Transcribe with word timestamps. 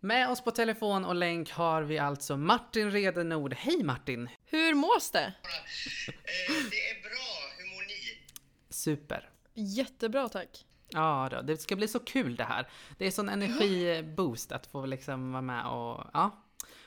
Med 0.00 0.30
oss 0.30 0.40
på 0.44 0.50
telefon 0.50 1.04
och 1.04 1.14
länk 1.14 1.50
har 1.50 1.82
vi 1.82 1.98
alltså 1.98 2.36
Martin 2.36 2.90
Redenord. 2.90 3.54
Hej 3.54 3.82
Martin! 3.82 4.28
Hur 4.44 4.74
mås 4.74 5.10
det? 5.10 5.24
Eh, 5.24 6.14
det 6.70 6.90
är 6.90 7.02
bra, 7.02 7.52
hur 7.58 7.74
mår 7.74 7.82
ni? 7.82 8.18
Super! 8.70 9.30
Jättebra 9.54 10.28
tack. 10.28 10.48
Ja, 10.88 11.28
då, 11.30 11.42
det 11.42 11.56
ska 11.56 11.76
bli 11.76 11.88
så 11.88 11.98
kul 11.98 12.36
det 12.36 12.44
här. 12.44 12.68
Det 12.98 13.06
är 13.06 13.10
sån 13.10 13.28
energiboost 13.28 14.52
att 14.52 14.66
få 14.66 14.86
liksom 14.86 15.32
vara 15.32 15.42
med 15.42 15.66
och 15.66 16.04
ja, 16.12 16.44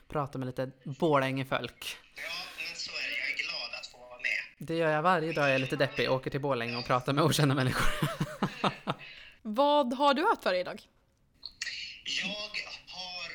prata 0.07 0.37
med 0.37 0.45
lite 0.45 0.71
Borlängefolk. 0.83 1.97
Ja, 2.15 2.21
men 2.57 2.75
så 2.75 2.91
är 2.91 3.09
det. 3.09 3.17
Jag 3.17 3.29
är 3.29 3.37
glad 3.37 3.79
att 3.79 3.87
få 3.87 3.97
vara 3.97 4.19
med. 4.19 4.67
Det 4.67 4.75
gör 4.75 4.91
jag 4.91 5.01
varje 5.01 5.33
dag 5.33 5.49
jag 5.49 5.55
är 5.55 5.59
lite 5.59 5.75
deppig, 5.75 6.11
åker 6.11 6.29
till 6.31 6.41
Borlänge 6.41 6.77
och 6.77 6.85
pratar 6.85 7.13
med 7.13 7.23
okända 7.23 7.55
människor. 7.55 8.09
Vad 9.41 9.93
har 9.93 10.13
du 10.13 10.23
haft 10.23 10.43
för 10.43 10.51
dig 10.51 10.61
idag? 10.61 10.87
Jag 12.03 12.27
har, 12.87 13.31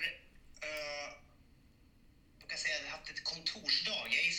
uh, 0.65 1.13
jag 2.41 2.49
kan 2.49 2.59
säga, 2.59 2.91
haft 2.91 3.11
ett 3.11 3.25
kontorsdag. 3.25 4.07
Jag 4.11 4.27
är 4.27 4.33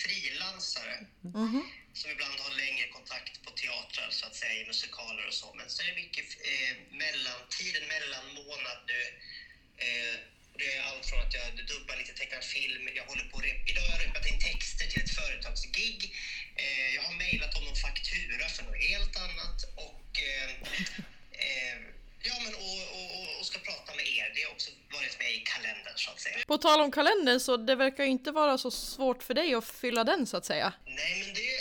frilansare 1.32 1.64
som 1.94 2.12
ibland 2.12 2.40
har 2.40 2.52
längre 2.52 2.88
kontakt 2.88 3.44
på 3.44 3.52
teatrar 3.52 4.10
så 4.10 4.26
att 4.26 4.36
säga, 4.36 4.54
i 4.62 4.66
musikaler 4.66 5.28
och 5.28 5.34
så. 5.34 5.54
Men 5.54 5.70
så 5.70 5.82
är 5.82 5.88
det 5.88 5.94
mycket 5.94 6.26
eh, 6.52 6.74
mellantiden, 7.04 7.88
mellanmånad 7.88 8.80
nu. 8.88 9.02
Eh, 9.86 10.16
det 10.60 10.74
är 10.76 10.82
allt 10.82 11.06
från 11.06 11.20
att 11.20 11.34
jag 11.34 11.66
dubbar 11.68 11.96
lite 11.96 12.14
tecknad 12.14 12.44
film, 12.44 12.90
jag 12.96 13.06
håller 13.06 13.24
på 13.24 13.38
rep- 13.40 13.64
Idag 13.66 13.82
har 13.82 13.92
jag 13.98 14.08
repat 14.08 14.26
in 14.26 14.40
texter 14.40 14.88
till 14.88 15.02
ett 15.02 15.10
företagsgig. 15.10 16.00
Eh, 16.56 16.90
jag 16.96 17.02
har 17.02 17.14
mejlat 17.14 17.58
om 17.58 17.64
någon 17.64 17.76
faktura 17.76 18.50
för 18.50 18.64
något 18.64 18.82
helt 18.92 19.16
annat 19.18 19.64
och 19.76 20.20
eh, 20.20 20.52
eh, 21.46 21.78
Ja, 22.24 22.40
men 22.44 22.54
och 23.40 23.46
ska 23.46 23.60
prata 23.60 23.94
med 23.94 24.08
er. 24.08 24.17
Det 24.36 24.42
har 24.48 24.52
också 24.54 24.72
varit 24.94 25.20
med 25.20 25.32
i 25.32 25.40
kalendern 25.40 25.94
så 25.96 26.12
att 26.12 26.20
säga. 26.20 26.36
På 26.48 26.58
tal 26.58 26.82
om 26.82 26.92
kalendern 26.92 27.40
så 27.40 27.58
det 27.58 27.76
verkar 27.76 28.04
ju 28.04 28.10
inte 28.10 28.32
vara 28.32 28.58
så 28.58 28.72
svårt 28.72 29.24
för 29.24 29.34
dig 29.34 29.54
att 29.56 29.66
fylla 29.66 30.04
den 30.04 30.28
så 30.28 30.38
att 30.38 30.46
säga. 30.46 30.74
Nej, 30.86 31.24
men 31.26 31.34
det... 31.34 31.58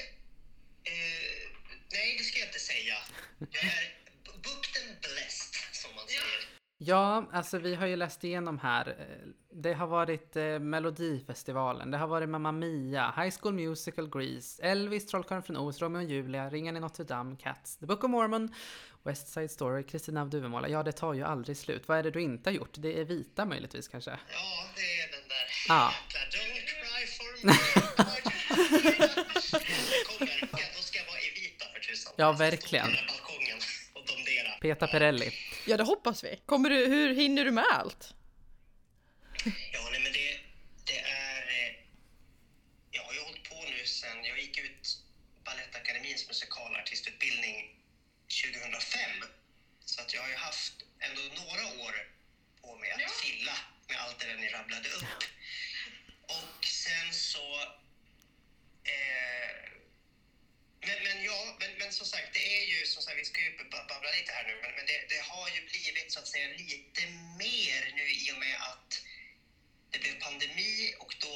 Eh, 0.91 1.51
nej, 1.93 2.17
det 2.19 2.25
ska 2.25 2.39
jag 2.39 2.49
inte 2.49 2.59
säga. 2.59 2.95
Jag 3.39 3.65
är 3.65 3.93
booked 4.33 4.83
and 4.83 5.01
blessed, 5.01 5.55
som 5.73 5.91
man 5.97 6.07
säger. 6.07 6.23
Ja, 6.79 7.29
alltså 7.33 7.59
vi 7.59 7.75
har 7.75 7.87
ju 7.87 7.97
läst 7.97 8.25
igenom 8.25 8.59
här. 8.59 8.89
eh, 8.89 9.29
Det 9.63 9.73
har 9.73 9.87
varit 9.87 10.37
eh, 10.37 10.59
Melodifestivalen, 10.59 11.91
det 11.91 11.99
har 11.99 12.07
varit 12.07 12.29
Mamma 12.29 12.53
Mia, 12.53 13.15
High 13.17 13.35
School 13.41 13.55
Musical, 13.55 14.09
Grease, 14.11 14.63
Elvis, 14.63 15.07
Trollkarlen 15.07 15.43
från 15.43 15.57
Oz, 15.57 15.83
Romeo 15.83 15.99
och 16.03 16.11
Julia, 16.11 16.51
Ringen 16.51 16.77
i 16.77 16.81
Notre 16.81 17.05
Dame, 17.05 17.37
Cats, 17.37 17.77
The 17.77 17.87
Book 17.87 18.05
of 18.05 18.11
Mormon, 18.11 18.55
West 19.07 19.29
Side 19.29 19.51
Story, 19.51 19.83
Kristina 19.83 20.21
av 20.21 20.31
Duvemåla. 20.31 20.69
Ja, 20.69 20.83
det 20.83 20.93
tar 20.93 21.15
ju 21.15 21.23
aldrig 21.25 21.57
slut. 21.57 21.89
Vad 21.89 21.99
är 21.99 22.03
det 22.03 22.11
du 22.11 22.23
inte 22.23 22.51
har 22.51 22.55
gjort? 22.55 22.73
Det 22.75 23.01
är 23.01 23.05
vita 23.05 23.45
möjligtvis 23.45 23.89
kanske? 23.89 24.11
Ja, 24.11 24.69
det 24.77 25.01
är 25.01 25.11
den 25.11 25.29
där 25.29 25.47
Ja. 25.69 25.95
jäkla 26.13 26.21
Don't 26.39 26.65
cry 26.67 27.07
for 27.07 27.47
me. 27.47 27.53
Kommer, 30.07 30.49
ja, 30.53 30.59
då 30.77 30.83
ska 30.83 30.99
jag 30.99 31.07
vara 31.07 31.21
i 31.21 31.31
vita 31.41 31.65
för 31.73 31.81
tusan. 31.81 32.13
Ja, 32.17 32.33
verkligen. 32.33 32.97
Peta 34.61 34.87
Perelli. 34.87 35.33
Ja, 35.67 35.77
det 35.77 35.83
hoppas 35.85 36.25
vi. 36.25 36.41
Kommer 36.47 36.71
du, 36.71 36.77
hur 36.87 37.15
hinner 37.15 37.45
du 37.45 37.51
med 37.51 37.65
allt? 37.73 38.15
Ja, 39.73 39.89
nej, 39.93 40.01
men 40.01 40.13
det, 40.13 40.41
det 40.85 40.99
är... 40.99 41.43
eh, 41.43 41.75
Jag 42.91 43.03
har 43.03 43.13
ju 43.15 43.21
hållit 43.21 43.49
på 43.49 43.55
nu 43.79 43.85
sen... 43.87 44.25
Jag 44.25 44.39
gick 44.41 44.59
ut 44.59 44.99
Balettakademins 45.45 46.29
musikalartistutbildning 46.29 47.77
2005. 48.53 49.11
Så 49.85 50.01
att 50.03 50.15
jag 50.15 50.23
har 50.23 50.29
ju 50.29 50.37
haft 50.37 50.75
ändå 51.01 51.21
några 51.23 51.65
år 51.87 51.95
på 52.63 52.77
mig 52.77 52.91
att 52.93 53.11
fylla 53.13 53.53
med 53.89 53.97
allt 54.01 54.19
det 54.21 54.27
där 54.27 54.37
ni 54.37 54.49
rabblade 54.49 54.89
upp. 54.89 55.23
Och 56.23 56.65
sen 56.67 57.13
så... 57.13 57.61
Eh, 58.85 59.71
men, 60.81 61.03
men 61.03 61.25
ja, 61.25 61.57
men, 61.61 61.71
men 61.79 61.93
som 61.93 62.07
sagt, 62.07 62.29
det 62.35 62.45
är 62.63 62.65
ju 62.67 62.87
som 62.87 63.03
sagt, 63.03 63.19
vi 63.19 63.25
ska 63.25 63.41
ju 63.41 63.57
ba- 63.71 63.87
babbla 63.89 64.11
lite 64.19 64.33
här 64.33 64.45
nu, 64.47 64.55
men, 64.63 64.73
men 64.77 64.87
det, 64.87 64.99
det 65.15 65.21
har 65.31 65.49
ju 65.49 65.61
blivit 65.71 66.13
så 66.13 66.19
att 66.21 66.29
säga 66.29 66.49
lite 66.49 67.03
mer 67.39 67.93
nu 67.99 68.05
i 68.11 68.33
och 68.35 68.39
med 68.39 68.57
att 68.71 69.03
det 69.91 69.99
blev 69.99 70.21
pandemi 70.21 70.95
och 70.99 71.15
då 71.21 71.35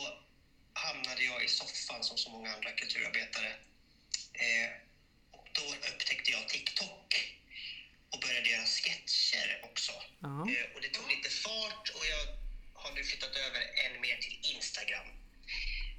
hamnade 0.73 1.25
jag 1.25 1.45
i 1.45 1.49
soffan 1.49 2.05
som 2.05 2.17
så 2.19 2.31
många 2.31 2.55
andra 2.55 2.71
kulturarbetare. 2.73 3.49
Eh, 4.33 4.71
och 5.31 5.49
då 5.53 5.75
upptäckte 5.75 6.31
jag 6.31 6.49
TikTok 6.49 7.37
och 8.11 8.21
började 8.21 8.49
göra 8.49 8.65
sketcher 8.67 9.61
också. 9.63 9.93
Ja. 10.21 10.29
Eh, 10.51 10.75
och 10.75 10.81
det 10.83 10.89
tog 10.89 11.09
lite 11.11 11.31
fart 11.31 11.89
och 11.97 12.05
jag 12.07 12.23
har 12.83 12.93
nu 12.95 13.05
flyttat 13.05 13.37
över 13.37 13.61
än 13.85 14.01
mer 14.01 14.17
till 14.17 14.39
Instagram. 14.55 15.07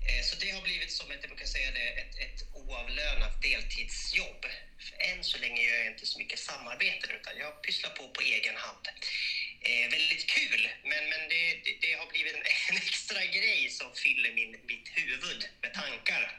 Eh, 0.09 0.23
Så 0.23 0.35
det 0.35 0.49
har 0.51 0.61
blivit 0.61 0.91
som 0.91 1.11
ett, 1.11 1.17
jag 1.21 1.29
brukar 1.29 1.45
säga 1.45 1.71
det, 1.71 1.87
ett, 2.01 2.15
ett 2.19 2.41
oavlönat 2.53 3.41
deltidsjobb. 3.41 4.45
För 4.79 4.95
än 5.01 5.23
så 5.23 5.37
länge 5.37 5.61
gör 5.63 5.77
jag 5.77 5.87
inte 5.87 6.05
så 6.05 6.19
mycket 6.19 6.39
samarbeten 6.39 7.09
utan 7.11 7.37
jag 7.37 7.61
pysslar 7.61 7.89
på 7.89 8.07
på 8.09 8.21
egen 8.21 8.55
hand. 8.55 8.87
Eh, 9.61 9.89
väldigt 9.91 10.27
kul, 10.27 10.69
men, 10.83 11.09
men 11.09 11.29
det, 11.29 11.43
det, 11.65 11.77
det 11.81 11.93
har 11.93 12.07
blivit 12.07 12.33
en, 12.35 12.43
en 12.69 12.77
extra 12.77 13.25
grej 13.25 13.69
som 13.69 13.93
fyller 13.95 14.31
min, 14.33 14.51
mitt 14.67 14.87
huvud 14.97 15.49
med 15.61 15.73
tankar. 15.73 16.37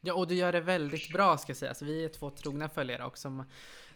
Ja, 0.00 0.14
och 0.14 0.28
du 0.28 0.34
gör 0.34 0.52
det 0.52 0.57
väldigt 0.68 1.12
bra 1.12 1.38
ska 1.38 1.54
sägas. 1.54 1.82
Vi 1.82 2.04
är 2.04 2.08
två 2.08 2.30
trogna 2.30 2.68
följare 2.68 3.04
och 3.04 3.18
som 3.18 3.44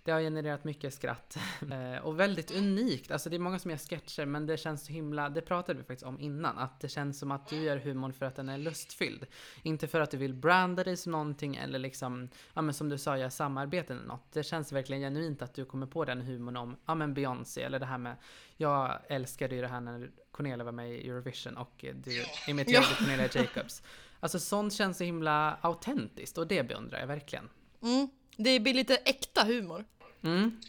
det 0.04 0.12
har 0.12 0.20
genererat 0.20 0.64
mycket 0.64 0.94
skratt. 0.94 1.38
Eh, 1.72 2.04
och 2.04 2.20
väldigt 2.20 2.50
unikt. 2.50 3.10
Alltså 3.10 3.30
det 3.30 3.36
är 3.36 3.40
många 3.40 3.58
som 3.58 3.70
gör 3.70 3.78
sketcher 3.78 4.26
men 4.26 4.46
det 4.46 4.56
känns 4.56 4.86
så 4.86 4.92
himla, 4.92 5.28
det 5.28 5.40
pratade 5.40 5.78
vi 5.78 5.84
faktiskt 5.84 6.06
om 6.06 6.20
innan, 6.20 6.58
att 6.58 6.80
det 6.80 6.88
känns 6.88 7.18
som 7.18 7.30
att 7.30 7.48
du 7.48 7.56
gör 7.56 7.76
humorn 7.76 8.12
för 8.12 8.26
att 8.26 8.36
den 8.36 8.48
är 8.48 8.58
lustfylld. 8.58 9.26
Inte 9.62 9.88
för 9.88 10.00
att 10.00 10.10
du 10.10 10.16
vill 10.16 10.34
branda 10.34 10.84
dig 10.84 10.96
som 10.96 11.12
någonting 11.12 11.56
eller 11.56 11.78
liksom, 11.78 12.28
ja 12.54 12.62
men 12.62 12.74
som 12.74 12.88
du 12.88 12.98
sa, 12.98 13.18
göra 13.18 13.30
samarbeten 13.30 13.96
eller 13.96 14.08
något. 14.08 14.32
Det 14.32 14.42
känns 14.42 14.72
verkligen 14.72 15.02
genuint 15.02 15.42
att 15.42 15.54
du 15.54 15.64
kommer 15.64 15.86
på 15.86 16.04
den 16.04 16.20
humorn 16.20 16.56
om, 16.56 16.76
ja 16.86 16.94
men 16.94 17.14
Beyoncé 17.14 17.62
eller 17.62 17.78
det 17.78 17.86
här 17.86 17.98
med, 17.98 18.16
jag 18.56 18.98
älskade 19.08 19.54
ju 19.54 19.60
det 19.60 19.68
här 19.68 19.80
när 19.80 20.10
Cornelia 20.30 20.64
var 20.64 20.72
med 20.72 20.92
i 20.92 21.08
Eurovision 21.08 21.56
och 21.56 21.84
eh, 21.84 21.94
du 21.94 22.24
imiterade 22.48 22.86
Ja. 22.90 22.96
Cornelia 22.98 23.28
Jacobs. 23.34 23.82
Alltså 24.22 24.40
sånt 24.40 24.74
känns 24.74 24.98
så 24.98 25.04
himla 25.04 25.58
autentiskt 25.62 26.38
och 26.38 26.46
det 26.46 26.62
beundrar 26.62 27.00
jag 27.00 27.06
verkligen. 27.06 27.50
Mm. 27.82 28.08
Det 28.36 28.60
blir 28.60 28.74
lite 28.74 28.96
äkta 28.96 29.44
humor. 29.44 29.84
Mm. 30.24 30.60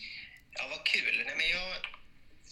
Ja, 0.52 0.68
vad 0.70 0.84
kul. 0.86 1.24
Nej, 1.26 1.36
men 1.38 1.50
jag 1.50 1.70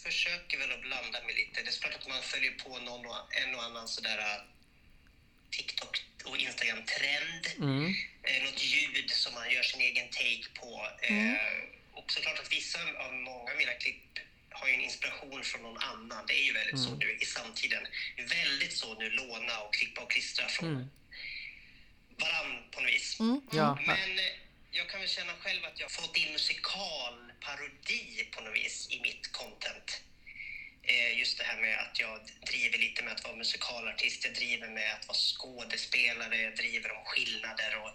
försöker 0.03 0.57
väl 0.57 0.71
att 0.71 0.81
blanda 0.81 1.17
mig 1.25 1.35
lite. 1.35 1.61
Det 1.61 1.69
är 1.69 1.81
klart 1.81 1.95
att 1.99 2.07
man 2.07 2.21
följer 2.21 2.51
på 2.63 2.69
någon 2.69 3.05
och, 3.05 3.35
en 3.41 3.55
och 3.55 3.63
annan 3.63 3.87
sådär 3.87 4.17
äh, 4.17 4.41
TikTok 5.49 6.05
och 6.25 6.37
Instagram-trend. 6.37 7.43
Mm. 7.57 7.93
Eh, 8.23 8.43
något 8.45 8.63
ljud 8.63 9.09
som 9.09 9.33
man 9.33 9.51
gör 9.51 9.63
sin 9.63 9.81
egen 9.81 10.07
take 10.09 10.47
på. 10.59 10.71
Eh, 11.01 11.35
och 11.93 12.11
såklart 12.11 12.39
att 12.39 12.51
vissa 12.51 12.79
av 13.05 13.13
många 13.13 13.51
av 13.51 13.57
mina 13.57 13.73
klipp 13.73 14.19
har 14.51 14.67
ju 14.67 14.73
en 14.73 14.81
inspiration 14.81 15.43
från 15.43 15.61
någon 15.61 15.77
annan. 15.77 16.25
Det 16.27 16.33
är 16.33 16.43
ju 16.43 16.53
väldigt 16.53 16.79
så 16.79 16.95
nu 16.95 17.17
i 17.21 17.25
samtiden. 17.25 17.87
Väldigt 18.17 18.73
så 18.77 18.99
nu 18.99 19.09
låna 19.09 19.59
och 19.59 19.73
klippa 19.73 20.01
och 20.01 20.11
klistra 20.11 20.47
från 20.47 20.69
Mm. 20.69 20.89
varann 22.19 22.63
på 22.71 22.81
något 22.81 22.91
vis. 22.91 23.17
Ja, 23.51 23.77
Men 23.87 24.19
eh, 24.19 24.25
jag 24.71 24.89
kan 24.89 24.99
väl 24.99 25.09
känna 25.09 25.33
själv 25.33 25.65
att 25.65 25.79
jag 25.79 25.85
har 25.85 25.89
fått 26.01 26.17
in 26.17 26.31
musikalparodi 26.31 28.27
på 28.31 28.41
något 28.41 28.55
vis 28.55 28.87
i 28.91 28.99
mitt 29.01 29.31
content. 29.31 30.01
Eh, 30.83 31.19
just 31.19 31.37
det 31.37 31.43
här 31.43 31.61
med 31.61 31.79
att 31.79 31.99
jag 31.99 32.19
driver 32.47 32.77
lite 32.77 33.03
med 33.03 33.13
att 33.13 33.23
vara 33.23 33.35
musikalartist, 33.35 34.25
jag 34.25 34.33
driver 34.33 34.67
med 34.69 34.93
att 34.93 35.07
vara 35.07 35.17
skådespelare, 35.17 36.41
jag 36.41 36.55
driver 36.55 36.91
om 36.91 37.05
skillnader 37.05 37.77
och, 37.83 37.91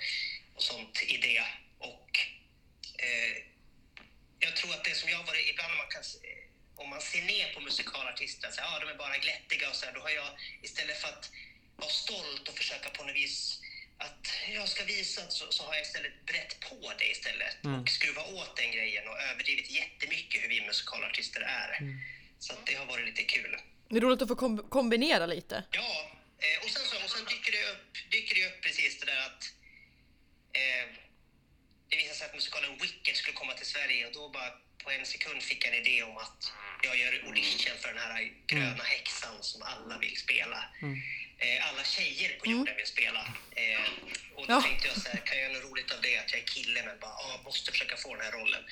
och 0.55 0.63
sånt 0.63 1.03
i 1.03 1.17
det. 1.17 1.45
Och 1.79 2.11
eh, 2.99 3.43
jag 4.39 4.57
tror 4.57 4.71
att 4.75 4.85
det 4.85 4.95
som 4.95 5.11
jag 5.11 5.19
har 5.19 5.25
varit, 5.27 5.49
ibland 5.51 5.71
när 5.71 5.77
man 5.77 5.89
kan, 5.89 6.03
om 6.77 6.89
man 6.91 7.01
ser 7.01 7.23
ner 7.23 7.53
på 7.55 7.61
musikalartister, 7.61 8.51
så, 8.51 8.61
här, 8.61 8.69
ja 8.73 8.79
de 8.81 8.89
är 8.93 8.99
bara 8.99 9.17
glättiga 9.19 9.71
och 9.71 9.77
så 9.77 9.87
här, 9.87 9.93
då 9.93 10.01
har 10.01 10.11
jag 10.11 10.31
istället 10.63 11.01
för 11.01 11.09
att 11.09 11.31
vara 11.77 11.91
stolt 11.91 12.49
och 12.49 12.55
försöka 12.59 12.91
på 12.91 13.05
något 13.05 13.17
vis 13.17 13.61
att 13.99 14.29
jag 14.55 14.69
ska 14.69 14.85
visa 14.85 15.29
så, 15.29 15.53
så 15.53 15.63
har 15.65 15.75
jag 15.75 15.83
istället 15.83 16.27
brett 16.27 16.61
på 16.61 16.93
det 16.99 17.11
istället 17.11 17.57
och 17.81 17.89
skruva 17.89 18.23
åt 18.25 18.57
den 18.57 18.71
grejen 18.73 19.09
och 19.09 19.21
överdrivit 19.21 19.71
jättemycket 19.71 20.43
hur 20.43 20.49
vi 20.49 20.67
musikalartister 20.67 21.41
är. 21.41 21.71
Så 22.39 22.53
att 22.53 22.67
det 22.67 22.75
har 22.75 22.87
varit 22.87 23.07
lite 23.07 23.23
kul. 23.23 23.57
Det 23.89 23.97
är 23.97 24.01
roligt 24.01 24.23
att 24.23 24.29
få 24.29 24.37
kom- 24.37 24.69
kombinera 24.69 25.27
lite. 25.27 25.65
Ja, 25.71 26.11
eh, 26.39 26.65
och 26.65 26.71
sen, 26.71 26.83
så, 26.87 27.05
och 27.05 27.11
sen 27.11 27.25
dyker, 27.25 27.53
det 27.53 27.71
upp, 27.73 28.11
dyker 28.11 28.35
det 28.35 28.47
upp 28.47 28.61
precis 28.63 29.01
det 29.01 29.07
där 29.07 29.21
att 29.27 29.43
eh, 30.53 30.87
det 31.89 31.97
visade 31.97 32.15
sig 32.15 32.27
att 32.27 32.35
musikalen 32.35 32.79
Wicked 32.79 33.17
skulle 33.17 33.37
komma 33.37 33.55
till 33.55 33.67
Sverige 33.67 34.07
och 34.07 34.13
då 34.13 34.29
bara 34.29 34.51
på 34.87 34.93
en 34.93 35.07
sekund 35.07 35.43
fick 35.43 35.65
jag 35.67 35.75
en 35.75 35.81
idé 35.87 36.03
om 36.03 36.17
att 36.17 36.53
jag 36.83 36.97
gör 36.99 37.13
audition 37.27 37.77
för 37.83 37.89
den 37.89 37.99
här 37.99 38.33
gröna 38.47 38.85
häxan 38.85 39.43
som 39.43 39.63
alla 39.63 39.99
vill 39.99 40.17
spela. 40.17 40.61
Eh, 41.39 41.69
alla 41.69 41.85
tjejer 41.85 42.39
på 42.39 42.51
jorden 42.51 42.77
vill 42.77 42.87
spela. 42.87 43.23
Eh, 43.57 43.81
och 44.35 44.47
då 44.47 44.53
Ja. 44.53 44.63
tänkte 44.63 44.89
jag 44.89 44.97
så 44.97 45.09
här, 45.09 45.17
kan 45.27 45.39
jag 45.39 45.45
göra 45.45 45.53
något 45.63 45.71
roligt 45.71 45.93
av 45.93 46.01
det 46.03 46.17
att 46.19 46.33
jag 46.33 46.41
är 46.41 46.47
kille 46.47 46.83
men 46.87 46.99
bara 47.01 47.11
ah, 47.11 47.41
måste 47.45 47.73
försöka 47.73 47.97
få 47.97 48.15
den 48.15 48.25
här 48.25 48.33
rollen. 48.33 48.63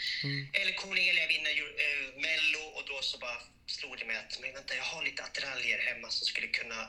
Eller 0.53 0.73
Cornelia 0.73 1.27
vinner 1.27 1.51
eh, 1.85 2.21
Mello 2.27 2.65
och 2.77 2.85
då 2.87 3.03
så 3.03 3.19
bara 3.19 3.39
slår 3.41 3.49
slog 3.67 3.99
det 3.99 4.05
mig 4.05 4.17
att 4.17 4.39
men 4.41 4.53
vänta, 4.53 4.75
jag 4.77 4.85
har 4.85 5.03
lite 5.05 5.23
attiraljer 5.23 5.79
hemma 5.79 6.11
som 6.11 6.27
skulle 6.27 6.47
kunna 6.47 6.81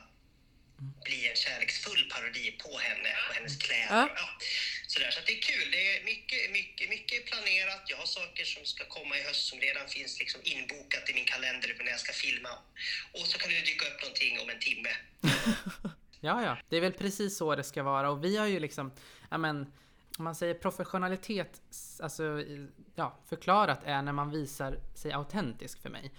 bli 0.77 1.29
en 1.29 1.35
kärleksfull 1.35 2.03
parodi 2.13 2.51
på 2.63 2.71
henne 2.87 3.11
och 3.29 3.35
hennes 3.35 3.57
kläder. 3.57 3.85
Ja. 3.89 4.09
Ja. 4.15 4.27
Sådär. 4.87 5.11
Så 5.11 5.19
det 5.25 5.33
är 5.37 5.41
kul. 5.41 5.71
Det 5.71 5.97
är 5.97 6.03
mycket, 6.03 6.51
mycket, 6.51 6.89
mycket 6.89 7.25
planerat. 7.25 7.83
Jag 7.85 7.97
har 7.97 8.05
saker 8.05 8.45
som 8.45 8.65
ska 8.65 8.85
komma 8.85 9.17
i 9.17 9.23
höst 9.23 9.47
som 9.49 9.59
redan 9.59 9.87
finns 9.87 10.19
liksom 10.19 10.41
inbokat 10.43 11.09
i 11.09 11.13
min 11.13 11.25
kalender 11.25 11.75
när 11.79 11.91
jag 11.91 11.99
ska 11.99 12.13
filma. 12.13 12.49
Och 13.11 13.25
så 13.29 13.37
kan 13.37 13.49
det 13.49 13.65
dyka 13.71 13.85
upp 13.89 14.01
någonting 14.01 14.39
om 14.39 14.49
en 14.49 14.59
timme. 14.59 14.91
Ja, 16.25 16.43
ja, 16.43 16.57
det 16.69 16.77
är 16.77 16.81
väl 16.81 16.93
precis 16.93 17.37
så 17.37 17.55
det 17.55 17.63
ska 17.63 17.83
vara 17.83 18.09
och 18.09 18.23
vi 18.23 18.37
har 18.37 18.47
ju 18.47 18.59
liksom, 18.59 18.91
ja 19.31 19.37
men, 19.37 19.73
om 20.17 20.23
man 20.23 20.35
säger 20.35 20.53
professionalitet, 20.53 21.61
alltså, 21.99 22.43
ja, 22.95 23.19
förklarat 23.29 23.79
är 23.85 24.01
när 24.01 24.11
man 24.11 24.31
visar 24.31 24.79
sig 24.95 25.11
autentisk 25.11 25.81
för 25.81 25.89
mig. 25.89 26.11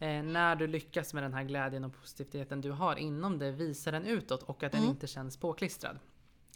Eh, 0.00 0.22
när 0.22 0.56
du 0.56 0.66
lyckas 0.66 1.14
med 1.14 1.22
den 1.22 1.34
här 1.34 1.44
glädjen 1.44 1.84
och 1.84 1.94
positiviteten 2.00 2.60
du 2.60 2.70
har 2.70 2.96
inom 2.96 3.38
det, 3.38 3.50
visar 3.50 3.92
den 3.92 4.06
utåt 4.06 4.42
och 4.42 4.62
att 4.62 4.72
den 4.72 4.84
inte 4.84 5.06
känns 5.06 5.36
påklistrad. 5.36 5.98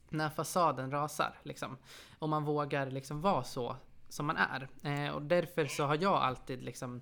När 0.09 0.31
fasaden 0.31 0.91
rasar, 0.91 1.39
liksom. 1.43 1.79
Och 2.19 2.29
man 2.29 2.45
vågar 2.45 2.91
liksom 2.91 3.21
vara 3.21 3.45
så 3.45 3.77
som 4.09 4.27
man 4.27 4.37
är. 4.37 4.69
Eh, 4.83 5.15
och 5.15 5.23
därför 5.23 5.67
så 5.67 5.85
har 5.85 5.99
jag 6.03 6.23
alltid 6.23 6.63
liksom 6.63 7.01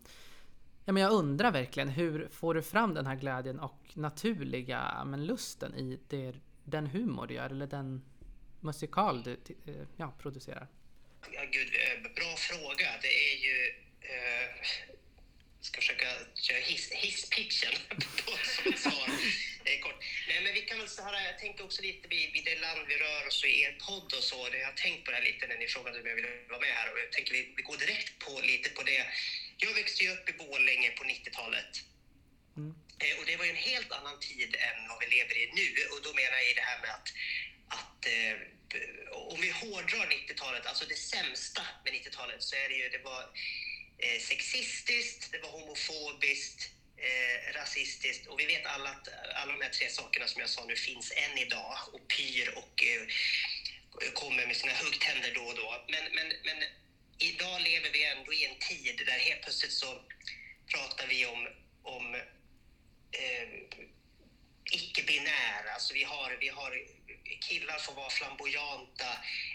Ja, 0.85 0.93
men 0.93 1.03
jag 1.03 1.13
undrar 1.13 1.53
verkligen 1.53 1.89
hur 1.89 2.29
får 2.29 2.55
du 2.55 2.63
fram 2.63 2.95
den 2.95 3.07
här 3.07 3.17
glädjen 3.17 3.61
och 3.61 3.91
naturliga 3.95 5.05
men 5.07 5.27
lusten 5.27 5.75
i 5.75 6.01
det, 6.09 6.35
den 6.65 6.87
humor 6.87 7.27
du 7.27 7.35
gör 7.35 7.51
eller 7.51 7.67
den 7.67 8.03
musikal 8.61 9.23
du 9.23 9.33
eh, 9.67 9.75
ja, 9.97 10.15
producerar? 10.19 10.69
Ja, 11.33 11.41
gud, 11.41 11.69
eh, 11.69 12.03
bra 12.03 12.35
fråga. 12.37 12.87
Det 13.03 13.09
är 13.09 13.37
ju... 13.45 13.57
Eh, 14.01 14.97
ska 15.63 15.81
försöka 15.81 16.09
köra 16.35 16.59
hiss, 16.59 16.93
hisspitchen 16.93 17.73
på 18.25 18.33
svar. 18.77 19.09
Är 19.65 19.79
kort. 19.79 20.05
Nej, 20.29 20.41
men 20.45 20.55
vi 20.55 20.63
kan 20.63 20.79
väl 20.79 20.89
så 20.89 21.03
här, 21.03 21.27
jag 21.27 21.39
tänker 21.39 21.65
också 21.65 21.83
lite 21.83 22.09
vid, 22.09 22.33
vid 22.33 22.45
det 22.45 22.59
land 22.61 22.81
vi 22.89 22.97
rör 22.97 23.27
oss 23.27 23.45
i 23.45 23.61
er 23.63 23.73
podd 23.87 24.13
och 24.19 24.25
så. 24.25 24.49
Det, 24.49 24.59
jag 24.59 24.67
har 24.67 24.73
tänkt 24.87 25.05
på 25.05 25.11
det 25.11 25.17
här 25.17 25.25
lite 25.25 25.47
när 25.47 25.57
ni 25.57 25.67
frågade 25.67 26.01
om 26.01 26.07
jag 26.07 26.15
ville 26.17 26.29
vara 26.49 26.61
med 26.61 26.75
här 26.79 26.93
och 26.93 26.99
jag 26.99 27.13
tänker 27.13 27.33
vi, 27.33 27.53
vi 27.57 27.63
går 27.63 27.77
direkt 27.77 28.19
på 28.19 28.41
lite 28.41 28.69
på 28.71 28.83
det. 28.83 29.07
Jag 29.57 29.75
växte 29.75 30.05
ju 30.05 30.11
upp 30.11 30.29
i 30.29 30.33
Borlänge 30.33 30.91
på 30.91 31.05
90-talet. 31.05 31.73
Mm. 32.57 32.75
Eh, 33.03 33.19
Och 33.19 33.27
det 33.27 33.37
var 33.37 33.45
ju 33.45 33.51
en 33.51 33.67
helt 33.73 33.93
annan 33.93 34.21
tid 34.21 34.51
än 34.69 34.89
vad 34.89 34.99
vi 35.01 35.07
lever 35.17 35.35
i 35.43 35.45
nu. 35.61 35.69
Och 35.93 36.01
då 36.03 36.11
menar 36.21 36.37
jag 36.41 36.51
i 36.51 36.55
det 36.55 36.67
här 36.71 36.81
med 36.81 36.91
att, 36.91 37.09
att 37.79 38.07
eh, 38.07 38.37
om 39.13 39.41
vi 39.41 39.51
hårdrar 39.51 40.07
90-talet, 40.07 40.67
alltså 40.67 40.85
det 40.85 40.95
sämsta 40.95 41.63
med 41.85 41.93
90-talet 41.93 42.43
så 42.43 42.57
är 42.57 42.69
det 42.69 42.75
ju, 42.75 42.89
det 42.89 43.03
var 43.05 43.23
eh, 44.03 44.21
sexistiskt, 44.21 45.33
det 45.33 45.39
var 45.39 45.51
homofobiskt, 45.51 46.71
eh, 46.97 47.53
rasistiskt 47.53 48.27
och 48.27 48.41
vi 48.41 48.47
vet 48.47 48.67
alla 48.67 48.91
att 48.91 49.09
alla 49.35 49.53
de 49.53 49.63
här 49.63 49.71
tre 49.71 49.89
sakerna 49.91 50.27
som 50.29 50.41
jag 50.41 50.51
sa 50.51 50.65
nu 50.65 50.77
finns 50.77 51.13
än 51.17 51.39
idag 51.39 51.79
och 51.93 52.09
pyr 52.09 52.49
och 52.57 52.85
eh, 52.85 54.13
kommer 54.13 54.47
med 54.47 54.57
sina 54.57 54.73
huggtänder 54.73 55.33
då 55.35 55.43
och 55.43 55.57
då. 55.57 55.85
Men, 55.89 56.05
men, 56.15 56.29
men 56.45 56.59
idag 57.19 57.63
lever 57.63 57.91
vi 57.93 58.05
ändå 58.05 58.33
i 58.33 58.45
en 58.45 58.59
tid 58.59 59.03
där 59.07 59.19
helt 59.19 59.43
plötsligt 59.43 59.73
så 59.73 60.01
pratar 60.67 61.07
vi 61.07 61.27
om, 61.27 61.49
om 61.83 62.15
eh, 63.13 63.49
icke-binär. 64.73 65.63
Alltså 65.75 65.95
vi 65.95 66.05
har, 66.05 66.37
vi 66.41 66.49
har 66.49 66.73
killar 67.49 67.79
får 67.79 67.95
vara 67.95 68.11
flamboyanta. 68.11 69.11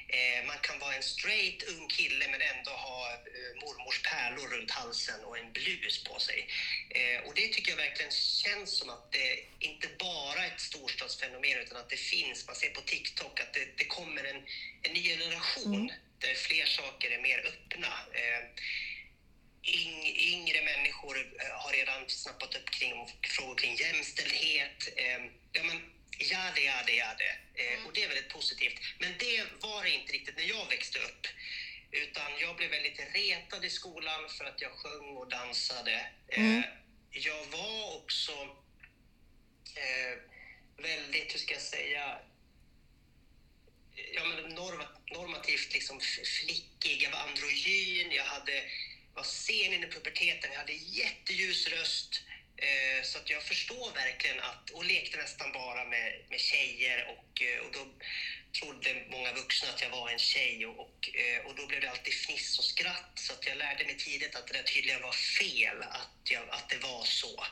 Eh, 0.08 0.46
man 0.48 0.60
kan 0.62 0.80
vara 0.80 0.96
en 0.96 1.04
straight 1.04 1.64
ung 1.64 1.88
kille 1.88 2.25
men 2.31 2.42
ändå 2.42 2.72
ha 2.72 3.14
eh, 3.14 3.54
mormors 3.62 4.02
pärlor 4.02 4.48
runt 4.48 4.72
halsen 4.72 5.24
och 5.24 5.38
en 5.38 5.52
blus 5.52 6.04
på 6.04 6.19
sig. 6.19 6.48
Eh, 6.90 7.19
och 7.25 7.34
det 7.36 7.48
tycker 7.48 7.72
jag 7.72 7.78
verkligen 7.78 8.12
känns 8.12 8.78
som 8.78 8.90
att 8.90 9.12
det 9.12 9.40
inte 9.60 9.88
bara 10.00 10.46
är 10.46 10.52
ett 10.54 10.62
storstadsfenomen 10.62 11.58
utan 11.58 11.78
att 11.78 11.90
det 11.90 11.98
finns. 11.98 12.48
Man 12.48 12.56
ser 12.56 12.69
på 12.69 12.81
TikTok 12.81 13.40
att 13.40 13.54
det, 13.54 13.68
det 13.78 13.86
kommer 13.86 14.24
en, 14.24 14.42
en 14.84 14.94
ny 14.94 15.04
generation 15.04 15.92
där 16.19 16.34
fler 16.34 16.66
saker 16.66 17.12
är 17.12 17.22
mer 17.22 17.40
öppna. 17.52 17.94
Eh, 18.14 18.44
yng, 19.68 20.06
yngre 20.06 20.62
människor 20.62 21.18
eh, 21.18 21.60
har 21.62 21.72
redan 21.72 22.10
snappat 22.10 22.56
upp 22.56 22.69
kring 22.69 22.94
frågor 23.36 23.56
kring 23.56 23.75
jämställdhet. 23.75 24.90
Eh, 24.96 25.19
ja, 25.52 25.64
men, 25.64 25.81
jade, 26.19 26.62
jade, 26.62 26.92
jade. 26.92 27.30
Eh, 27.54 27.86
och 27.86 27.94
det 27.94 28.04
är 28.04 28.08
väldigt 28.08 28.34
positivt. 28.34 28.80
Men 29.00 29.14
det 29.19 29.44
var 29.62 29.84
det 29.84 29.90
inte 29.90 30.14
riktigt 30.14 30.38
när 30.38 30.44
jag 30.44 30.69
växte 30.69 31.00
upp. 31.00 31.28
Utan 31.92 32.31
jag 32.40 32.56
blev 32.56 32.69
väldigt 32.69 33.00
retad 33.14 33.66
i 33.66 33.69
skolan 33.69 34.30
för 34.30 34.46
att 34.46 34.62
jag 34.62 34.72
sjöng 34.72 35.18
och 35.18 35.30
dansade. 35.30 36.10
Eh, 36.28 36.62
jag 37.12 37.46
var 37.46 37.96
också 37.96 38.31
eh, 39.75 40.18
väldigt, 40.78 41.34
hur 41.34 41.40
ska 41.40 41.54
jag 41.54 41.62
säga, 41.62 42.19
ja, 44.14 44.25
men 44.25 44.56
norma, 44.56 44.88
normativt 45.06 45.74
liksom 45.74 46.00
flickig. 46.40 47.04
Jag 47.04 47.12
var 47.12 47.19
androgyn, 47.19 48.12
jag 48.12 48.24
hade, 48.24 48.64
var 49.18 49.24
sen 49.24 49.74
in 49.74 49.84
i 49.84 49.88
puberteten, 49.88 50.52
jag 50.52 50.60
hade 50.60 50.74
jätteljus 50.74 51.68
röst. 51.68 52.22
Eh, 52.58 53.04
så 53.04 53.18
att 53.18 53.30
jag 53.30 53.44
förstår 53.44 53.94
verkligen 53.94 54.40
att, 54.40 54.69
och 54.69 54.86
lekte 54.86 55.18
nästan 55.18 55.52
bara 55.52 55.86
med, 55.86 56.25
med 56.30 56.40
tjejer 56.40 57.08
och, 57.14 57.42
eh, 57.42 57.60
och 57.66 57.72
då 57.72 57.84
trodde 58.60 59.06
många 59.10 59.31
vuxna 59.34 59.69
att 59.69 59.81
jag 59.81 59.90
var 59.90 60.10
en 60.10 60.19
tjej 60.19 60.66
och, 60.66 60.80
och, 60.80 61.16
eh, 61.16 61.46
och 61.46 61.56
då 61.56 61.68
blev 61.68 61.81
det 61.81 61.90
alltid 61.90 62.14
fniss 62.14 62.60
och 62.60 62.66
skratt. 62.66 63.12
Så 63.16 63.34
att 63.34 63.48
jag 63.48 63.58
lärde 63.58 63.86
mig 63.86 63.98
tidigt 63.98 64.36
att 64.36 64.48
det 64.48 64.54
där 64.54 64.64
tydligen 64.64 65.02
var 65.02 65.12
fel, 65.40 65.81
att, 65.81 66.19
jag, 66.24 66.50
att 66.50 66.69
det 66.69 66.78
var 66.78 67.04
så. 67.04 67.46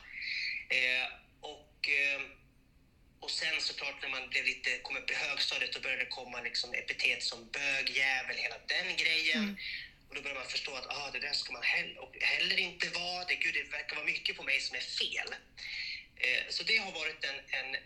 Eh, 0.68 1.06
och... 1.40 1.88
Eh, 1.88 2.20
och 3.20 3.30
sen 3.30 3.60
såklart 3.60 4.02
när 4.02 4.08
man 4.08 4.28
blev 4.28 4.44
lite, 4.44 4.78
kom 4.78 4.96
upp 4.96 5.10
i 5.10 5.14
högstadiet 5.14 5.72
då 5.72 5.80
började 5.80 6.02
det 6.02 6.08
komma 6.08 6.40
liksom 6.40 6.74
epitet 6.74 7.22
som 7.22 7.50
bög, 7.50 7.90
jävel, 7.90 8.36
hela 8.36 8.58
den 8.68 8.96
grejen. 8.96 9.42
Mm 9.42 9.56
då 10.16 10.22
börjar 10.22 10.36
man 10.36 10.46
förstå 10.46 10.74
att 10.74 10.86
ah, 10.86 11.10
det 11.12 11.18
där 11.18 11.32
ska 11.32 11.52
man 11.52 11.62
heller, 11.62 11.98
och 11.98 12.16
heller 12.20 12.58
inte 12.58 12.88
vara. 12.88 13.24
Det, 13.24 13.34
gud, 13.34 13.54
det 13.54 13.62
verkar 13.78 13.96
vara 13.96 14.06
mycket 14.06 14.36
på 14.36 14.42
mig 14.42 14.60
som 14.60 14.76
är 14.76 14.86
fel. 15.00 15.28
Eh, 16.16 16.44
så 16.48 16.62
det 16.62 16.76
har 16.76 16.92
varit 16.92 17.24
en... 17.24 17.38
en 17.58 17.76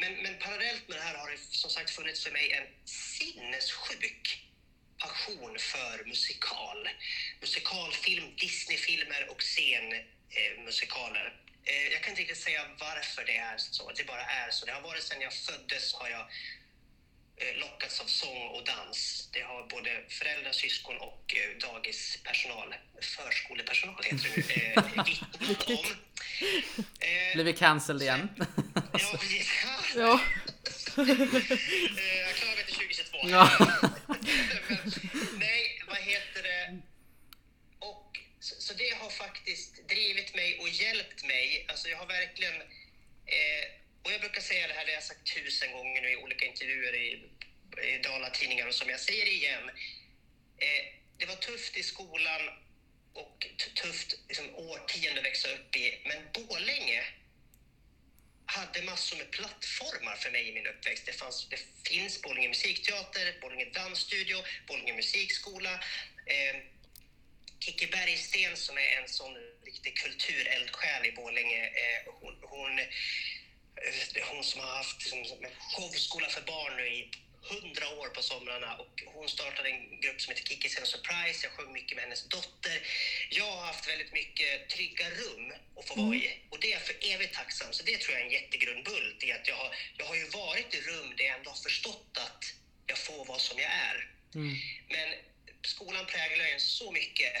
men, 0.00 0.22
men 0.22 0.38
parallellt 0.38 0.88
med 0.88 0.96
det 0.98 1.02
här 1.02 1.14
har 1.14 1.30
det 1.30 1.38
som 1.38 1.70
sagt 1.70 1.90
funnits 1.90 2.24
för 2.24 2.30
mig 2.30 2.52
en 2.52 2.66
sinnessjuk 2.84 4.48
passion 4.98 5.58
för 5.58 6.04
musikal. 6.04 6.88
Musikalfilm, 7.40 8.36
Disneyfilmer 8.36 9.30
och 9.30 9.42
scenmusikaler. 9.42 11.26
Eh. 11.64 11.76
Eh, 11.76 11.92
jag 11.92 12.02
kan 12.02 12.10
inte 12.10 12.22
riktigt 12.22 12.38
säga 12.38 12.66
varför 12.78 13.24
det 13.24 13.36
är 13.36 13.58
så. 13.58 13.92
Det 13.96 14.04
bara 14.04 14.24
är 14.24 14.50
så. 14.50 14.66
Det 14.66 14.72
har 14.72 14.80
varit 14.80 15.02
sedan 15.02 15.20
jag 15.20 15.34
föddes 15.34 15.94
har 15.94 16.08
jag 16.08 16.26
lockats 17.60 18.00
av 18.00 18.04
sång 18.04 18.48
och 18.48 18.64
dans. 18.64 19.28
Det 19.32 19.40
har 19.40 19.66
både 19.68 19.90
föräldrar, 20.08 20.52
syskon 20.52 20.96
och 20.98 21.34
eh, 21.36 21.58
dagispersonal, 21.68 22.74
förskolepersonal 23.00 24.04
heter 24.04 24.28
det 24.34 24.46
nu, 24.46 24.72
eh, 24.72 25.04
vittnat 25.48 25.68
om. 25.68 25.96
Eh, 27.00 27.34
Blir 27.34 27.44
vi 27.44 27.52
cancelled 27.52 28.02
igen? 28.02 28.28
ja, 28.92 29.16
precis. 29.20 29.50
Ja. 29.96 30.20
Eh, 30.98 32.18
jag 32.20 32.34
klarar 32.34 32.56
mig 32.56 32.64
till 32.66 32.74
2022. 32.74 33.18
Ja. 33.22 33.50
Nej, 35.38 35.82
vad 35.88 35.96
heter 35.96 36.42
det? 36.42 36.78
Och, 37.78 38.18
så, 38.40 38.54
så 38.58 38.74
det 38.74 38.90
har 39.00 39.10
faktiskt 39.10 39.88
drivit 39.88 40.34
mig 40.34 40.58
och 40.58 40.68
hjälpt 40.68 41.24
mig. 41.24 41.66
Alltså 41.68 41.88
jag 41.88 41.98
har 41.98 42.06
verkligen... 42.06 42.54
Eh, 43.26 43.77
och 44.08 44.14
jag 44.14 44.20
brukar 44.20 44.40
säga 44.40 44.66
det 44.66 44.74
här, 44.74 44.84
det 44.84 44.90
har 44.90 44.94
jag 44.94 45.02
sagt 45.02 45.34
tusen 45.34 45.72
gånger 45.72 46.02
nu 46.02 46.10
i 46.10 46.16
olika 46.16 46.44
intervjuer 46.44 46.94
i, 46.94 47.08
i 47.82 47.98
Dalatidningar 48.02 48.66
och 48.66 48.74
som 48.74 48.88
jag 48.88 49.00
säger 49.00 49.24
det 49.24 49.30
igen. 49.30 49.70
Eh, 50.58 50.84
det 51.18 51.26
var 51.26 51.34
tufft 51.34 51.76
i 51.76 51.82
skolan 51.82 52.42
och 53.12 53.46
tufft 53.82 54.14
liksom, 54.28 54.54
årtionde 54.54 55.20
att 55.20 55.26
växa 55.26 55.48
upp 55.48 55.76
i. 55.76 56.02
Men 56.04 56.18
Borlänge 56.32 57.04
hade 58.46 58.82
massor 58.82 59.16
med 59.16 59.30
plattformar 59.30 60.16
för 60.16 60.30
mig 60.30 60.48
i 60.48 60.52
min 60.52 60.66
uppväxt. 60.66 61.06
Det, 61.06 61.12
fanns, 61.12 61.48
det 61.48 61.60
finns 61.84 62.22
Borlänge 62.22 62.48
musikteater, 62.48 63.38
Borlänge 63.40 63.64
dansstudio, 63.64 64.36
Borlänge 64.66 64.92
musikskola. 64.92 65.72
Eh, 66.26 66.56
Kikki 67.60 67.86
Bergsten 67.86 68.56
som 68.56 68.78
är 68.78 69.02
en 69.02 69.08
sån 69.08 69.34
riktig 69.64 69.96
kultureldsjäl 69.96 71.06
i 71.06 71.12
Borlänge. 71.12 71.64
Eh, 71.66 72.12
hon, 72.20 72.36
hon, 72.42 72.80
hon 74.32 74.44
som 74.44 74.60
har 74.60 74.76
haft 74.76 75.12
liksom, 75.12 75.38
showskola 75.76 76.28
för 76.28 76.40
barn 76.40 76.76
nu 76.76 76.88
i 76.88 77.10
hundra 77.40 77.88
år 77.88 78.08
på 78.08 78.22
somrarna 78.22 78.76
och 78.76 79.02
hon 79.06 79.28
startade 79.28 79.68
en 79.68 80.00
grupp 80.00 80.20
som 80.20 80.30
heter 80.30 80.48
Kikki 80.48 80.68
Sen 80.68 80.86
Surprise. 80.86 81.46
Jag 81.46 81.52
sjöng 81.52 81.72
mycket 81.72 81.96
med 81.96 82.04
hennes 82.04 82.28
dotter. 82.28 82.78
Jag 83.30 83.50
har 83.50 83.66
haft 83.66 83.88
väldigt 83.88 84.12
mycket 84.12 84.68
trygga 84.68 85.10
rum 85.10 85.52
att 85.76 85.88
få 85.88 85.94
vara 85.94 86.16
i 86.16 86.38
och 86.50 86.58
det 86.60 86.68
är 86.68 86.72
jag 86.72 86.82
för 86.82 86.96
evigt 87.00 87.34
tacksam. 87.34 87.72
Så 87.72 87.82
det 87.82 87.98
tror 87.98 88.12
jag 88.12 88.20
är 88.20 88.26
en 88.26 88.32
jättegrundbult 88.32 89.24
i 89.24 89.32
att 89.32 89.48
jag 89.48 89.56
har, 89.56 89.74
jag 89.98 90.06
har 90.06 90.16
ju 90.16 90.28
varit 90.28 90.74
i 90.74 90.80
rum 90.80 91.14
där 91.16 91.24
jag 91.24 91.36
ändå 91.36 91.50
har 91.50 91.56
förstått 91.56 92.18
att 92.26 92.44
jag 92.86 92.98
får 92.98 93.24
vara 93.24 93.38
som 93.38 93.58
jag 93.58 93.70
är. 93.72 94.10
Mm. 94.34 94.56
Men 94.88 95.08
skolan 95.62 96.06
präglar 96.06 96.44
en 96.44 96.60
så 96.60 96.92
mycket. 96.92 97.32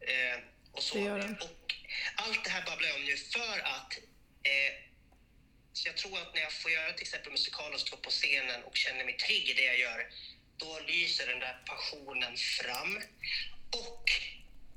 Eh, 0.00 0.38
och 0.72 0.82
så. 0.82 0.98
Det 0.98 1.04
gör 1.04 1.18
den. 1.18 1.36
Och, 1.40 1.74
allt 2.14 2.44
det 2.44 2.50
här 2.50 2.64
babblar 2.66 2.88
jag 2.88 2.96
om 2.96 3.04
nu 3.04 3.16
för 3.16 3.58
att 3.58 3.98
eh, 4.42 4.72
så 5.76 5.88
jag 5.88 5.96
tror 5.96 6.18
att 6.18 6.34
när 6.34 6.42
jag 6.42 6.52
får 6.52 6.70
göra 6.70 6.92
till 6.92 7.02
exempel 7.02 7.32
musikal 7.32 7.74
och 7.74 7.80
stå 7.80 7.96
på 7.96 8.10
scenen 8.10 8.62
och 8.62 8.76
känner 8.76 9.04
mig 9.04 9.16
trygg 9.16 9.48
i 9.48 9.54
det 9.54 9.64
jag 9.64 9.78
gör, 9.78 10.08
då 10.56 10.80
lyser 10.86 11.26
den 11.26 11.38
där 11.38 11.62
passionen 11.66 12.36
fram. 12.36 12.96
Och 13.70 14.04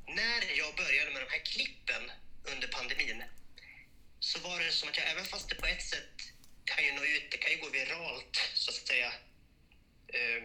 när 0.08 0.58
jag 0.58 0.76
började 0.76 1.12
med 1.12 1.22
de 1.22 1.30
här 1.30 1.46
klippen 1.54 2.12
under 2.44 2.68
pandemin 2.68 3.24
så 4.20 4.40
var 4.40 4.60
det 4.60 4.72
som 4.72 4.90
att 4.90 4.98
jag, 4.98 5.10
även 5.10 5.26
fast 5.26 5.50
det 5.50 5.56
på 5.56 5.66
ett 5.66 5.84
sätt 5.84 6.16
kan 6.66 6.86
ju 6.86 6.92
nå 6.92 7.04
ut, 7.04 7.32
det 7.32 7.38
kan 7.38 7.52
ju 7.52 7.58
gå 7.58 7.70
viralt 7.70 8.52
så 8.54 8.72
att 8.72 8.88
säga, 8.88 9.14
eh, 10.14 10.44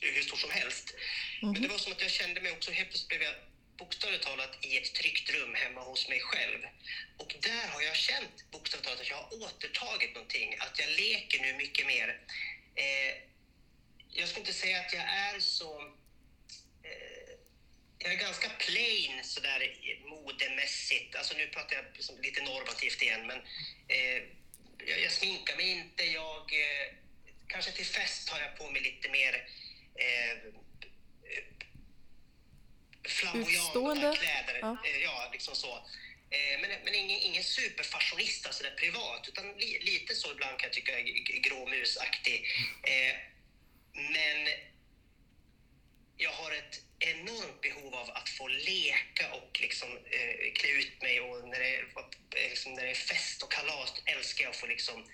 hur 0.00 0.22
stort 0.22 0.40
som 0.40 0.50
helst. 0.50 0.94
Men 1.42 1.62
det 1.62 1.68
var 1.68 1.78
som 1.78 1.92
att 1.92 2.00
jag 2.00 2.10
kände 2.10 2.40
mig 2.40 2.52
också, 2.52 2.70
helt 2.70 2.88
plötsligt 2.88 3.08
blev 3.08 3.22
jag 3.22 3.34
bokstavligt 3.78 4.24
talat 4.24 4.64
i 4.64 4.76
ett 4.76 4.94
tryggt 4.94 5.30
rum 5.30 5.54
hemma 5.54 5.80
hos 5.80 6.08
mig 6.08 6.20
själv. 6.20 6.60
Och 7.16 7.34
där 7.42 7.68
har 7.68 7.82
jag 7.82 7.96
känt 7.96 8.50
bokstavligt 8.50 8.86
talat 8.86 9.00
att 9.00 9.10
jag 9.10 9.16
har 9.16 9.42
återtagit 9.42 10.14
någonting, 10.14 10.56
att 10.58 10.78
jag 10.78 10.90
leker 10.90 11.40
nu 11.40 11.52
mycket 11.52 11.86
mer. 11.86 12.20
Eh, 12.74 13.14
jag 14.10 14.28
ska 14.28 14.38
inte 14.40 14.52
säga 14.52 14.80
att 14.80 14.92
jag 14.92 15.02
är 15.02 15.40
så... 15.40 15.80
Eh, 16.82 17.34
jag 17.98 18.12
är 18.12 18.16
ganska 18.16 18.48
plain 18.48 19.24
sådär 19.24 19.76
modemässigt. 20.06 21.16
Alltså 21.16 21.34
nu 21.36 21.46
pratar 21.46 21.76
jag 21.76 21.84
liksom 21.94 22.20
lite 22.20 22.42
normativt 22.42 23.02
igen, 23.02 23.26
men 23.26 23.38
eh, 23.88 24.22
jag, 24.86 25.00
jag 25.00 25.12
sminkar 25.12 25.56
mig 25.56 25.68
inte. 25.70 26.04
Jag, 26.04 26.52
eh, 26.52 26.94
kanske 27.46 27.72
till 27.72 27.86
fest 27.86 28.28
har 28.28 28.40
jag 28.40 28.56
på 28.58 28.70
mig 28.70 28.82
lite 28.82 29.08
mer 29.08 29.34
eh, 29.94 30.52
flamboyanta 33.08 34.16
kläder. 34.16 34.58
Ja. 34.60 34.76
Ja, 34.84 34.90
ja 35.02 35.28
liksom 35.32 35.56
så. 35.56 35.76
Eh, 36.30 36.60
men 36.60 36.70
men 36.84 36.94
ingen, 36.94 37.20
ingen 37.20 37.44
superfashionista 37.44 38.52
sådär 38.52 38.70
privat, 38.70 39.28
utan 39.28 39.52
li, 39.52 39.78
lite 39.80 40.14
så 40.14 40.32
ibland 40.32 40.58
kan 40.58 40.66
jag 40.66 40.72
tycka 40.72 41.00
gråmusaktig. 41.48 42.46
Eh, 42.82 43.16
men 43.92 44.48
jag 46.16 46.30
har 46.30 46.52
ett 46.52 46.82
enormt 46.98 47.60
behov 47.60 47.94
av 47.94 48.10
att 48.10 48.28
få 48.28 48.48
leka 48.48 49.32
och 49.32 49.58
liksom, 49.60 49.88
eh, 49.88 50.52
klä 50.52 50.68
ut 50.68 51.02
mig. 51.02 51.20
Och 51.20 51.48
när 51.48 51.58
det, 51.58 51.76
är, 51.76 51.82
eh, 52.36 52.50
liksom, 52.50 52.74
när 52.74 52.82
det 52.84 52.90
är 52.90 52.94
fest 52.94 53.42
och 53.42 53.52
kalas 53.52 54.02
älskar 54.04 54.44
jag 54.44 54.50
att 54.50 54.56
få 54.56 54.66
liksom, 54.66 55.04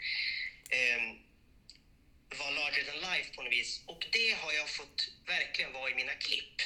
eh, 0.71 1.03
vara 2.39 2.51
larger 2.51 2.85
than 2.85 3.13
life 3.13 3.35
på 3.35 3.43
något 3.43 3.53
vis. 3.53 3.81
Och 3.87 4.07
det 4.13 4.31
har 4.31 4.53
jag 4.53 4.71
fått 4.71 5.09
verkligen 5.27 5.73
vara 5.73 5.91
i 5.91 5.95
mina 5.95 6.15
klipp. 6.15 6.63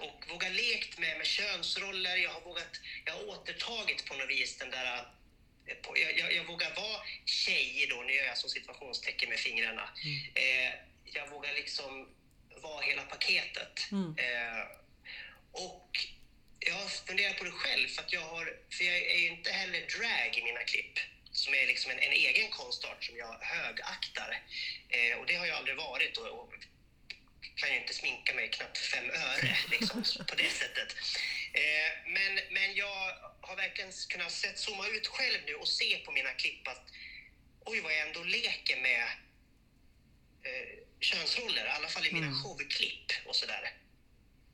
Och 0.00 0.24
vågat 0.28 0.52
lekt 0.52 0.98
med, 0.98 1.18
med 1.18 1.26
könsroller. 1.26 2.16
Jag 2.16 2.30
har 2.30 2.40
vågat, 2.40 2.80
jag 3.04 3.12
har 3.12 3.28
återtagit 3.28 4.04
på 4.06 4.14
något 4.14 4.28
vis 4.28 4.58
den 4.58 4.70
där 4.70 4.96
eh, 5.66 5.76
på, 5.82 5.98
jag, 5.98 6.18
jag, 6.18 6.34
jag 6.34 6.44
vågar 6.44 6.74
vara 6.74 7.00
tjejer 7.24 7.86
då, 7.90 8.02
nu 8.02 8.12
gör 8.12 8.24
jag 8.24 8.38
som 8.38 8.50
situationstecken 8.50 9.28
med 9.28 9.38
fingrarna. 9.38 9.90
Eh, 10.34 10.72
jag 11.04 11.28
vågar 11.30 11.52
liksom 11.54 12.08
vara 12.62 12.80
hela 12.80 13.02
paketet. 13.02 13.92
Eh, 14.16 14.62
och 15.52 15.90
jag 16.58 16.74
har 16.74 16.88
funderat 16.88 17.38
på 17.38 17.44
det 17.44 17.50
själv, 17.50 17.88
för, 17.88 18.04
jag, 18.08 18.20
har, 18.20 18.44
för 18.70 18.84
jag 18.84 18.96
är 18.96 19.18
ju 19.18 19.28
inte 19.28 19.50
heller 19.50 19.80
drag 19.80 20.38
i 20.38 20.42
mina 20.42 20.62
klipp 20.62 20.98
som 21.32 21.54
är 21.54 21.66
liksom 21.66 21.90
en, 21.90 21.98
en 21.98 22.12
egen 22.12 22.50
konstart 22.50 23.04
som 23.04 23.16
jag 23.16 23.38
högaktar. 23.40 24.42
Eh, 24.88 25.18
och 25.18 25.26
det 25.26 25.34
har 25.34 25.46
jag 25.46 25.56
aldrig 25.56 25.76
varit 25.76 26.16
och, 26.16 26.26
och 26.26 26.52
kan 27.60 27.70
ju 27.72 27.80
inte 27.80 27.94
sminka 27.94 28.34
mig 28.34 28.48
knappt 28.50 28.78
fem 28.78 29.10
öre 29.10 29.56
liksom, 29.70 30.04
på 30.30 30.34
det 30.34 30.50
sättet. 30.50 30.96
Eh, 31.52 31.90
men, 32.06 32.32
men 32.50 32.74
jag 32.74 32.98
har 33.40 33.56
verkligen 33.56 33.92
kunnat 34.08 34.32
sett, 34.32 34.58
zooma 34.58 34.86
ut 34.88 35.06
själv 35.06 35.38
nu 35.46 35.54
och 35.54 35.68
se 35.68 35.96
på 36.04 36.12
mina 36.12 36.32
klipp 36.32 36.68
att 36.68 36.84
oj 37.60 37.80
vad 37.80 37.92
jag 37.92 38.00
ändå 38.08 38.22
leker 38.22 38.76
med 38.80 39.02
eh, 40.48 40.78
könsroller, 41.00 41.66
i 41.66 41.68
alla 41.68 41.88
fall 41.88 42.06
i 42.06 42.12
mina 42.12 42.32
showklipp 42.42 43.12
och 43.26 43.36
sådär. 43.36 43.72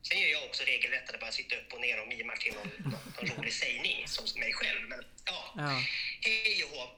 Sen 0.09 0.21
gör 0.21 0.29
jag 0.29 0.45
också 0.45 0.65
regelrättare, 0.65 1.19
bara 1.19 1.33
sitter 1.33 1.57
upp 1.57 1.73
och 1.73 1.81
ner 1.81 2.01
och 2.01 2.09
mimar 2.09 2.37
till 2.37 2.55
någon, 2.55 2.93
någon, 2.93 3.37
rolig 3.37 3.53
sägning 3.53 4.09
som 4.09 4.41
mig 4.41 4.53
själv. 4.53 4.89
Men 4.89 5.05
ja, 5.25 5.55
Ja. 5.57 5.83
hej 6.21 6.65
och 6.65 6.71
hå. 6.71 6.91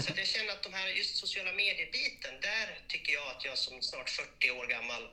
Så 0.00 0.10
att 0.12 0.18
jag 0.18 0.26
känner 0.26 0.52
att 0.52 0.62
de 0.62 0.74
här, 0.74 0.88
just 0.88 1.16
sociala 1.16 1.52
medier-biten, 1.52 2.40
där 2.40 2.80
tycker 2.88 3.12
jag 3.12 3.28
att 3.28 3.44
jag 3.44 3.58
som 3.58 3.82
snart 3.82 4.10
40 4.10 4.50
år 4.50 4.66
gammal 4.66 5.08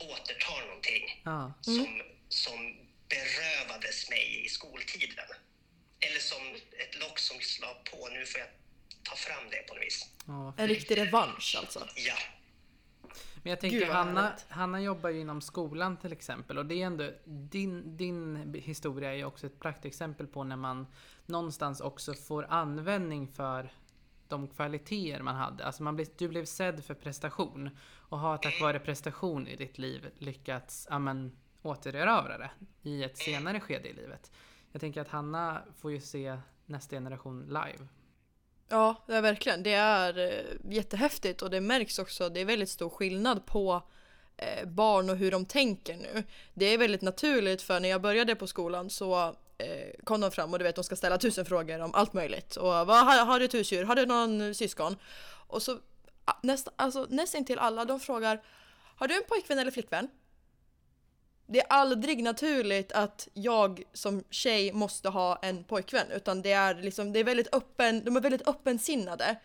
återtar 0.00 0.66
någonting 0.66 1.22
Ja. 1.24 1.52
som, 1.60 2.02
som 2.28 2.76
berövades 3.08 4.10
mig 4.10 4.44
i 4.46 4.48
skoltiden. 4.48 5.24
Eller 6.00 6.20
som 6.20 6.42
ett 6.84 7.00
lock 7.00 7.18
som 7.18 7.36
slår 7.40 7.74
på, 7.90 8.08
nu 8.14 8.26
får 8.26 8.40
jag 8.40 8.48
ta 9.02 9.16
fram 9.16 9.50
det 9.50 9.56
på 9.68 9.74
något 9.74 9.82
vis. 9.84 10.06
Ja, 10.26 10.54
En 10.56 10.68
riktig 10.68 10.96
revansch 10.98 11.56
alltså. 11.58 11.86
Ja, 11.96 12.14
Men 13.42 13.50
jag 13.50 13.60
tänker 13.60 13.78
Gud, 13.78 13.88
Hanna. 13.88 14.36
Hanna 14.48 14.80
jobbar 14.80 15.10
ju 15.10 15.20
inom 15.20 15.40
skolan 15.40 15.96
till 15.96 16.12
exempel 16.12 16.58
och 16.58 16.66
det 16.66 16.74
är 16.82 16.86
ändå 16.86 17.10
din, 17.24 17.96
din 17.96 18.54
historia 18.64 19.10
är 19.10 19.16
ju 19.16 19.24
också 19.24 19.46
ett 19.46 19.60
praktexempel 19.60 20.26
på 20.26 20.44
när 20.44 20.56
man 20.56 20.86
någonstans 21.26 21.80
också 21.80 22.14
får 22.14 22.46
användning 22.50 23.28
för 23.28 23.72
de 24.28 24.48
kvaliteter 24.48 25.22
man 25.22 25.34
hade. 25.36 25.64
Alltså 25.66 25.82
man 25.82 25.96
blev, 25.96 26.06
du 26.18 26.28
blev 26.28 26.44
sedd 26.44 26.84
för 26.84 26.94
prestation 26.94 27.70
och 28.10 28.18
har 28.18 28.38
tack 28.38 28.60
vare 28.60 28.78
prestation 28.78 29.48
i 29.48 29.56
ditt 29.56 29.78
liv 29.78 30.10
lyckats 30.18 30.86
amen, 30.90 31.32
återerövra 31.62 32.38
det 32.38 32.50
i 32.82 33.04
ett 33.04 33.18
senare 33.18 33.60
skede 33.60 33.88
i 33.88 33.92
livet. 33.92 34.30
Jag 34.72 34.80
tänker 34.80 35.00
att 35.00 35.08
Hanna 35.08 35.62
får 35.80 35.92
ju 35.92 36.00
se 36.00 36.38
nästa 36.66 36.96
generation 36.96 37.46
live. 37.46 37.86
Ja, 38.68 39.04
det 39.06 39.14
är 39.14 39.22
verkligen. 39.22 39.62
Det 39.62 39.72
är 39.72 40.18
eh, 40.18 40.72
jättehäftigt 40.74 41.42
och 41.42 41.50
det 41.50 41.60
märks 41.60 41.98
också. 41.98 42.28
Det 42.28 42.40
är 42.40 42.44
väldigt 42.44 42.68
stor 42.68 42.88
skillnad 42.88 43.46
på 43.46 43.82
eh, 44.36 44.68
barn 44.68 45.10
och 45.10 45.16
hur 45.16 45.30
de 45.30 45.44
tänker 45.46 45.96
nu. 45.96 46.22
Det 46.54 46.66
är 46.66 46.78
väldigt 46.78 47.02
naturligt 47.02 47.62
för 47.62 47.80
när 47.80 47.88
jag 47.88 48.02
började 48.02 48.34
på 48.34 48.46
skolan 48.46 48.90
så 48.90 49.24
eh, 49.58 50.04
kom 50.04 50.20
de 50.20 50.30
fram 50.30 50.52
och 50.52 50.58
du 50.58 50.62
vet 50.62 50.76
de 50.76 50.84
ska 50.84 50.96
ställa 50.96 51.18
tusen 51.18 51.44
frågor 51.44 51.80
om 51.80 51.94
allt 51.94 52.12
möjligt. 52.12 52.56
Och 52.56 52.68
vad 52.68 53.06
har, 53.06 53.24
har 53.24 53.38
du 53.38 53.44
ett 53.44 53.54
husdjur? 53.54 53.84
Har 53.84 53.96
du 53.96 54.06
någon 54.06 54.54
syskon? 54.54 54.96
Och 55.46 55.62
så 55.62 55.78
Näst 56.42 56.68
alltså, 56.76 57.06
nästan 57.10 57.44
till 57.44 57.58
alla 57.58 57.84
de 57.84 58.00
frågar 58.00 58.42
Har 58.96 59.08
du 59.08 59.16
en 59.16 59.24
pojkvän 59.28 59.58
eller 59.58 59.70
flickvän? 59.70 60.08
Det 61.46 61.60
är 61.60 61.66
aldrig 61.68 62.22
naturligt 62.22 62.92
att 62.92 63.28
jag 63.34 63.82
som 63.92 64.24
tjej 64.30 64.72
måste 64.72 65.08
ha 65.08 65.38
en 65.42 65.64
pojkvän 65.64 66.10
utan 66.10 66.42
det 66.42 66.52
är 66.52 66.74
liksom, 66.74 67.12
det 67.12 67.20
är 67.20 67.24
väldigt 67.24 67.54
öppen, 67.54 68.04
de 68.04 68.16
är 68.16 68.20
väldigt 68.20 68.48
öppensinnade. 68.48 69.36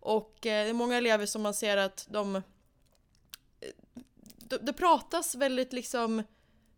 Och 0.00 0.46
eh, 0.46 0.64
det 0.64 0.70
är 0.70 0.72
många 0.72 0.96
elever 0.96 1.26
som 1.26 1.42
man 1.42 1.54
ser 1.54 1.76
att 1.76 2.06
de, 2.10 2.36
eh, 2.36 2.42
det, 4.36 4.58
de 4.58 4.72
pratas 4.72 5.34
väldigt 5.34 5.72
liksom, 5.72 6.22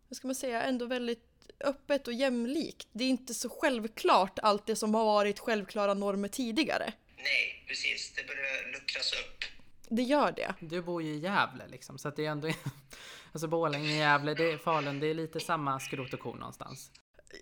vad 0.07 0.17
ska 0.17 0.27
man 0.27 0.35
säga, 0.35 0.63
ändå 0.63 0.85
väldigt 0.85 1.27
öppet 1.59 2.07
och 2.07 2.13
jämlikt. 2.13 2.87
Det 2.91 3.03
är 3.03 3.09
inte 3.09 3.33
så 3.33 3.49
självklart 3.49 4.39
allt 4.39 4.65
det 4.65 4.75
som 4.75 4.95
har 4.95 5.05
varit 5.05 5.39
självklara 5.39 5.93
normer 5.93 6.27
tidigare. 6.27 6.93
nej, 7.17 7.63
precis. 7.67 8.13
Det 8.15 8.27
börjar 8.27 8.71
luckras 8.73 9.13
upp. 9.13 9.56
Det 9.89 10.01
gör 10.01 10.31
det. 10.31 10.53
Du 10.59 10.81
bor 10.81 11.03
ju 11.03 11.13
i 11.13 11.19
Gävle 11.19 11.67
liksom, 11.67 11.97
så 11.97 12.07
att 12.07 12.15
det 12.15 12.25
är 12.25 12.31
ändå... 12.31 12.47
Alltså 13.31 13.47
Borlänge, 13.47 13.97
Gävle, 13.97 14.33
det 14.33 14.51
är 14.51 14.57
Falun, 14.57 14.99
det 14.99 15.07
är 15.07 15.13
lite 15.13 15.39
samma 15.39 15.79
skrot 15.79 16.13
och 16.13 16.19
korn 16.19 16.39
någonstans. 16.39 16.91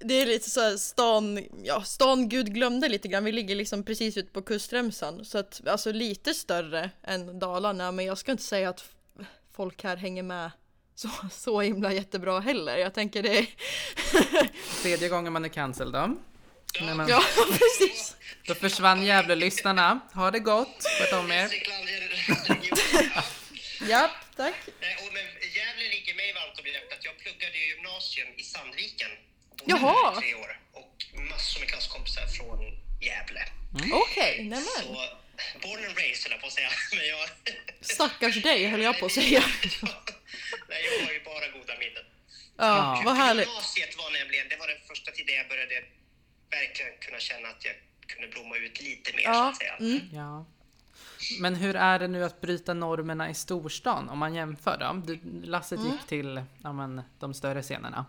Det 0.01 0.13
är 0.13 0.25
lite 0.25 0.49
så 0.49 0.61
här 0.61 0.77
stan, 0.77 1.43
ja 1.63 1.81
stan 1.81 2.29
Gud 2.29 2.53
glömde 2.53 2.89
lite 2.89 3.07
grann. 3.07 3.23
Vi 3.23 3.31
ligger 3.31 3.55
liksom 3.55 3.83
precis 3.83 4.17
ute 4.17 4.31
på 4.31 4.41
kustremsan. 4.41 5.25
Så 5.25 5.37
att 5.37 5.67
alltså 5.67 5.91
lite 5.91 6.33
större 6.33 6.89
än 7.03 7.39
Dalarna. 7.39 7.91
Men 7.91 8.05
jag 8.05 8.17
ska 8.17 8.31
inte 8.31 8.43
säga 8.43 8.69
att 8.69 8.85
folk 9.51 9.83
här 9.83 9.97
hänger 9.97 10.23
med 10.23 10.51
så, 10.95 11.09
så 11.31 11.61
himla 11.61 11.93
jättebra 11.93 12.39
heller. 12.39 12.77
Jag 12.77 12.93
tänker 12.93 13.23
det 13.23 13.37
är... 13.39 13.47
Tredje 14.81 15.09
gången 15.09 15.33
man 15.33 15.45
är 15.45 15.49
cancel 15.49 15.91
då. 15.91 16.15
Nej, 16.81 16.95
men, 16.95 17.07
Ja, 17.07 17.21
precis. 17.47 18.15
Då 18.47 18.55
försvann 18.55 19.05
Gävle-lyssnarna. 19.05 19.99
Ha 20.13 20.31
det 20.31 20.39
gott, 20.39 20.83
sköt 20.99 21.13
om 21.19 21.31
er. 21.31 21.49
Ja. 23.89 24.11
Tack. 24.37 24.53
Nej, 24.81 24.95
och 25.07 25.13
men 25.13 25.23
Gävle 25.55 25.83
ligger 25.95 26.15
mig 26.15 26.33
varmt 26.33 26.59
om 26.59 26.65
hjärtat. 26.67 26.99
Jag 27.01 27.17
pluggade 27.17 27.57
i 27.57 27.67
gymnasium 27.69 28.27
i 28.37 28.43
Sandviken. 28.43 29.09
Jaha. 29.65 30.13
i 30.17 30.21
tre 30.21 30.35
år. 30.35 30.59
Och 30.73 30.95
massor 31.29 31.59
med 31.59 31.69
klasskompisar 31.69 32.27
från 32.27 32.59
Gävle. 33.01 33.43
Okej, 33.93 34.43
nämen. 34.43 34.63
Så, 34.65 34.93
born 35.61 35.85
and 35.85 35.97
raised 35.97 36.23
höll 36.23 36.31
jag 36.31 36.41
på 36.41 36.47
att 36.47 36.53
säga. 36.53 36.69
Men 36.97 37.07
jag... 37.07 37.29
Stackars 37.81 38.41
dig 38.43 38.65
höll 38.67 38.81
jag 38.81 38.99
på 38.99 39.05
att 39.05 39.11
säga. 39.11 39.43
Nej, 40.69 40.81
jag 40.99 41.05
har 41.05 41.13
ju 41.13 41.23
bara 41.23 41.47
goda 41.47 41.73
minnen. 41.79 42.05
Ja, 42.57 43.01
vad 43.05 43.15
härligt. 43.15 43.47
Gymnasiet 43.47 43.97
var 43.97 44.11
nämligen, 44.11 44.49
det 44.49 44.55
var 44.55 44.67
den 44.67 44.77
första 44.87 45.11
tiden 45.11 45.35
jag 45.35 45.47
började 45.47 45.83
verkligen 46.49 46.91
kunna 47.01 47.19
känna 47.19 47.47
att 47.47 47.65
jag 47.65 47.75
kunde 48.07 48.27
blomma 48.27 48.57
ut 48.57 48.81
lite 48.81 49.13
mer 49.13 49.23
så 49.23 49.29
Ja, 49.29 49.49
att 49.49 49.57
säga. 49.57 49.75
mm. 49.79 49.99
Ja. 50.13 50.45
Men 51.39 51.55
hur 51.55 51.75
är 51.75 51.99
det 51.99 52.07
nu 52.07 52.23
att 52.23 52.41
bryta 52.41 52.73
normerna 52.73 53.29
i 53.29 53.33
storstan 53.33 54.09
om 54.09 54.17
man 54.19 54.35
jämför 54.35 54.77
då? 54.77 55.01
Du, 55.05 55.19
Lasset 55.43 55.79
Mm. 55.79 55.91
gick 55.91 56.07
till 56.07 56.43
ja, 56.63 56.73
men, 56.73 57.01
de 57.19 57.33
större 57.33 57.61
scenerna. 57.61 58.05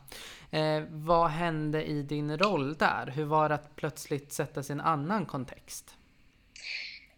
Eh, 0.51 0.83
vad 0.91 1.31
hände 1.31 1.85
i 1.85 2.03
din 2.03 2.39
roll 2.39 2.75
där? 2.77 3.07
Hur 3.07 3.25
var 3.25 3.49
det 3.49 3.55
att 3.55 3.77
plötsligt 3.77 4.33
sätta 4.33 4.63
sig 4.63 4.73
i 4.73 4.79
en 4.79 4.81
annan 4.81 5.27
kontext? 5.27 5.95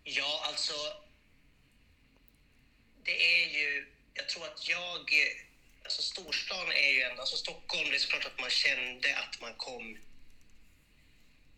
Ja, 0.05 0.43
alltså. 0.47 0.73
Det 3.05 3.43
är 3.43 3.49
ju, 3.59 3.87
jag 4.15 4.29
tror 4.29 4.45
att 4.45 4.69
jag, 4.69 5.01
alltså 5.85 6.03
storstan 6.03 6.67
är 6.87 6.93
ju 6.95 7.03
ändå, 7.03 7.21
alltså 7.21 7.37
Stockholm, 7.37 7.85
det 7.91 7.97
är 7.97 7.99
såklart 7.99 8.27
att 8.27 8.41
man 8.41 8.51
kände 8.51 9.09
att 9.19 9.41
man 9.41 9.55
kom. 9.57 9.99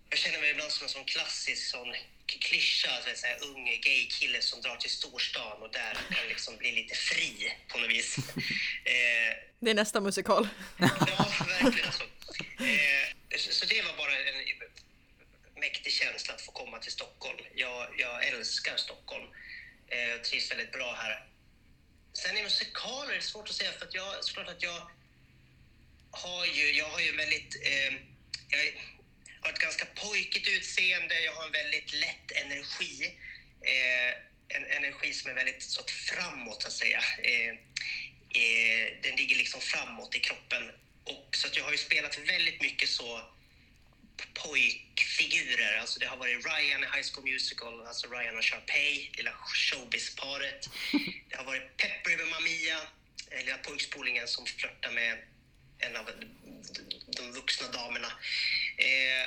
Jag 0.09 0.19
känner 0.19 0.41
mig 0.41 0.51
ibland 0.51 0.71
som 0.71 0.85
en 0.85 0.89
sån 0.89 1.05
klassisk 1.05 1.71
sån 1.71 1.95
klyscha, 2.39 2.89
så 3.05 3.11
att 3.11 3.19
säga, 3.19 3.37
ung 3.37 3.65
gay 3.65 4.07
kille 4.07 4.43
som 4.43 4.61
drar 4.63 4.77
till 4.77 4.91
storstan 4.91 5.63
och 5.63 5.73
där 5.73 5.95
kan 5.95 6.29
liksom 6.29 6.57
bli 6.57 6.73
lite 6.73 6.95
fri 6.95 7.53
på 7.69 7.79
något 7.79 7.91
vis. 7.91 8.17
Eh, 8.85 9.37
Det 9.61 9.71
är 9.71 9.75
nästa 9.75 10.01
musikal. 10.01 10.49
Ja, 10.79 11.33
verkligen 11.63 11.93
så. 11.93 12.05
Eh, 12.65 13.39
så. 13.39 13.53
Så 13.53 13.67
det 13.67 13.83
var 13.83 13.97
bara 13.97 14.13
en 14.17 15.61
mäktig 15.61 15.93
känsla 15.93 16.35
att 16.35 16.41
få 16.43 16.53
komma 16.53 16.79
till 16.79 16.93
Stockholm. 16.93 17.39
Jag, 17.55 17.89
jag 17.99 18.27
älskar 18.27 18.77
Stockholm. 18.77 19.27
Eh, 19.89 19.99
Jag 20.09 20.25
trivs 20.25 20.51
väldigt 20.51 20.73
bra 20.73 20.93
här. 20.95 21.27
Sen 22.13 22.37
i 22.37 22.43
musikaler 22.43 23.11
är 23.13 23.17
det 23.17 23.23
svårt 23.23 23.49
att 23.49 23.55
säga 23.55 23.73
för 23.73 23.87
att 23.87 23.95
jag, 23.95 24.25
såklart 24.25 24.49
att 24.49 24.63
jag 24.63 24.91
har 26.11 26.47
ju, 26.47 26.71
jag 26.73 26.89
har 26.89 27.01
ju 27.01 27.17
väldigt, 27.17 27.57
eh, 27.67 27.95
jag 28.49 28.61
har 29.41 29.51
ett 29.53 29.59
ganska 29.59 29.87
pojkigt 29.87 30.49
utseende, 30.49 31.21
jag 31.21 31.33
har 31.33 31.47
en 31.47 31.53
väldigt 31.53 31.93
lätt 31.93 32.33
energi. 32.45 33.19
Eh, 33.61 34.15
en 34.49 34.65
energi 34.67 35.13
som 35.13 35.31
är 35.31 35.35
väldigt 35.35 35.63
så 35.63 35.81
att 35.81 35.91
framåt 35.91 36.63
så 36.63 36.69
att 36.69 36.75
säga. 36.75 37.03
Eh, 37.23 37.49
eh, 38.43 38.87
den 39.03 39.17
ligger 39.17 39.37
liksom 39.37 39.61
framåt 39.61 40.15
i 40.15 40.21
kroppen. 40.21 40.71
Och, 41.05 41.37
så 41.37 41.47
att 41.47 41.57
jag 41.57 41.65
har 41.65 41.73
ju 41.73 41.79
spelat 41.79 42.19
väldigt 42.19 42.63
mycket 42.63 42.89
så 42.89 43.21
pojkfigurer. 44.35 45.79
Alltså 45.81 46.01
det 46.01 46.07
har 46.07 46.17
varit 46.17 46.47
Ryan 46.47 46.85
i 46.85 46.87
High 46.87 47.07
School 47.13 47.25
Musical, 47.25 47.87
alltså 47.87 48.07
Ryan 48.07 48.37
och 48.39 48.45
Sharpay, 48.45 49.11
lilla 49.13 49.33
showbiz-paret. 49.33 50.69
Det 51.29 51.37
har 51.37 51.45
varit 51.45 51.77
Pepper 51.77 52.11
över 52.11 52.27
Mamia, 52.27 52.79
eh, 53.31 53.45
lilla 53.45 53.59
pojkspolingen 53.59 54.29
som 54.29 54.47
flörtar 54.47 54.91
med 54.91 55.19
en 55.79 55.97
av 55.97 56.11
de 57.21 57.33
vuxna 57.33 57.69
damerna. 57.69 58.13
Eh, 58.77 59.27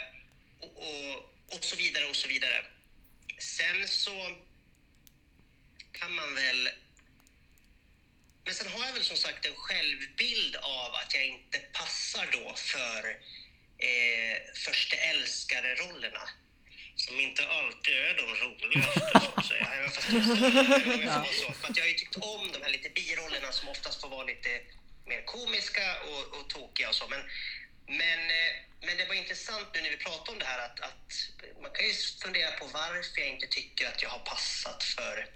och, 0.60 0.78
och, 0.78 1.16
och 1.56 1.64
så 1.64 1.76
vidare 1.76 2.06
och 2.06 2.16
så 2.16 2.28
vidare. 2.28 2.66
Sen 3.40 3.88
så 3.88 4.36
kan 5.92 6.16
man 6.16 6.36
väl 6.36 6.70
men 8.46 8.54
sen 8.54 8.68
har 8.72 8.86
jag 8.86 8.94
väl 8.94 9.04
som 9.04 9.18
sagt 9.18 9.46
en 9.46 9.56
självbild 9.56 10.56
av 10.56 10.96
att 10.96 11.14
jag 11.14 11.26
inte 11.26 11.60
passar 11.60 12.28
då 12.32 12.54
för 12.56 13.10
eh, 13.78 14.38
första 14.56 14.96
älskare-rollerna. 14.96 16.30
Som 16.96 17.20
inte 17.20 17.48
alltid 17.48 17.94
är 17.96 18.16
de 18.16 18.36
roligaste, 18.36 19.20
så 19.20 19.32
att 19.36 19.46
säga. 19.46 19.68
Även 19.74 19.92
fast 19.92 20.08
så. 21.42 21.54
För 21.54 21.68
att 21.70 21.78
jag 21.78 21.84
har 21.84 21.90
ju 21.90 21.94
tyckt 21.94 22.16
om 22.16 22.52
de 22.52 22.62
här 22.64 22.70
lite 22.70 22.90
birollerna 22.90 23.52
som 23.52 23.70
oftast 23.70 24.02
får 24.02 24.10
vara 24.10 24.24
lite 24.24 24.62
mer 25.06 25.26
komiska 25.26 26.02
och, 26.02 26.40
och 26.40 26.50
tokiga 26.50 26.90
och 26.90 26.96
så. 26.96 27.08
Men, 27.08 27.20
men, 27.98 28.20
eh, 28.40 28.54
men 28.86 28.98
det 28.98 29.06
var 29.06 29.16
intressant 29.16 29.68
nu 29.74 29.82
när 29.82 29.90
vi 29.90 29.98
pratade 29.98 30.32
om 30.32 30.40
det 30.40 30.46
här 30.46 30.60
att, 30.68 30.80
att 30.80 31.08
man 31.62 31.72
kan 31.72 31.86
ju 31.86 31.94
fundera 32.24 32.52
på 32.52 32.66
varför 32.66 33.22
jag 33.22 33.30
inte 33.30 33.48
tycker 33.48 33.88
att 33.88 34.02
jag 34.02 34.10
har 34.10 34.20
passat 34.20 34.84
för 34.84 35.28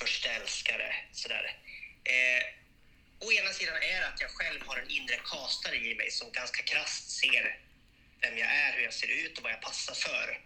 första 0.00 0.28
älskare. 0.30 0.94
Sådär. 1.12 1.56
Eh, 2.04 2.42
å 3.18 3.32
ena 3.32 3.52
sidan 3.52 3.76
är 3.76 4.00
det 4.00 4.08
att 4.08 4.20
jag 4.20 4.30
själv 4.30 4.60
har 4.66 4.76
en 4.76 4.90
inre 4.90 5.20
kastare 5.24 5.76
i 5.76 5.94
mig 5.94 6.10
som 6.10 6.32
ganska 6.32 6.62
krasst 6.62 7.10
ser 7.10 7.58
vem 8.20 8.38
jag 8.38 8.48
är, 8.48 8.72
hur 8.72 8.82
jag 8.82 8.94
ser 8.94 9.10
ut 9.10 9.38
och 9.38 9.42
vad 9.42 9.52
jag 9.52 9.60
passar 9.60 9.94
för. 9.94 10.40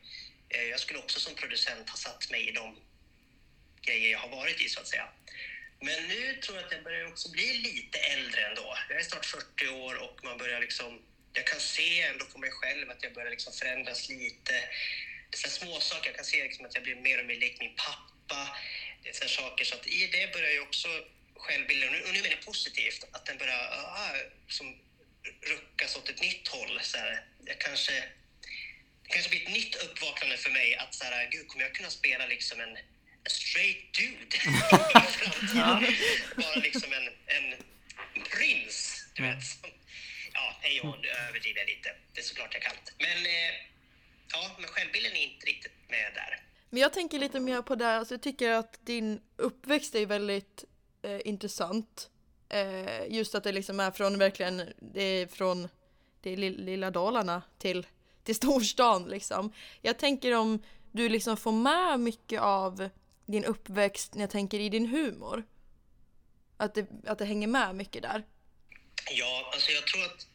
Eh, 0.49 0.63
jag 0.63 0.81
skulle 0.81 0.99
också 0.99 1.21
som 1.21 1.35
producent 1.35 1.91
ha 1.91 1.97
satt 1.97 2.31
mig 2.31 2.49
i 2.49 2.53
de 2.53 2.81
grejer 3.83 4.11
jag 4.11 4.19
har 4.19 4.29
varit 4.29 4.61
i 4.61 4.69
så 4.69 4.81
att 4.81 4.89
säga. 4.89 5.09
Men 5.81 6.09
nu 6.09 6.35
tror 6.35 6.57
jag 6.57 6.67
att 6.67 6.73
jag 6.73 6.85
börjar 6.85 7.07
också 7.07 7.31
bli 7.31 7.55
lite 7.55 7.99
äldre 7.99 8.49
ändå. 8.49 8.79
Jag 8.89 8.99
är 8.99 9.03
snart 9.03 9.27
40 9.27 9.69
år 9.69 9.95
och 9.95 10.25
man 10.25 10.39
börjar 10.39 10.61
liksom, 10.61 11.03
jag 11.35 11.47
kan 11.47 11.61
se 11.61 12.03
ändå 12.03 12.25
på 12.25 12.39
mig 12.39 12.51
själv 12.51 12.91
att 12.91 13.03
jag 13.03 13.13
börjar 13.15 13.31
liksom 13.31 13.53
förändras 13.53 14.09
lite. 14.09 14.53
Det 15.31 15.37
är 15.37 15.39
så 15.39 15.47
här 15.49 15.55
små 15.55 15.81
saker. 15.81 16.07
jag 16.11 16.17
kan 16.17 16.25
se 16.25 16.43
liksom 16.43 16.67
att 16.67 16.75
jag 16.75 16.85
blir 16.85 16.95
mer 16.95 17.21
och 17.21 17.27
mer 17.27 17.35
lik 17.35 17.57
min 17.61 17.75
pappa. 17.77 18.57
Det 19.03 19.09
är 19.09 19.29
saker 19.29 19.65
så 19.65 19.75
att 19.75 19.87
i 19.87 20.07
det 20.07 20.33
börjar 20.33 20.51
ju 20.51 20.61
också 20.61 20.89
självbilden, 21.37 21.89
och 21.89 21.95
nu, 21.95 22.23
menar 22.23 22.29
jag 22.29 22.45
positivt, 22.45 23.05
att 23.13 23.27
den 23.27 23.39
börjar 23.39 23.61
ah, 23.73 24.17
som 24.49 24.77
ruckas 25.41 25.97
åt 25.97 26.09
ett 26.09 26.21
nytt 26.21 26.49
håll. 26.49 26.81
Så 26.83 26.99
här, 26.99 27.25
jag 27.45 27.61
kanske, 27.61 27.93
det 29.03 29.09
kanske 29.09 29.31
blir 29.31 29.43
ett 29.43 29.53
nytt 29.53 29.75
uppvaknande 29.75 30.37
för 30.37 30.51
mig 30.51 30.75
att 30.75 30.95
så 30.95 31.05
här, 31.05 31.31
gud, 31.31 31.49
kommer 31.49 31.65
jag 31.65 31.75
kunna 31.75 31.91
spela 31.91 32.27
liksom 32.27 32.61
en, 32.61 32.77
en 33.25 33.31
straight 33.31 33.93
dude 33.93 34.37
i 34.37 34.41
framtiden? 35.19 35.95
Bara 36.37 36.55
liksom 36.55 36.93
en, 36.93 37.09
en 37.27 37.55
prins, 38.31 39.07
du 39.15 39.23
vet. 39.23 39.45
Som, 39.45 39.71
ja, 40.35 40.89
och 40.89 40.99
nu 41.03 41.09
överdriver 41.29 41.61
jag 41.61 41.69
lite. 41.69 41.89
Det 42.13 42.21
är 42.21 42.25
såklart 42.25 42.55
jag 42.55 42.63
kan. 42.63 42.77
Men, 42.99 43.19
eh, 43.27 43.55
ja, 44.33 44.51
men 44.59 44.69
självbilden 44.69 45.13
är 45.13 45.25
inte 45.33 45.47
riktigt 45.47 45.73
med 45.89 46.13
där. 46.15 46.43
Men 46.71 46.81
jag 46.81 46.93
tänker 46.93 47.19
lite 47.19 47.41
mer 47.41 47.63
på 47.63 47.75
det, 47.75 47.97
alltså 47.97 48.15
jag 48.15 48.23
tycker 48.23 48.51
att 48.51 48.87
din 48.87 49.21
uppväxt 49.37 49.95
är 49.95 50.07
väldigt 50.07 50.65
eh, 51.03 51.21
intressant. 51.25 52.11
Eh, 52.49 53.07
just 53.09 53.35
att 53.35 53.45
det 53.45 53.53
liksom 53.53 53.81
är 53.81 53.91
från 53.91 54.19
verkligen, 54.19 54.73
det 54.79 55.03
är 55.03 55.27
från 55.27 55.69
det 56.21 56.37
lilla 56.37 56.91
Dalarna 56.91 57.43
till, 57.59 57.87
till 58.23 58.35
storstan 58.43 59.05
liksom. 59.05 59.53
Jag 59.83 59.99
tänker 59.99 60.33
om 60.35 60.63
du 60.93 61.09
liksom 61.09 61.37
får 61.37 61.53
med 61.53 62.01
mycket 62.01 62.41
av 62.41 62.89
din 63.27 63.45
uppväxt 63.45 64.15
när 64.15 64.23
jag 64.23 64.31
tänker 64.31 64.61
i 64.61 64.69
din 64.69 64.87
humor. 64.87 65.45
Att 66.57 66.75
det, 66.75 66.87
att 67.07 67.19
det 67.19 67.25
hänger 67.25 67.49
med 67.49 67.75
mycket 67.75 68.03
där. 68.03 68.25
Ja, 69.11 69.51
alltså 69.53 69.73
jag 69.73 69.87
tror 69.87 70.05
att... 70.05 70.27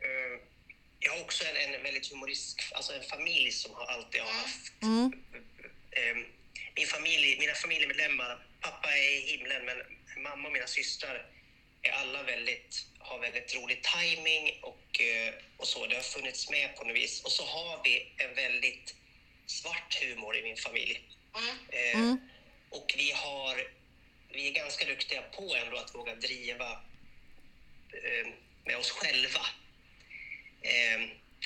Eh, 0.00 0.40
jag 1.00 1.12
har 1.12 1.20
också 1.20 1.44
en, 1.44 1.74
en 1.74 1.82
väldigt 1.82 2.10
humoristisk... 2.12 2.72
Alltså 2.72 2.92
en 2.94 3.02
familj 3.02 3.52
som 3.52 3.74
har 3.74 3.86
alltid 3.86 4.20
har 4.20 4.32
haft... 4.32 4.72
Eh, 5.90 6.16
min 6.76 6.86
familj, 6.86 7.38
mina 7.38 7.54
familjemedlemmar, 7.54 8.46
pappa 8.60 8.88
är 8.96 9.12
i 9.18 9.20
himlen 9.20 9.64
men 9.64 9.76
mamma 10.22 10.48
och 10.48 10.52
mina 10.52 10.66
systrar 10.66 11.26
är 11.82 11.90
alla 11.90 12.22
väldigt, 12.22 12.86
har 12.98 13.18
väldigt 13.18 13.54
rolig 13.54 13.82
timing 13.82 14.58
och, 14.62 15.00
eh, 15.00 15.34
och 15.56 15.66
så. 15.68 15.86
Det 15.86 15.94
har 15.96 16.02
funnits 16.02 16.50
med 16.50 16.76
på 16.76 16.84
något 16.84 16.96
vis. 16.96 17.22
Och 17.24 17.32
så 17.32 17.44
har 17.44 17.80
vi 17.84 18.12
en 18.16 18.34
väldigt 18.34 18.94
svart 19.46 20.02
humor 20.02 20.36
i 20.36 20.42
min 20.42 20.56
familj. 20.56 21.02
Eh, 21.68 21.98
Och 22.70 22.94
vi 22.96 23.10
har... 23.12 23.66
Vi 24.28 24.48
är 24.48 24.52
ganska 24.52 24.84
duktiga 24.86 25.22
på 25.22 25.54
ändå 25.56 25.76
att 25.76 25.94
våga 25.94 26.14
driva 26.14 26.80
med 28.64 28.76
oss 28.76 28.90
själva. 28.90 29.46
Eh, 30.62 31.00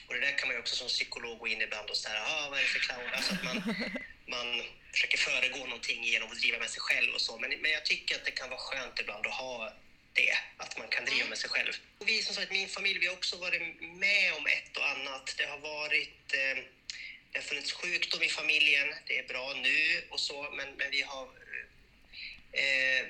och 0.06 0.14
det 0.14 0.20
där 0.20 0.38
kan 0.38 0.48
man 0.48 0.56
ju 0.56 0.61
också 0.61 0.76
som 0.76 0.88
psykolog 0.88 1.38
gå 1.38 1.48
in 1.48 1.61
ibland 1.62 1.90
och 1.90 1.96
säga, 1.96 2.22
ah, 2.26 2.48
vad 2.50 2.58
är 2.58 2.62
det 2.62 2.68
för 2.68 2.78
clown? 2.78 3.11
Alltså 3.12 3.34
att 3.34 3.44
man, 3.44 3.56
man 4.26 4.62
försöker 4.92 5.18
föregå 5.18 5.58
någonting 5.58 6.04
genom 6.04 6.28
att 6.32 6.40
driva 6.40 6.58
med 6.58 6.70
sig 6.70 6.80
själv 6.80 7.14
och 7.14 7.20
så. 7.20 7.38
Men, 7.38 7.50
men 7.50 7.70
jag 7.70 7.84
tycker 7.84 8.14
att 8.14 8.24
det 8.24 8.30
kan 8.30 8.50
vara 8.50 8.61
skönt 8.61 9.00
ibland 9.00 9.26
att 9.26 9.34
ha 9.34 9.72
det, 10.12 10.32
att 10.56 10.78
man 10.78 10.88
kan 10.88 11.04
driva 11.04 11.28
med 11.28 11.38
sig 11.38 11.50
själv. 11.50 11.72
Och 11.98 12.08
vi 12.08 12.22
som 12.22 12.34
sagt, 12.34 12.50
min 12.50 12.68
familj, 12.68 12.98
vi 12.98 13.06
har 13.06 13.14
också 13.14 13.37
varit 13.37 13.62
med 13.80 14.34
om 14.38 14.46
ett 14.46 14.76
och 14.76 14.88
annat. 14.88 15.34
Det 15.38 15.46
har 15.46 15.58
varit 15.58 16.34
eh, 16.34 16.64
det 17.32 17.38
har 17.38 17.42
funnits 17.42 17.72
sjukdom 17.72 18.22
i 18.22 18.28
familjen, 18.28 18.88
det 19.06 19.18
är 19.18 19.28
bra 19.28 19.54
nu 19.54 20.02
och 20.11 20.20
så, 20.20 20.50
men, 20.56 20.68
men 20.76 20.90
vi 20.90 21.02
har 21.02 21.28
eh, 22.52 23.06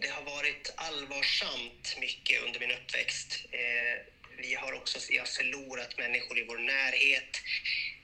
det 0.00 0.08
har 0.08 0.22
varit 0.22 0.72
allvarsamt 0.76 1.96
mycket 2.00 2.42
under 2.42 2.60
min 2.60 2.70
uppväxt. 2.70 3.46
Eh, 3.50 4.02
vi 4.38 4.54
har 4.54 4.72
också 4.72 4.98
vi 5.10 5.18
har 5.18 5.26
förlorat 5.26 5.98
människor 5.98 6.38
i 6.38 6.44
vår 6.48 6.58
närhet. 6.58 7.42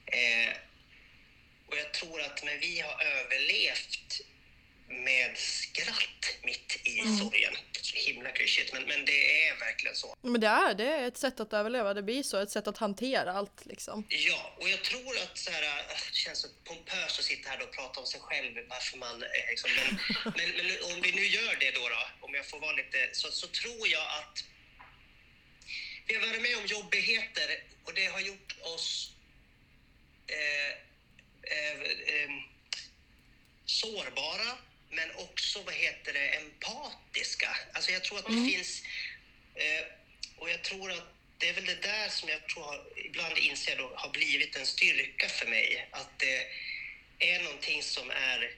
Eh, 0.07 0.55
och 1.67 1.77
jag 1.77 1.93
tror 1.93 2.21
att 2.21 2.45
men 2.45 2.61
vi 2.61 2.81
har 2.81 3.03
överlevt 3.05 4.21
med 4.89 5.39
skratt 5.39 6.37
mitt 6.43 6.81
i 6.85 6.99
sorgen. 7.19 7.57
Så 7.83 7.97
himla 7.97 8.31
klyschigt, 8.31 8.73
men, 8.73 8.83
men 8.83 9.05
det 9.05 9.49
är 9.49 9.59
verkligen 9.59 9.97
så. 9.97 10.17
Men 10.23 10.41
det 10.41 10.47
är, 10.47 10.75
det 10.75 10.85
är 10.85 11.09
ett 11.09 11.19
sätt 11.19 11.41
att 11.41 11.53
överleva, 11.53 11.95
det 11.95 12.03
blir 12.03 12.23
så, 12.23 12.39
ett 12.39 12.51
sätt 12.51 12.67
att 12.67 12.79
hantera 12.79 13.33
allt 13.33 13.67
liksom. 13.67 14.07
Ja, 14.09 14.57
och 14.61 14.69
jag 14.69 14.85
tror 14.85 15.17
att 15.23 15.39
så 15.39 15.51
här, 15.51 15.63
äh, 15.63 15.87
det 16.11 16.17
känns 16.17 16.39
så 16.39 16.49
pompöst 16.65 17.19
att 17.19 17.25
sitta 17.25 17.51
här 17.51 17.63
och 17.63 17.73
prata 17.73 18.01
om 18.01 18.07
sig 18.07 18.21
själv 18.21 18.55
varför 18.69 18.99
man 18.99 19.23
eh, 19.23 19.29
liksom, 19.51 19.71
men, 19.77 19.99
men, 20.37 20.51
men 20.57 20.95
om 20.95 21.03
vi 21.03 21.13
nu 21.13 21.27
gör 21.27 21.57
det 21.61 21.71
då, 21.71 21.89
då 21.89 22.27
om 22.27 22.35
jag 22.35 22.47
får 22.47 22.61
vara 22.61 22.73
lite, 22.73 23.09
så, 23.13 23.31
så 23.31 23.47
tror 23.47 23.89
jag 23.89 24.07
att 24.21 24.45
vi 26.07 26.15
har 26.15 26.27
varit 26.27 26.43
med 26.43 26.57
om 26.57 26.67
jobbigheter 26.67 27.49
och 27.85 27.95
det 27.95 28.07
har 28.07 28.21
gjort 28.21 28.57
oss 28.61 29.13
eh, 30.27 30.73
eh, 31.53 31.81
eh, 32.15 32.31
så, 35.53 35.63
vad 35.63 35.75
heter 35.75 36.13
det, 36.13 36.29
empatiska. 36.29 37.57
Alltså 37.73 37.91
jag 37.91 38.05
tror 38.05 38.19
att 38.19 38.27
det 38.27 38.53
finns, 38.53 38.83
eh, 39.55 39.85
och 40.37 40.51
jag 40.51 40.65
tror 40.65 40.91
att 40.91 41.15
det 41.39 41.49
är 41.49 41.53
väl 41.53 41.67
det 41.67 41.83
där 41.83 42.09
som 42.09 42.29
jag 42.29 42.49
tror 42.49 42.63
har, 42.63 42.87
ibland 42.97 43.39
inser 43.39 43.77
då, 43.77 43.93
har 43.97 44.11
blivit 44.11 44.57
en 44.57 44.67
styrka 44.67 45.29
för 45.29 45.47
mig. 45.47 45.89
Att 45.91 46.19
det 46.19 46.47
är 47.19 47.43
någonting 47.43 47.83
som 47.83 48.11
är, 48.11 48.55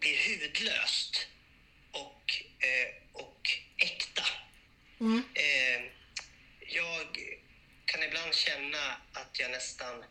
blir 0.00 0.18
hudlöst 0.28 1.26
och, 1.92 2.44
eh, 2.58 2.94
och 3.12 3.50
äkta. 3.76 4.24
Eh, 5.34 5.82
jag 6.60 7.18
kan 7.84 8.02
ibland 8.02 8.34
känna 8.34 8.96
att 9.12 9.38
jag 9.38 9.50
nästan, 9.50 10.04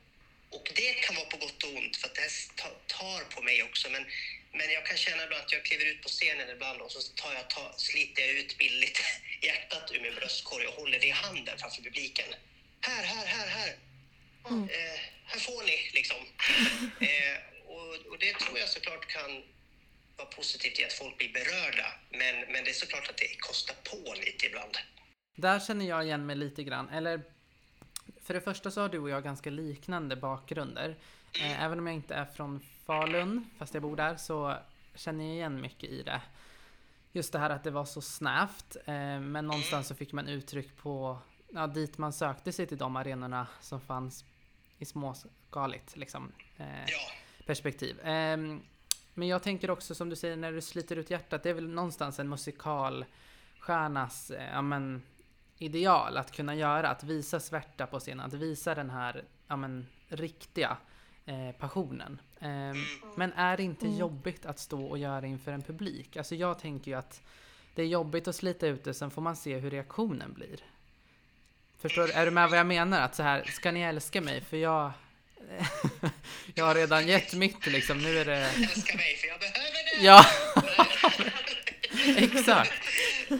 och 0.50 0.72
det 0.76 0.94
kan 0.94 1.16
vara 1.16 1.26
på 1.26 1.38
gott 1.38 1.64
och 1.64 1.74
ont 1.76 1.98
för 1.98 2.08
att 2.08 2.16
det 2.16 2.22
här 2.22 2.32
ta- 2.56 2.80
tar 2.98 3.22
på 3.36 3.42
mig 3.42 3.64
också, 3.64 3.90
men, 3.90 4.06
men 4.52 4.72
jag 4.72 4.86
kan 4.86 4.98
känna 4.98 5.24
ibland 5.24 5.44
att 5.44 5.52
jag 5.52 5.66
kliver 5.66 5.86
ut 5.86 6.02
på 6.02 6.10
scenen 6.10 6.50
ibland 6.50 6.82
och 6.82 6.92
så 6.92 7.00
tar 7.16 7.34
jag, 7.34 7.50
tar, 7.50 7.74
sliter 7.78 8.22
jag 8.22 8.32
ut 8.32 8.58
billigt 8.58 9.02
hjärtat 9.42 9.92
ur 9.92 10.00
min 10.00 10.16
bröstkorg 10.16 10.68
och 10.68 10.74
håller 10.74 11.00
det 11.00 11.08
i 11.08 11.12
handen 11.12 11.58
framför 11.58 11.82
publiken. 11.82 12.30
Här, 12.82 13.04
här, 13.04 13.26
här, 13.26 13.48
här. 13.48 13.78
Eh, 14.50 15.00
här 15.26 15.40
får 15.40 15.64
ni 15.64 15.92
liksom. 15.94 16.18
Eh, 17.02 17.38
och, 17.66 17.96
och 18.12 18.20
det 18.20 18.34
tror 18.34 18.60
jag 18.60 18.70
såklart 18.70 19.08
kan 19.08 19.44
vara 20.18 20.28
positivt 20.28 20.80
i 20.80 20.86
att 20.86 20.94
folk 20.94 21.18
blir 21.18 21.34
berörda. 21.34 21.94
Men, 22.10 22.52
men 22.52 22.64
det 22.64 22.70
är 22.70 22.74
såklart 22.74 23.10
att 23.10 23.18
det 23.18 23.36
kostar 23.40 23.76
på 23.84 24.14
lite 24.26 24.46
ibland. 24.46 24.78
Där 25.36 25.60
känner 25.60 25.86
jag 25.90 26.06
igen 26.06 26.26
mig 26.26 26.36
lite 26.36 26.64
grann. 26.64 26.90
Eller 26.90 27.24
för 28.28 28.34
det 28.34 28.42
första 28.42 28.72
så 28.72 28.82
har 28.82 28.90
du 28.90 29.00
och 29.00 29.10
jag 29.10 29.24
ganska 29.24 29.50
liknande 29.50 30.16
bakgrunder. 30.16 30.96
Eh, 31.42 31.63
även 31.63 31.80
om 31.80 31.88
jag 31.88 31.96
inte 31.96 32.16
är 32.16 32.26
från 32.26 32.60
Falun, 32.86 33.50
fast 33.58 33.74
jag 33.74 33.84
bor 33.84 33.96
där, 33.96 34.18
så 34.18 34.56
känner 34.96 35.26
jag 35.26 35.34
igen 35.34 35.62
mycket 35.62 35.90
i 35.90 36.04
det. 36.04 36.22
Just 37.12 37.34
det 37.34 37.40
här 37.40 37.50
att 37.50 37.63
det 37.63 37.72
var 37.72 37.86
så 37.86 38.02
snävt, 38.02 38.78
eh, 38.86 39.20
men 39.20 39.48
någonstans 39.48 39.88
så 39.88 39.96
fick 39.96 40.13
man 40.13 40.28
uttryck 40.28 40.78
på 40.78 41.18
ja, 41.54 41.68
dit 41.68 41.98
man 41.98 42.13
sökte 42.13 42.52
sig 42.52 42.68
till 42.68 42.78
de 42.78 42.96
arenorna 42.96 43.48
som 43.62 43.82
fanns 43.82 44.26
i 44.78 44.86
småskaligt 44.86 45.98
liksom, 45.98 46.32
eh, 46.58 46.86
perspektiv. 47.46 48.00
Ehm, 48.04 48.62
men 49.13 49.28
jag 49.28 49.44
tänker 49.44 49.70
också 49.70 49.96
som 49.96 50.10
du 50.10 50.16
säger 50.16 50.36
när 50.36 50.52
du 50.52 50.62
sliter 50.62 50.96
ut 50.96 51.10
hjärtat, 51.10 51.44
det 51.44 51.50
är 51.50 51.54
väl 51.54 51.70
någonstans 51.70 52.20
en 52.20 52.30
musikalstjärnas 52.30 54.32
ja, 54.52 54.62
men, 54.62 55.02
ideal 55.58 56.17
att 56.17 56.32
kunna 56.32 56.56
göra, 56.56 56.89
att 56.89 57.04
visa 57.04 57.39
svärta 57.39 57.88
på 57.88 58.00
scenen, 58.00 58.26
att 58.26 58.34
visa 58.34 58.76
den 58.76 58.89
här 58.89 59.24
ja, 59.48 59.56
men, 59.56 59.88
riktiga 60.08 60.78
eh, 61.26 61.52
passionen. 61.52 62.22
Ehm, 62.39 62.76
men 63.15 63.34
är 63.34 63.58
det 63.58 63.63
inte 63.63 63.88
jobbigt 63.88 64.46
att 64.46 64.60
stå 64.60 64.86
och 64.86 64.98
göra 64.98 65.26
inför 65.26 65.52
en 65.52 65.62
publik? 65.62 66.17
Alltså 66.17 66.36
jag 66.36 66.60
tänker 66.60 66.91
ju 66.91 66.98
att 66.98 67.22
det 67.76 67.82
är 67.82 67.88
jobbigt 67.88 68.28
att 68.28 68.36
slita 68.36 68.67
ut 68.67 68.84
det, 68.84 68.93
sen 68.93 69.12
får 69.12 69.22
man 69.22 69.36
se 69.36 69.58
hur 69.58 69.70
reaktionen 69.70 70.34
blir. 70.34 70.60
Förstår 71.82 72.08
du? 72.08 72.13
Är 72.13 72.26
du 72.26 72.32
med 72.32 72.50
vad 72.50 72.60
jag 72.60 72.65
menar? 72.65 73.02
Att 73.02 73.15
så 73.15 73.24
här, 73.24 73.43
ska 73.43 73.72
ni 73.72 73.82
älska 73.82 74.22
mig? 74.22 74.41
För 74.41 74.58
jag... 74.58 74.91
jag 76.56 76.65
har 76.65 76.76
redan 76.76 77.08
gett 77.08 77.34
mitt 77.34 77.65
liksom, 77.65 77.98
nu 77.98 78.17
är 78.17 78.26
det... 78.26 78.38
älska 78.38 78.98
mig 78.98 79.15
för 79.15 79.28
jag 79.28 79.39
behöver 79.39 80.00
det! 80.00 80.06
Ja! 80.06 80.26
Exakt! 82.17 82.74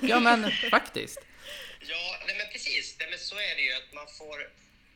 Ja 0.01 0.19
men 0.19 0.51
faktiskt. 0.51 1.19
Ja, 1.80 2.19
nej 2.27 2.36
men 2.38 2.47
precis. 2.51 2.95
Nej, 2.99 3.10
men 3.10 3.19
så 3.19 3.36
är 3.36 3.56
det 3.56 3.62
ju 3.62 3.73
att 3.73 3.87
man 3.97 4.07
får... 4.07 4.38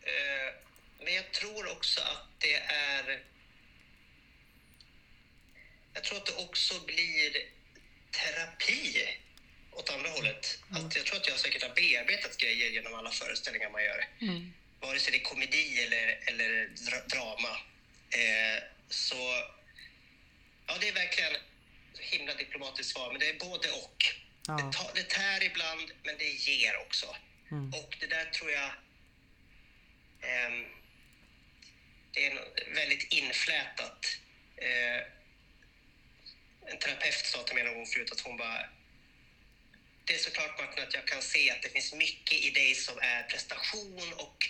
Eh, 0.01 0.49
men 1.03 1.13
jag 1.13 1.31
tror 1.31 1.71
också 1.71 2.01
att 2.01 2.27
det 2.39 2.55
är... 2.55 3.23
Jag 5.93 6.03
tror 6.03 6.17
att 6.17 6.25
det 6.25 6.35
också 6.45 6.79
blir 6.79 7.31
terapi 8.11 9.07
åt 9.71 9.89
andra 9.89 10.09
hållet. 10.09 10.59
Att 10.69 10.95
jag 10.95 11.05
tror 11.05 11.17
att 11.17 11.27
jag 11.27 11.39
säkert 11.39 11.63
har 11.63 11.75
bearbetat 11.75 12.37
grejer 12.37 12.69
genom 12.69 12.93
alla 12.93 13.11
föreställningar 13.11 13.69
man 13.69 13.83
gör. 13.83 14.07
Vare 14.79 14.99
sig 14.99 15.11
det 15.11 15.17
är 15.17 15.23
komedi 15.33 15.83
eller, 15.83 16.19
eller 16.25 16.67
dra- 16.67 17.07
drama. 17.07 17.57
Eh, 18.09 18.63
så 18.89 19.21
ja, 20.67 20.77
det 20.81 20.87
är 20.87 20.93
verkligen 20.93 21.35
himla 21.99 22.33
diplomatiskt 22.33 22.91
svar, 22.91 23.11
men 23.11 23.19
det 23.19 23.29
är 23.29 23.39
både 23.39 23.71
och. 23.71 24.05
Ja. 24.47 24.53
Det, 24.53 24.77
tar, 24.77 24.91
det 24.95 25.09
tär 25.09 25.43
ibland, 25.43 25.91
men 26.03 26.17
det 26.17 26.29
ger 26.29 26.77
också. 26.77 27.15
Mm. 27.51 27.73
Och 27.73 27.97
det 27.99 28.07
där 28.07 28.25
tror 28.25 28.51
jag... 28.51 28.71
ehm, 30.21 30.65
det 32.13 32.25
är 32.25 32.34
väldigt 32.75 33.13
inflätat. 33.13 34.05
Eh, 34.57 35.01
en 36.71 36.77
terapeut 36.79 37.25
sa 37.25 37.43
till 37.43 37.55
mig 37.55 37.63
någon 37.63 37.75
gång 37.75 37.86
förut 37.86 38.12
att 38.12 38.21
hon 38.21 38.38
bara... 38.38 38.69
Det 40.05 40.13
är 40.13 40.19
såklart 40.19 40.60
Martin 40.60 40.84
att 40.84 40.93
jag 40.93 41.07
kan 41.07 41.21
se 41.21 41.51
att 41.51 41.62
det 41.62 41.69
finns 41.69 41.93
mycket 41.93 42.39
i 42.39 42.49
dig 42.49 42.75
som 42.75 42.97
är 42.97 43.23
prestation 43.23 44.13
och 44.13 44.47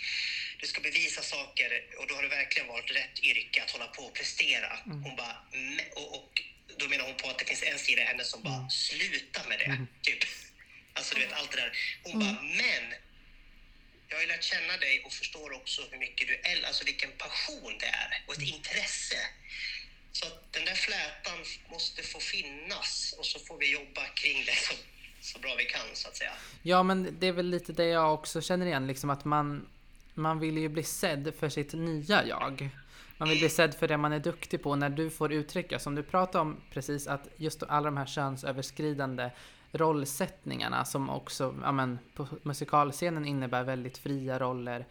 du 0.60 0.66
ska 0.66 0.80
bevisa 0.80 1.22
saker 1.22 1.84
och 1.98 2.06
då 2.06 2.14
har 2.14 2.22
det 2.22 2.28
verkligen 2.28 2.68
varit 2.68 2.90
rätt 2.90 3.20
yrke 3.22 3.62
att 3.62 3.70
hålla 3.70 3.86
på 3.86 4.02
och 4.02 4.14
prestera. 4.14 4.80
Hon 4.84 5.16
bara, 5.16 5.36
och, 5.94 6.14
och 6.14 6.42
då 6.76 6.88
menar 6.88 7.04
hon 7.04 7.16
på 7.16 7.28
att 7.28 7.38
det 7.38 7.44
finns 7.44 7.62
en 7.62 7.78
sida 7.78 8.02
i 8.02 8.04
henne 8.04 8.24
som 8.24 8.42
bara, 8.42 8.68
sluta 8.70 9.48
med 9.48 9.58
det. 9.58 9.86
Typ. 10.02 10.18
Alltså 10.92 11.14
du 11.14 11.20
vet 11.20 11.32
allt 11.32 11.50
det 11.50 11.56
där. 11.56 11.72
Hon 12.02 12.20
bara, 12.20 12.42
men 12.42 12.94
jag 14.12 14.18
har 14.18 14.22
ju 14.22 14.28
lärt 14.28 14.44
känna 14.44 14.76
dig 14.76 15.02
och 15.06 15.12
förstår 15.12 15.52
också 15.52 15.82
hur 15.90 15.98
mycket 15.98 16.28
du 16.28 16.34
älskar, 16.34 16.68
alltså 16.68 16.84
vilken 16.84 17.10
passion 17.24 17.72
det 17.80 17.86
är 17.86 18.24
och 18.26 18.34
ett 18.34 18.48
intresse. 18.54 19.20
Så 20.12 20.26
att 20.26 20.52
den 20.52 20.64
där 20.64 20.74
flätan 20.74 21.38
måste 21.70 22.02
få 22.02 22.20
finnas 22.20 23.14
och 23.18 23.26
så 23.26 23.38
får 23.38 23.58
vi 23.58 23.72
jobba 23.72 24.04
kring 24.14 24.44
det 24.46 24.56
så, 24.56 24.74
så 25.20 25.38
bra 25.38 25.54
vi 25.58 25.64
kan 25.64 25.86
så 25.94 26.08
att 26.08 26.16
säga. 26.16 26.32
Ja 26.62 26.82
men 26.82 27.16
det 27.20 27.26
är 27.26 27.32
väl 27.32 27.46
lite 27.46 27.72
det 27.72 27.86
jag 27.86 28.14
också 28.14 28.40
känner 28.40 28.66
igen, 28.66 28.86
liksom 28.86 29.10
att 29.10 29.24
man, 29.24 29.68
man 30.14 30.40
vill 30.40 30.58
ju 30.58 30.68
bli 30.68 30.82
sedd 30.82 31.32
för 31.38 31.48
sitt 31.48 31.72
nya 31.72 32.26
jag. 32.26 32.70
Man 33.18 33.28
vill 33.28 33.38
bli 33.38 33.48
sedd 33.50 33.74
för 33.74 33.88
det 33.88 33.96
man 33.96 34.12
är 34.12 34.18
duktig 34.18 34.62
på. 34.62 34.76
När 34.76 34.90
du 34.90 35.10
får 35.10 35.32
uttrycka, 35.32 35.78
som 35.78 35.94
du 35.94 36.02
pratade 36.02 36.42
om 36.42 36.60
precis, 36.72 37.06
att 37.06 37.28
just 37.36 37.62
alla 37.62 37.84
de 37.84 37.96
här 37.96 38.06
könsöverskridande 38.06 39.30
rollsättningarna 39.72 40.84
som 40.84 41.10
också 41.10 41.54
ja, 41.62 41.72
men, 41.72 41.98
på 42.14 42.26
musikalscenen 42.42 43.26
innebär 43.26 43.64
väldigt 43.64 43.98
fria 43.98 44.38
roller 44.38 44.86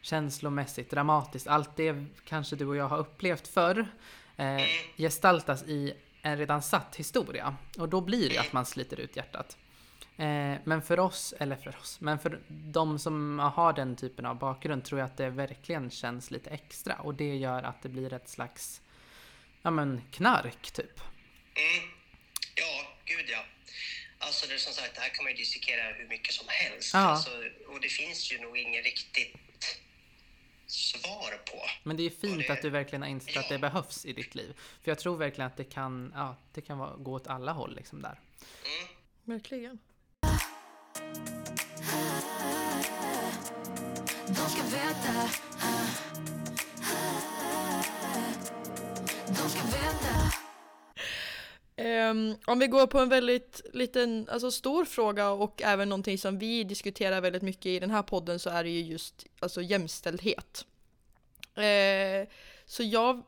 känslomässigt, 0.00 0.90
dramatiskt. 0.90 1.46
Allt 1.46 1.76
det 1.76 2.04
kanske 2.24 2.56
du 2.56 2.66
och 2.66 2.76
jag 2.76 2.88
har 2.88 2.98
upplevt 2.98 3.48
förr 3.48 3.86
eh, 4.36 4.62
gestaltas 4.96 5.62
i 5.62 5.94
en 6.22 6.38
redan 6.38 6.62
satt 6.62 6.96
historia. 6.96 7.56
Och 7.78 7.88
då 7.88 8.00
blir 8.00 8.28
det 8.28 8.38
att 8.38 8.52
man 8.52 8.66
sliter 8.66 9.00
ut 9.00 9.16
hjärtat. 9.16 9.56
Eh, 10.16 10.54
men 10.64 10.82
för 10.82 11.00
oss, 11.00 11.34
eller 11.38 11.56
för 11.56 11.76
oss, 11.80 12.00
men 12.00 12.18
för 12.18 12.40
de 12.48 12.98
som 12.98 13.38
har 13.38 13.72
den 13.72 13.96
typen 13.96 14.26
av 14.26 14.38
bakgrund 14.38 14.84
tror 14.84 15.00
jag 15.00 15.06
att 15.06 15.16
det 15.16 15.30
verkligen 15.30 15.90
känns 15.90 16.30
lite 16.30 16.50
extra. 16.50 16.94
Och 16.94 17.14
det 17.14 17.36
gör 17.36 17.62
att 17.62 17.82
det 17.82 17.88
blir 17.88 18.12
ett 18.12 18.28
slags, 18.28 18.80
ja 19.62 19.70
men 19.70 20.02
knark 20.10 20.70
typ. 20.70 21.00
Mm. 21.54 21.90
Ja, 22.54 22.86
gud 23.04 23.26
ja. 23.28 23.53
Alltså 24.26 24.46
det 24.46 24.54
är 24.54 24.58
som 24.58 24.72
sagt, 24.72 24.94
det 24.94 25.00
här 25.00 25.08
kan 25.08 25.24
man 25.24 25.32
ju 25.32 25.38
dissekera 25.38 25.82
hur 25.92 26.08
mycket 26.08 26.34
som 26.34 26.46
helst. 26.48 26.90
Ja. 26.94 26.98
Alltså, 27.00 27.30
och 27.68 27.80
det 27.80 27.88
finns 27.88 28.32
ju 28.32 28.38
nog 28.40 28.58
inget 28.58 28.84
riktigt 28.84 29.36
svar 30.66 31.38
på. 31.50 31.62
Men 31.82 31.96
det 31.96 32.02
är 32.06 32.10
fint 32.10 32.46
det- 32.46 32.52
att 32.52 32.62
du 32.62 32.70
verkligen 32.70 33.02
har 33.02 33.08
insett 33.08 33.36
att 33.36 33.48
det 33.48 33.54
Ja. 33.54 33.58
behövs 33.58 34.06
i 34.06 34.12
ditt 34.12 34.34
liv. 34.34 34.58
För 34.82 34.90
jag 34.90 34.98
tror 34.98 35.16
verkligen 35.16 35.46
att 35.50 35.56
det 35.56 35.64
kan, 35.64 36.12
ja, 36.14 36.36
det 36.54 36.60
kan 36.60 36.78
vara, 36.78 36.96
gå 36.96 37.12
åt 37.12 37.26
alla 37.26 37.52
håll 37.52 37.74
liksom 37.76 38.02
där. 38.02 38.20
Mm. 38.64 38.88
Verkligen. 39.24 39.78
De 44.26 44.34
ska 44.50 44.62
veta 44.62 45.28
De 49.26 49.48
ska 49.48 49.62
veta 49.66 50.43
Um, 51.84 52.38
om 52.44 52.58
vi 52.58 52.66
går 52.66 52.86
på 52.86 52.98
en 52.98 53.08
väldigt 53.08 53.60
liten, 53.72 54.28
alltså 54.30 54.50
stor 54.50 54.84
fråga 54.84 55.28
och 55.30 55.62
även 55.62 55.88
någonting 55.88 56.18
som 56.18 56.38
vi 56.38 56.64
diskuterar 56.64 57.20
väldigt 57.20 57.42
mycket 57.42 57.66
i 57.66 57.78
den 57.78 57.90
här 57.90 58.02
podden 58.02 58.38
så 58.38 58.50
är 58.50 58.64
det 58.64 58.70
ju 58.70 58.80
just 58.80 59.26
alltså 59.40 59.62
jämställdhet. 59.62 60.66
Uh, 61.58 62.28
så 62.66 62.82
jag 62.82 63.22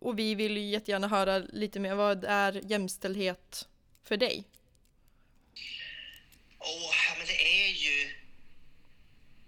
och 0.00 0.18
vi 0.18 0.34
vill 0.34 0.56
ju 0.56 0.62
jättegärna 0.62 1.08
höra 1.08 1.38
lite 1.38 1.80
mer, 1.80 1.94
vad 1.94 2.24
är 2.24 2.70
jämställdhet 2.70 3.68
för 4.02 4.16
dig? 4.16 4.44
Åh, 6.58 6.94
ja, 7.08 7.14
men 7.18 7.26
det 7.26 7.42
är 7.42 7.68
ju... 7.68 8.14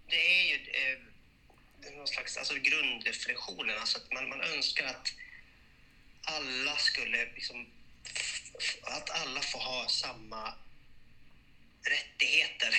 Det 0.06 0.40
är 0.40 0.44
ju 0.44 0.54
eh, 0.54 1.96
någon 1.96 2.06
slags 2.06 2.36
alltså, 2.36 2.54
grundreflektionen. 2.54 3.78
Alltså 3.80 3.98
att 3.98 4.12
man, 4.12 4.28
man 4.28 4.40
önskar 4.40 4.86
att 4.86 5.08
alla 6.22 6.76
skulle 6.76 7.24
liksom... 7.34 7.66
Att 8.82 9.10
alla 9.10 9.40
får 9.40 9.58
ha 9.58 9.88
samma 9.88 10.54
rättigheter 11.82 12.76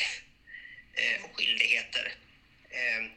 eh, 0.93 1.23
och 1.23 1.35
skyldigheter. 1.35 2.15
Eh, 2.69 3.11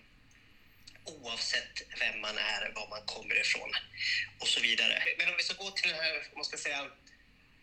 oavsett 1.04 1.82
vem 1.98 2.20
man 2.20 2.38
är, 2.38 2.72
var 2.74 2.88
man 2.88 3.06
kommer 3.06 3.40
ifrån 3.40 3.70
och 4.38 4.48
så 4.48 4.60
vidare. 4.60 5.02
Men 5.18 5.28
om 5.28 5.36
vi 5.36 5.42
ska 5.42 5.54
gå 5.54 5.70
till 5.70 5.90
den 5.90 6.00
här, 6.00 6.26
man 6.34 6.44
ska 6.44 6.56
säga, 6.56 6.90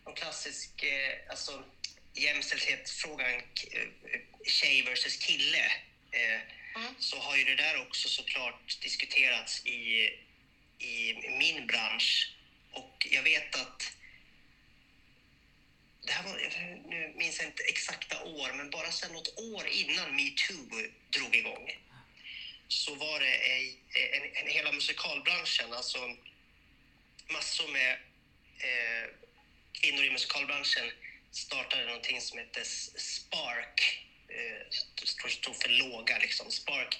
någon 0.04 0.14
klassisk 0.14 0.82
eh, 0.82 1.30
alltså, 1.30 1.64
jämställdhetsfrågan 2.14 3.42
tjej 4.46 4.82
versus 4.82 5.16
kille 5.16 5.64
eh, 6.10 6.40
så 6.98 7.18
har 7.18 7.36
ju 7.36 7.44
det 7.44 7.54
där 7.54 7.82
också 7.82 8.08
såklart 8.08 8.80
diskuterats 8.80 9.66
i, 9.66 10.10
i 10.78 11.14
min 11.38 11.66
bransch. 11.66 12.34
Och 12.72 13.06
jag 13.10 13.22
vet 13.22 13.54
att 13.54 13.92
det 16.06 16.12
här 16.12 16.22
var, 16.22 16.36
nu 16.88 17.12
minns 17.16 17.38
jag 17.38 17.48
inte 17.48 17.62
exakta 17.62 18.24
år, 18.24 18.52
men 18.52 18.70
bara 18.70 18.92
sedan 18.92 19.12
något 19.12 19.38
år 19.38 19.66
innan 19.66 20.16
metoo 20.16 20.82
drog 21.10 21.36
igång 21.36 21.78
så 22.68 22.94
var 22.94 23.20
det 23.20 23.34
en, 23.34 23.76
en, 24.12 24.36
en, 24.36 24.46
hela 24.46 24.72
musikalbranschen, 24.72 25.72
alltså 25.72 26.16
massor 27.32 27.68
med 27.68 27.92
eh, 28.58 29.10
kvinnor 29.72 30.04
i 30.04 30.10
musikalbranschen 30.10 30.92
startade 31.30 31.86
någonting 31.86 32.20
som 32.20 32.38
hette 32.38 32.64
Spark. 32.64 34.06
Eh, 34.28 34.66
står 35.28 35.52
för 35.52 35.68
låga, 35.68 36.18
liksom. 36.18 36.50
Spark. 36.50 36.98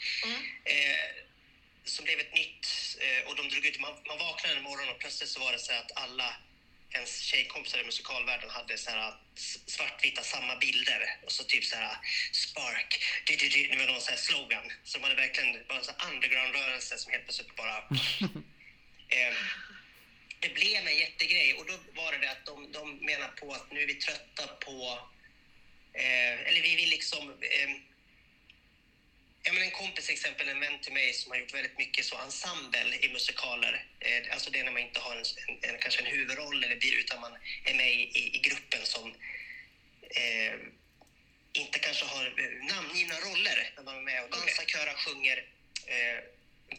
Eh, 0.65 1.25
som 1.85 2.05
blev 2.05 2.21
ett 2.21 2.35
nytt... 2.35 2.67
Eh, 3.01 3.29
och 3.29 3.37
de 3.37 3.49
drog 3.49 3.67
ut, 3.67 3.81
man, 3.81 3.95
man 4.07 4.19
vaknade 4.19 4.57
en 4.57 4.63
morgon 4.63 4.89
och 4.89 4.99
plötsligt 4.99 5.31
så 5.31 5.41
var 5.41 5.53
det 5.53 5.59
så 5.59 5.73
att 5.73 5.93
alla 5.95 6.37
ens 6.95 7.21
tjejkompisar 7.21 7.79
i 7.79 7.85
musikalvärlden 7.85 8.51
hade 8.51 8.79
så 8.79 8.91
här 8.91 9.15
svartvita 9.67 10.23
samma 10.23 10.57
bilder 10.57 11.19
och 11.25 11.33
så 11.33 11.45
typ 11.45 11.65
så 11.65 11.77
här 11.77 11.97
Spark, 12.33 13.05
du, 13.27 13.37
du, 13.37 13.49
du, 13.49 13.67
det 13.67 13.77
var 13.77 13.93
någon 13.93 14.01
så 14.01 14.11
här 14.11 14.19
slogan. 14.19 14.73
Så 14.85 14.99
de 14.99 15.05
hade 15.05 15.15
verkligen 15.15 15.53
var 15.69 15.77
en 15.77 16.13
underground-rörelse 16.13 16.99
som 16.99 17.13
helt 17.13 17.25
plötsligt 17.25 17.57
bara 17.57 17.77
eh, 19.09 19.35
det 20.41 20.55
blev 20.55 20.87
en 20.87 20.97
jättegrej 20.97 21.55
och 21.55 21.67
då 21.67 21.73
var 21.95 22.13
det 22.13 22.19
det 22.19 22.31
att 22.31 22.47
de, 22.47 22.73
de 22.73 22.97
menar 22.97 23.29
på 23.29 23.53
att 23.53 23.73
nu 23.73 23.83
är 23.83 23.87
vi 23.87 23.95
trötta 23.95 24.47
på, 24.47 24.99
eh, 25.93 26.49
eller 26.49 26.63
vi 26.63 26.77
vill 26.77 26.89
liksom, 26.89 27.31
eh, 27.31 27.71
ja 29.43 29.53
men 29.53 29.63
en 29.63 29.71
kompis 29.71 30.11
exempel, 30.11 30.49
en 30.49 30.61
vän 30.61 30.79
till 30.81 30.93
mig 30.93 31.13
som 31.13 31.31
har 31.31 31.39
gjort 31.39 31.55
väldigt 31.55 31.79
mycket 31.79 32.05
så 32.05 32.17
ensemble 32.17 32.99
i 33.01 33.09
musikaler, 33.09 33.87
eh, 34.01 34.33
alltså 34.33 34.51
det 34.51 34.59
är 34.59 34.65
när 34.65 34.73
man 34.73 34.83
inte 34.83 35.01
har 35.01 35.17
en, 35.17 35.25
en, 35.71 35.79
kanske 35.79 36.01
en 36.01 36.07
huvudroll 36.07 36.65
eller 36.65 36.77
blir, 36.77 36.99
utan 36.99 37.21
man 37.21 37.33
är 37.65 37.75
med 37.75 37.93
i, 37.95 38.37
i, 38.37 38.39
gruppen 38.39 38.87
som 38.87 39.15
eh, 40.11 40.55
inte 41.53 41.79
kanske 41.79 42.05
har 42.05 42.25
eh, 42.27 42.75
namngivna 42.75 43.15
roller 43.15 43.73
när 43.77 43.83
man 43.83 43.97
är 43.97 44.03
med 44.03 44.25
och 44.25 44.31
dansar, 44.31 44.65
körar, 44.65 44.95
sjunger, 44.95 45.45
eh, 45.87 46.19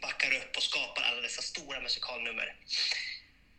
backar 0.01 0.33
upp 0.35 0.57
och 0.57 0.63
skapar 0.63 1.01
alla 1.03 1.21
dessa 1.21 1.41
stora 1.41 1.79
musikalnummer. 1.79 2.55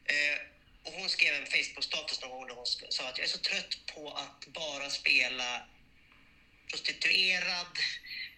Eh, 0.05 0.39
och 0.83 0.93
hon 0.93 1.09
skrev 1.09 1.35
en 1.35 1.47
Facebook-status 1.47 2.21
någon 2.23 2.31
gång 2.31 2.47
där 2.47 2.55
hon 2.55 2.67
sa 2.67 3.09
att 3.09 3.19
jag 3.19 3.25
är 3.25 3.29
så 3.29 3.39
trött 3.39 3.87
på 3.95 4.11
att 4.11 4.47
bara 4.47 4.91
spela 4.91 5.67
prostituerad, 6.71 7.79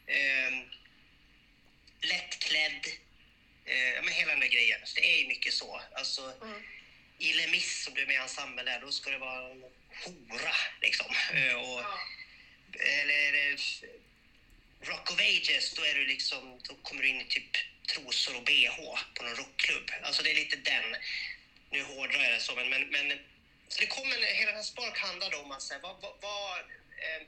eh, 0.07 0.53
lättklädd, 2.01 2.87
eh, 3.65 3.89
ja, 3.95 4.03
men 4.03 4.15
hela 4.15 4.31
den 4.31 4.41
där 4.41 4.49
grejen. 4.49 4.81
Så 4.85 5.01
det 5.01 5.13
är 5.13 5.19
ju 5.23 5.29
mycket 5.29 5.55
så. 5.55 5.81
Alltså, 5.95 6.35
I 7.19 7.33
Les 7.33 7.51
Mis, 7.51 7.85
som 7.85 7.95
du 7.95 8.03
är 8.03 8.07
med 8.07 8.15
i 8.15 8.19
ensemble 8.19 8.63
där, 8.63 8.81
då 8.81 8.93
ska 8.93 9.11
det 9.11 9.19
vara 9.19 9.51
en 9.51 9.65
hora 10.05 10.55
liksom. 10.83 11.15
Eh, 11.35 11.55
och, 11.55 11.83
Eller 12.81 13.15
är 13.15 13.33
det 13.33 13.59
Rock 14.81 15.11
of 15.11 15.21
Ages, 15.21 15.75
då, 15.75 15.83
är 15.85 15.95
du 15.95 16.07
liksom, 16.07 16.61
då 16.69 16.75
kommer 16.75 17.03
du 17.03 17.09
in 17.09 17.21
i 17.21 17.25
typ 17.25 17.57
trosor 17.87 18.37
och 18.37 18.45
bh 18.45 18.77
på 19.15 19.23
någon 19.25 19.37
rockklubb. 19.37 19.91
Alltså 20.03 20.23
det 20.23 20.31
är 20.31 20.35
lite 20.35 20.57
den. 20.57 20.97
Nu 21.71 21.83
hårdrar 21.83 22.23
jag 22.23 22.33
det 22.33 22.41
så, 22.41 22.55
men... 22.55 22.71
men, 22.71 22.89
men 22.89 23.19
så 23.69 23.81
det 23.81 23.87
kommer, 23.87 24.35
hela 24.35 24.51
den 24.51 24.57
här 24.57 24.63
Spark 24.63 24.99
handlade 24.99 25.37
om 25.37 25.51
att 25.51 25.63
säga, 25.63 25.81
vad, 25.83 26.01
vad, 26.01 26.15
vad, 26.21 26.59
eh, 26.59 27.27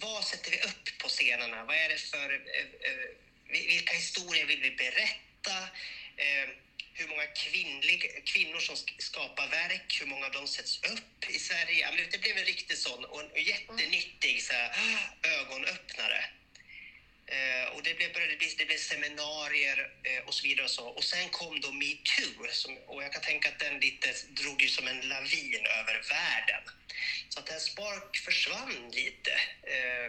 vad 0.00 0.24
sätter 0.24 0.50
vi 0.50 0.60
upp 0.60 0.98
på 0.98 1.08
scenerna? 1.08 1.64
Vad 1.64 1.76
är 1.76 1.88
det 1.88 2.00
för... 2.00 2.30
Eh, 2.32 2.90
eh 2.90 3.08
vilka 3.52 3.94
historier 3.94 4.46
vill 4.46 4.60
vi 4.60 4.70
berätta? 4.70 5.56
Eh, 6.16 6.48
hur 6.92 7.08
många 7.08 7.26
kvinnlig, 7.26 8.22
kvinnor 8.24 8.58
som 8.58 8.76
skapar 8.98 9.48
verk, 9.48 9.98
hur 10.00 10.06
många 10.06 10.26
av 10.26 10.32
dem 10.32 10.46
sätts 10.48 10.82
upp 10.82 11.30
i 11.30 11.38
Sverige? 11.38 12.06
Det 12.12 12.18
blev 12.18 12.36
en 12.36 12.44
riktig 12.44 12.78
sån 12.78 13.04
och 13.04 13.20
en 13.20 13.44
jättenyttig 13.44 14.42
så 14.42 14.52
här, 14.52 14.70
ah, 14.70 15.28
ögonöppnare. 15.28 16.24
Eh, 17.30 17.64
och 17.74 17.82
det 17.82 17.94
blev, 17.94 18.12
började 18.12 18.36
bli, 18.36 18.54
det 18.58 18.66
blev 18.66 18.76
seminarier 18.76 19.78
eh, 20.02 20.26
och 20.26 20.34
så 20.34 20.42
vidare. 20.42 20.64
Och, 20.64 20.70
så. 20.70 20.86
och 20.86 21.04
sen 21.04 21.28
kom 21.28 21.60
då 21.60 21.72
metoo. 21.72 22.46
Som, 22.50 22.78
och 22.78 23.02
jag 23.02 23.12
kan 23.12 23.22
tänka 23.22 23.48
att 23.48 23.58
den 23.58 23.80
lite 23.80 24.08
drog 24.28 24.62
ju 24.62 24.68
som 24.68 24.88
en 24.88 25.00
lavin 25.00 25.66
över 25.78 25.94
världen. 26.08 26.62
Så 27.28 27.40
att 27.40 27.46
den 27.46 27.60
Spark 27.60 28.16
försvann 28.16 28.90
lite. 28.90 29.32
Eh, 29.62 30.06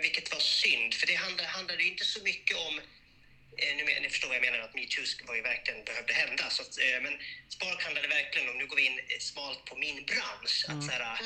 Vilket 0.00 0.32
var 0.32 0.40
synd, 0.40 0.94
för 0.94 1.06
det 1.06 1.14
handlade, 1.14 1.48
handlade 1.48 1.82
ju 1.82 1.90
inte 1.90 2.04
så 2.04 2.22
mycket 2.22 2.56
om 2.56 2.80
Eh, 3.56 3.76
nu 3.76 3.84
men, 3.84 4.02
ni 4.02 4.08
förstår 4.08 4.28
vad 4.28 4.36
jag 4.36 4.46
menar, 4.48 4.58
att 4.58 4.74
metoo 4.74 5.04
var 5.26 5.34
ju 5.34 5.42
verkligen 5.42 5.84
behövde 5.84 6.12
hända. 6.12 6.50
Så 6.50 6.62
att, 6.62 6.78
eh, 6.78 7.00
men 7.02 7.18
Spark 7.48 7.82
handlade 7.82 8.08
verkligen 8.08 8.48
om, 8.48 8.58
nu 8.58 8.66
går 8.66 8.76
vi 8.76 8.86
in 8.86 8.98
eh, 8.98 9.18
smalt 9.18 9.64
på 9.64 9.76
min 9.76 10.04
bransch, 10.04 10.64
att 10.68 10.84
så 10.84 10.90
här, 10.90 11.18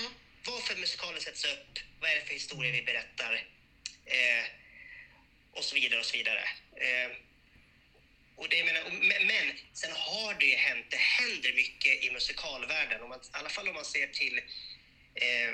vad 0.45 0.63
för 0.63 0.77
musikaler 0.77 1.21
sätts 1.21 1.45
upp, 1.45 1.73
vad 2.01 2.11
är 2.11 2.15
det 2.15 2.27
för 2.27 2.35
historier 2.35 2.73
vi 2.73 2.83
berättar 2.83 3.33
eh, 4.09 4.45
och 5.53 5.65
så 5.65 5.75
vidare 5.75 6.01
och 6.01 6.07
så 6.07 6.17
vidare. 6.17 6.43
Eh, 6.77 7.11
och 8.37 8.49
det, 8.49 8.65
menar, 8.65 8.83
men, 8.91 9.27
men 9.27 9.47
sen 9.73 9.93
har 9.93 10.35
det 10.35 10.55
hänt, 10.57 10.87
det 10.91 10.97
händer 10.97 11.53
mycket 11.53 12.05
i 12.05 12.11
musikalvärlden, 12.11 13.03
om 13.03 13.09
man, 13.09 13.19
i 13.19 13.23
alla 13.33 13.49
fall 13.49 13.69
om 13.69 13.75
man 13.75 13.85
ser 13.85 14.07
till 14.07 14.39
eh, 15.15 15.51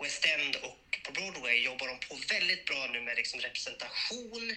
West 0.00 0.24
End 0.24 0.56
och 0.56 1.00
på 1.02 1.12
Broadway 1.12 1.64
jobbar 1.64 1.86
de 1.86 1.98
på 1.98 2.14
väldigt 2.28 2.64
bra 2.64 2.86
nu 2.92 3.00
med 3.00 3.16
liksom 3.16 3.40
representation. 3.40 4.56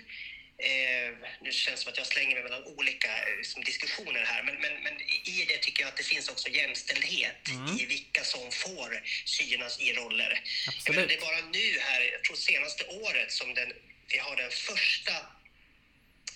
Eh, 0.63 1.13
nu 1.41 1.52
känns 1.52 1.80
det 1.80 1.84
som 1.84 1.91
att 1.91 1.97
jag 1.97 2.08
slänger 2.08 2.36
mig 2.36 2.43
mellan 2.43 2.63
olika 2.63 3.08
eh, 3.08 3.38
liksom, 3.38 3.63
diskussioner 3.63 4.26
här, 4.26 4.43
men, 4.43 4.56
men, 4.56 4.84
men 4.84 5.02
i 5.02 5.45
det 5.47 5.58
tycker 5.58 5.84
jag 5.84 5.89
att 5.89 5.97
det 5.97 6.04
finns 6.04 6.30
också 6.30 6.50
jämställdhet 6.50 7.38
i 7.80 7.86
vilka 7.86 8.24
som 8.24 8.52
får 8.52 9.04
synas 9.26 9.80
i 9.80 9.93
roller. 9.93 10.43
Menar, 10.89 11.08
det 11.08 11.15
är 11.15 11.21
bara 11.21 11.41
nu 11.41 11.80
här, 11.80 12.02
jag 12.02 12.24
tror 12.24 12.36
senaste 12.36 12.86
året, 12.86 13.32
som 13.32 13.54
den, 13.54 13.74
vi 14.08 14.17
har 14.17 14.36
den 14.36 14.52
första 14.52 15.12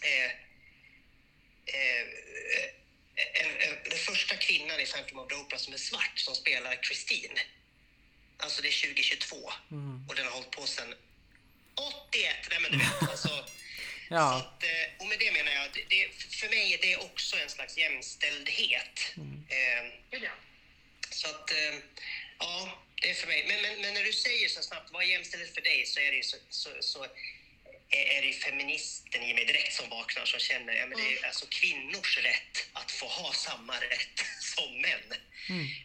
eh, 0.02 0.32
eh, 1.66 2.06
en, 3.16 3.50
en, 3.50 3.78
den 3.90 4.00
första 4.00 4.36
kvinnan 4.36 4.80
i 4.80 4.86
Phantom 4.86 5.20
of 5.20 5.28
the 5.28 5.36
Opera 5.36 5.60
som 5.60 5.74
är 5.74 5.78
svart 5.78 6.20
som 6.20 6.36
spelar 6.36 6.76
Christine. 6.76 7.40
Alltså 8.38 8.62
det 8.62 8.68
är 8.68 8.88
2022 8.88 9.36
och 10.08 10.16
den 10.16 10.26
har 10.26 10.32
hållit 10.32 10.52
på 10.52 10.68
sedan 10.68 10.94
81. 11.76 12.36
Nej 12.50 12.60
men 12.60 12.72
du 12.72 12.78
vet, 12.78 13.10
alltså. 13.10 13.46
Så 14.08 14.14
Ja, 14.14 14.36
att, 14.36 14.64
eh, 14.64 14.88
och 15.00 15.08
med 15.08 15.20
det 15.20 15.32
menar 15.32 15.52
jag, 15.52 15.86
det, 15.90 16.10
för 16.40 16.50
mig 16.50 16.74
är 16.74 16.82
det 16.82 16.98
också 16.98 17.38
en 17.38 17.50
slags 17.50 17.78
jämställdhet. 17.78 19.14
Eh, 19.50 19.84
så 21.10 21.28
att, 21.28 21.52
eh, 21.52 21.76
ja, 22.40 22.84
det 23.02 23.10
är 23.10 23.14
för 23.14 23.28
mig. 23.28 23.46
Men, 23.48 23.62
men, 23.62 23.82
men 23.82 23.94
när 23.94 24.04
du 24.04 24.14
säger 24.14 24.50
så 24.50 24.62
snabbt, 24.62 24.92
vad 24.92 25.04
är 25.04 25.08
jämställdhet 25.08 25.54
för 25.54 25.62
dig? 25.62 25.86
Så 25.86 26.00
är 26.00 26.12
det 26.12 26.18
ju 26.18 26.24
så, 26.24 26.38
så, 26.50 26.70
så 26.80 27.04
är 27.04 28.18
är 28.18 28.22
det 28.22 28.28
ju 28.28 28.34
feministen 28.34 29.24
i 29.24 29.34
mig 29.34 29.46
direkt 29.46 29.74
som 29.74 29.90
vaknar 29.90 30.26
som 30.26 30.40
känner 30.40 30.74
ja, 30.74 30.86
men 30.86 30.98
det 30.98 31.18
är 31.18 31.26
alltså 31.26 31.46
kvinnors 31.50 32.18
rätt 32.18 32.70
att 32.74 32.92
få 32.92 33.06
ha 33.08 33.34
samma 33.34 33.76
rätt 33.76 34.20
som 34.40 34.82
män. 34.82 35.14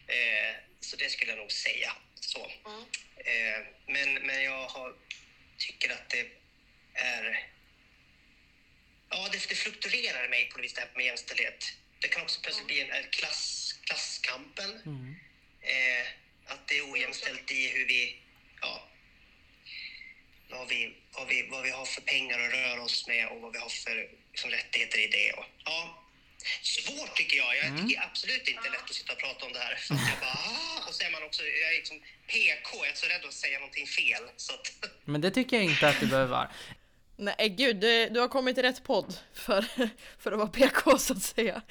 Eh, 0.07 0.55
så 0.79 0.95
det 0.95 1.09
skulle 1.09 1.31
jag 1.31 1.39
nog 1.39 1.51
säga. 1.51 1.95
Så. 2.19 2.51
Eh, 3.17 3.65
men, 3.87 4.13
men 4.13 4.43
jag 4.43 4.67
har, 4.67 4.93
tycker 5.57 5.89
att 5.89 6.09
det 6.09 6.27
är... 6.93 7.47
Ja, 9.11 9.29
det, 9.31 9.49
det 9.49 9.55
fluktuerar 9.55 10.29
mig 10.29 10.49
på 10.49 10.57
något 10.57 10.65
vis 10.65 10.73
det 10.73 10.81
här 10.81 10.89
med 10.95 11.05
jämställdhet. 11.05 11.59
Det 11.99 12.07
kan 12.07 12.21
också 12.21 12.41
plötsligt 12.41 12.67
bli 12.67 12.81
en, 12.81 12.91
en 12.91 13.09
klass, 13.09 13.73
klasskampen. 13.85 14.69
Eh, 15.61 16.07
att 16.45 16.67
det 16.67 16.77
är 16.77 16.91
ojämställt 16.91 17.51
i 17.51 17.67
hur 17.67 17.85
vi, 17.87 18.19
ja, 18.61 18.89
vad 20.49 20.67
vi, 20.69 20.95
vad 21.11 21.27
vi, 21.27 21.47
vad 21.51 21.63
vi 21.63 21.69
har 21.69 21.85
för 21.85 22.01
pengar 22.01 22.39
att 22.39 22.53
röra 22.53 22.81
oss 22.81 23.07
med 23.07 23.27
och 23.27 23.41
vad 23.41 23.53
vi 23.53 23.59
har 23.59 23.69
för 23.69 24.09
liksom, 24.31 24.49
rättigheter 24.51 24.99
i 24.99 25.07
det. 25.07 25.31
Och, 25.31 25.45
ja, 25.65 26.03
svårt 26.61 27.15
tycker 27.15 27.37
jag. 27.37 27.57
Jag 27.57 27.77
tycker 27.77 28.01
absolut 28.03 28.47
inte 28.47 28.69
lätt 28.69 28.83
att 28.83 28.93
sitta 28.93 29.13
och 29.13 29.19
prata 29.19 29.45
om 29.45 29.53
det 29.53 29.59
här. 29.59 29.75
För 29.75 29.95
jag 29.95 30.19
bara, 30.19 30.31
ah, 30.31 30.87
och 30.87 30.93
så 30.95 31.03
är 31.03 31.11
man 31.11 31.23
också, 31.23 31.43
jag 31.43 31.69
är 31.71 31.75
liksom 31.75 31.99
PK, 32.27 32.69
jag 32.77 32.87
är 32.87 32.95
så 32.95 33.07
rädd 33.07 33.25
att 33.25 33.33
säga 33.33 33.59
någonting 33.59 33.87
fel. 33.87 34.23
Så 34.37 34.53
att, 34.53 34.71
men 35.05 35.21
det 35.21 35.31
tycker 35.31 35.57
jag 35.57 35.65
inte 35.65 35.89
att 35.89 35.99
du 35.99 36.07
behöver 36.07 36.31
vara. 36.31 36.51
Nej 37.21 37.49
gud, 37.57 37.75
du, 37.75 38.09
du 38.09 38.19
har 38.19 38.27
kommit 38.27 38.55
till 38.55 38.63
rätt 38.63 38.83
podd 38.83 39.13
för, 39.33 39.65
för 40.19 40.31
att 40.31 40.37
vara 40.37 40.47
PK 40.47 40.97
så 40.97 41.13
att 41.13 41.21
säga. 41.21 41.61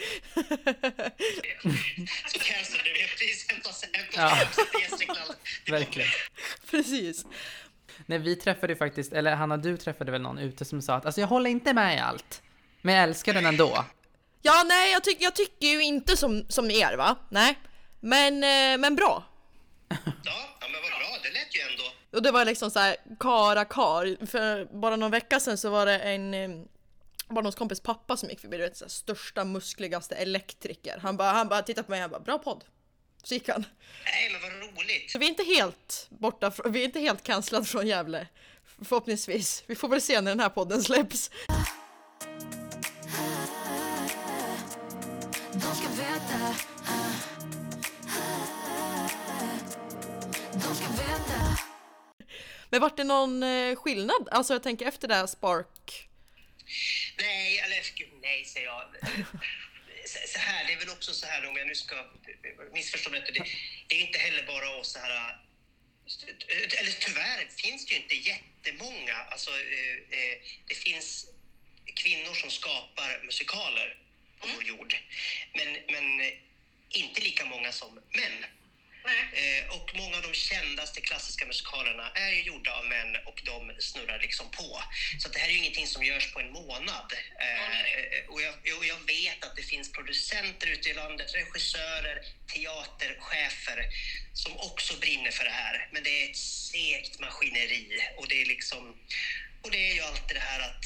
Ja. 4.16 4.38
Verkligen. 5.70 6.08
Precis. 6.70 7.26
Nej, 8.06 8.18
vi 8.18 8.36
träffade 8.36 8.72
ju 8.72 8.76
faktiskt, 8.76 9.12
eller 9.12 9.34
Hanna, 9.34 9.56
du 9.56 9.76
träffade 9.76 10.12
väl 10.12 10.22
någon 10.22 10.38
ute 10.38 10.64
som 10.64 10.82
sa 10.82 10.94
att 10.94 11.06
alltså 11.06 11.20
jag 11.20 11.28
håller 11.28 11.50
inte 11.50 11.74
med 11.74 11.96
i 11.96 11.98
allt, 11.98 12.42
men 12.82 12.94
jag 12.94 13.04
älskar 13.04 13.34
den 13.34 13.46
ändå. 13.46 13.84
Ja, 14.42 14.64
nej, 14.66 14.92
jag, 14.92 15.04
tyck, 15.04 15.16
jag 15.20 15.36
tycker 15.36 15.66
ju 15.66 15.82
inte 15.82 16.16
som, 16.16 16.44
som 16.48 16.70
er 16.70 16.96
va? 16.96 17.16
Nej. 17.28 17.58
Men, 18.00 18.34
eh, 18.34 18.78
men 18.80 18.96
bra. 18.96 19.24
Ja, 19.88 19.96
ja 20.04 20.66
men 20.72 20.82
vad 20.82 20.90
bra. 21.00 21.09
Och 22.12 22.22
det 22.22 22.30
var 22.30 22.44
liksom 22.44 22.70
så 22.70 22.78
här 22.78 22.96
kara 23.20 23.64
kar. 23.64 24.26
För 24.26 24.64
bara 24.80 24.96
någon 24.96 25.10
vecka 25.10 25.40
sedan 25.40 25.58
så 25.58 25.70
var 25.70 25.86
det 25.86 25.98
en 25.98 26.34
eh, 26.34 26.50
barndomskompis 27.28 27.80
pappa 27.80 28.16
som 28.16 28.28
gick 28.28 28.40
förbi, 28.40 28.56
du 28.56 28.62
vet 28.62 28.76
så 28.76 28.84
här, 28.84 28.90
största 28.90 29.44
muskligaste 29.44 30.14
elektriker. 30.14 30.98
Han 31.02 31.16
bara, 31.16 31.32
han 31.32 31.48
bara 31.48 31.62
tittade 31.62 31.84
på 31.84 31.90
mig 31.90 32.04
och 32.04 32.10
bara 32.10 32.20
bra 32.20 32.38
podd. 32.38 32.64
Så 33.22 33.34
gick 33.34 33.48
han. 33.48 33.64
Nej, 34.04 34.30
men 34.32 34.40
vad 34.42 34.70
roligt. 34.70 35.10
Så 35.10 35.18
vi 35.18 35.24
är 35.24 35.28
inte 35.28 35.44
helt 35.44 36.06
borta, 36.10 36.50
från, 36.50 36.72
vi 36.72 36.80
är 36.80 36.84
inte 36.84 37.00
helt 37.00 37.22
cancellade 37.22 37.66
från 37.66 37.86
Gävle. 37.86 38.26
Förhoppningsvis. 38.82 39.64
Vi 39.66 39.74
får 39.74 39.88
väl 39.88 40.00
se 40.00 40.20
när 40.20 40.30
den 40.30 40.40
här 40.40 40.48
podden 40.48 40.82
släpps. 40.82 41.30
Men 52.70 52.80
vart 52.80 52.96
det 52.96 53.04
någon 53.04 53.42
eh, 53.42 53.76
skillnad? 53.76 54.28
Alltså 54.30 54.52
jag 54.52 54.62
tänker 54.62 54.87
efter 54.87 55.09
det 55.09 55.14
här 55.14 55.26
Spark. 55.26 56.09
Nej, 57.18 57.59
eller 57.59 57.83
nej 58.22 58.44
säger 58.44 58.66
jag. 58.66 58.85
Så 60.06 60.38
här, 60.38 60.66
det 60.66 60.72
är 60.72 60.78
väl 60.78 60.88
också 60.88 61.12
så 61.12 61.26
här 61.26 61.48
om 61.48 61.56
jag 61.56 61.66
nu 61.66 61.74
ska 61.74 62.06
missförstå 62.72 63.11
mig 63.11 63.20
inte. 63.20 63.33
Det, 63.33 63.46
det 63.87 63.94
är 63.94 64.00
inte 64.06 64.18
heller 64.18 64.46
bara 64.46 64.76
oss 64.76 64.92
så 64.92 64.98
här... 64.98 65.38
Eller 66.80 66.92
tyvärr 67.00 67.48
finns 67.56 67.87
det 67.87 67.94
ju 67.94 68.00
inte 68.00 68.14
jättemånga. 68.14 69.14
Alltså, 69.30 69.50
eh, 69.50 70.18
eh, 70.18 70.38
det 70.66 70.74
finns 70.74 71.26
kvinnor 71.94 72.35
som 72.35 72.50
skapar 72.50 73.22
musikaler 73.24 73.98
på 74.40 74.48
vår 74.54 74.64
jord. 74.64 74.94
Men, 75.54 75.78
men 75.88 76.33
inte 76.88 77.20
lika 77.20 77.44
många 77.44 77.72
som 77.72 77.94
män. 77.94 78.44
Eh, 79.32 79.68
och 79.76 79.90
många 79.94 80.16
av 80.16 80.22
de 80.22 80.34
kändaste 80.34 81.00
klassiska 81.00 81.46
musikalerna 81.46 82.10
är 82.14 82.30
ju 82.30 82.42
gjorda 82.42 82.72
av 82.72 82.84
män 82.86 83.16
och 83.26 83.40
de 83.44 83.72
snurrar 83.78 84.18
liksom 84.20 84.50
på. 84.50 84.82
Så 85.18 85.28
det 85.28 85.38
här 85.38 85.48
är 85.48 85.52
ju 85.52 85.58
ingenting 85.58 85.86
som 85.86 86.04
görs 86.04 86.32
på 86.32 86.40
en 86.40 86.50
månad. 86.52 87.12
Eh, 87.40 88.24
och, 88.28 88.42
jag, 88.42 88.54
och 88.78 88.86
jag 88.86 89.06
vet 89.06 89.44
att 89.44 89.56
det 89.56 89.62
finns 89.62 89.92
producenter 89.92 90.66
ute 90.66 90.88
i 90.88 90.94
landet, 90.94 91.34
regissörer, 91.34 92.18
teaterchefer 92.54 93.86
som 94.34 94.56
också 94.56 94.96
brinner 94.96 95.30
för 95.30 95.44
det 95.44 95.50
här. 95.50 95.88
Men 95.92 96.02
det 96.02 96.22
är 96.22 96.30
ett 96.30 96.36
segt 96.36 97.18
maskineri 97.18 97.98
och 98.16 98.28
det 98.28 98.40
är 98.40 98.46
liksom... 98.46 98.96
Och 99.62 99.70
det 99.70 99.90
är 99.90 99.94
ju 99.94 100.00
alltid 100.00 100.36
det 100.36 100.40
här 100.40 100.60
att 100.60 100.84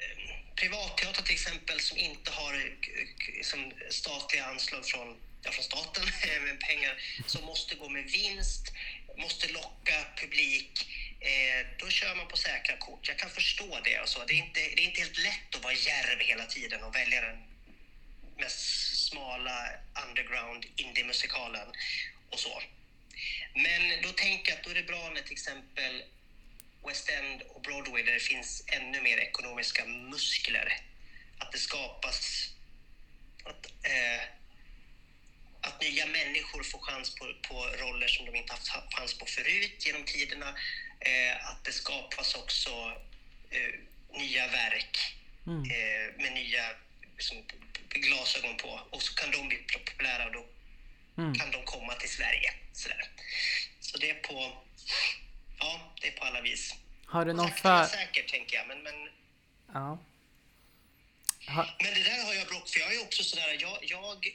eh, 0.00 0.34
privatteater 0.56 1.22
till 1.22 1.34
exempel 1.34 1.80
som 1.80 1.96
inte 1.98 2.30
har 2.30 2.52
k- 2.86 3.32
som 3.42 3.72
statliga 3.90 4.44
anslag 4.44 4.86
från, 4.86 5.16
från 5.42 5.64
staten 5.64 6.04
eh, 6.22 6.42
med 6.42 6.60
pengar 6.60 7.00
som 7.26 7.44
måste 7.44 7.74
gå 7.74 7.88
med 7.88 8.04
vinst, 8.04 8.72
måste 9.16 9.48
locka 9.48 10.06
publik. 10.16 10.88
Eh, 11.20 11.66
då 11.78 11.88
kör 11.88 12.14
man 12.14 12.28
på 12.28 12.36
säkra 12.36 12.76
kort. 12.76 13.08
Jag 13.08 13.18
kan 13.18 13.30
förstå 13.30 13.80
det. 13.84 14.00
Och 14.00 14.08
så. 14.08 14.24
Det, 14.24 14.32
är 14.32 14.36
inte, 14.46 14.60
det 14.60 14.82
är 14.82 14.88
inte 14.88 15.00
helt 15.00 15.18
lätt 15.18 15.54
att 15.54 15.64
vara 15.64 15.74
djärv 15.74 16.20
hela 16.20 16.46
tiden 16.46 16.82
och 16.82 16.94
välja 16.94 17.20
den 17.20 17.38
mest 18.36 19.08
smala 19.08 19.70
underground 20.08 20.66
indie-musikalen 20.76 21.68
och 22.30 22.38
så. 22.38 22.62
Men 23.54 24.02
då 24.02 24.08
tänker 24.08 24.50
jag 24.50 24.58
att 24.58 24.64
då 24.64 24.70
är 24.70 24.74
det 24.74 24.82
bra 24.82 25.10
när 25.14 25.22
till 25.22 25.32
exempel 25.32 26.02
West 26.86 27.08
End 27.08 27.42
och 27.42 27.62
Broadway 27.62 28.02
där 28.02 28.12
det 28.12 28.20
finns 28.20 28.64
ännu 28.66 29.00
mer 29.00 29.18
ekonomiska 29.18 29.84
muskler. 29.84 30.80
Att 31.38 31.52
det 31.52 31.58
skapas 31.58 32.48
att, 33.44 33.66
eh, 33.66 34.37
att 35.60 35.80
nya 35.80 36.06
människor 36.06 36.62
får 36.62 36.78
chans 36.78 37.14
på, 37.14 37.24
på 37.48 37.54
roller 37.54 38.08
som 38.08 38.26
de 38.26 38.34
inte 38.38 38.52
haft 38.52 38.94
chans 38.94 39.18
på 39.18 39.26
förut 39.26 39.86
genom 39.86 40.04
tiderna. 40.04 40.48
Eh, 41.00 41.50
att 41.50 41.64
det 41.64 41.72
skapas 41.72 42.34
också 42.34 42.70
eh, 43.50 43.74
nya 44.18 44.48
verk 44.48 44.98
eh, 45.46 46.22
med 46.22 46.32
nya 46.32 46.62
liksom, 47.16 47.36
glasögon 47.88 48.56
på 48.56 48.80
och 48.90 49.02
så 49.02 49.14
kan 49.14 49.30
de 49.30 49.48
bli 49.48 49.58
populära 49.58 50.26
och 50.26 50.32
då 50.32 50.46
kan 51.38 51.50
de 51.50 51.62
komma 51.64 51.94
till 51.94 52.08
Sverige. 52.08 52.54
Sådär. 52.72 53.10
Så 53.80 53.98
det 53.98 54.10
är 54.10 54.14
på, 54.14 54.62
ja, 55.58 55.94
det 56.00 56.08
är 56.08 56.12
på 56.12 56.24
alla 56.24 56.40
vis. 56.40 56.74
Har 57.06 57.24
du 57.24 57.32
någon 57.32 57.50
för... 57.50 57.84
säkert 57.84 58.30
tänker 58.30 58.56
jag, 58.56 58.68
men, 58.68 58.82
men 58.82 59.08
Ja. 59.72 59.98
Ha... 61.48 61.66
men 61.82 61.94
det 61.94 62.02
där 62.02 62.24
har 62.26 62.34
jag 62.34 62.46
bråk 62.46 62.68
för 62.68 62.80
jag 62.80 62.94
är 62.94 63.02
också 63.02 63.24
sådär, 63.24 63.56
jag, 63.60 63.78
jag, 63.82 64.26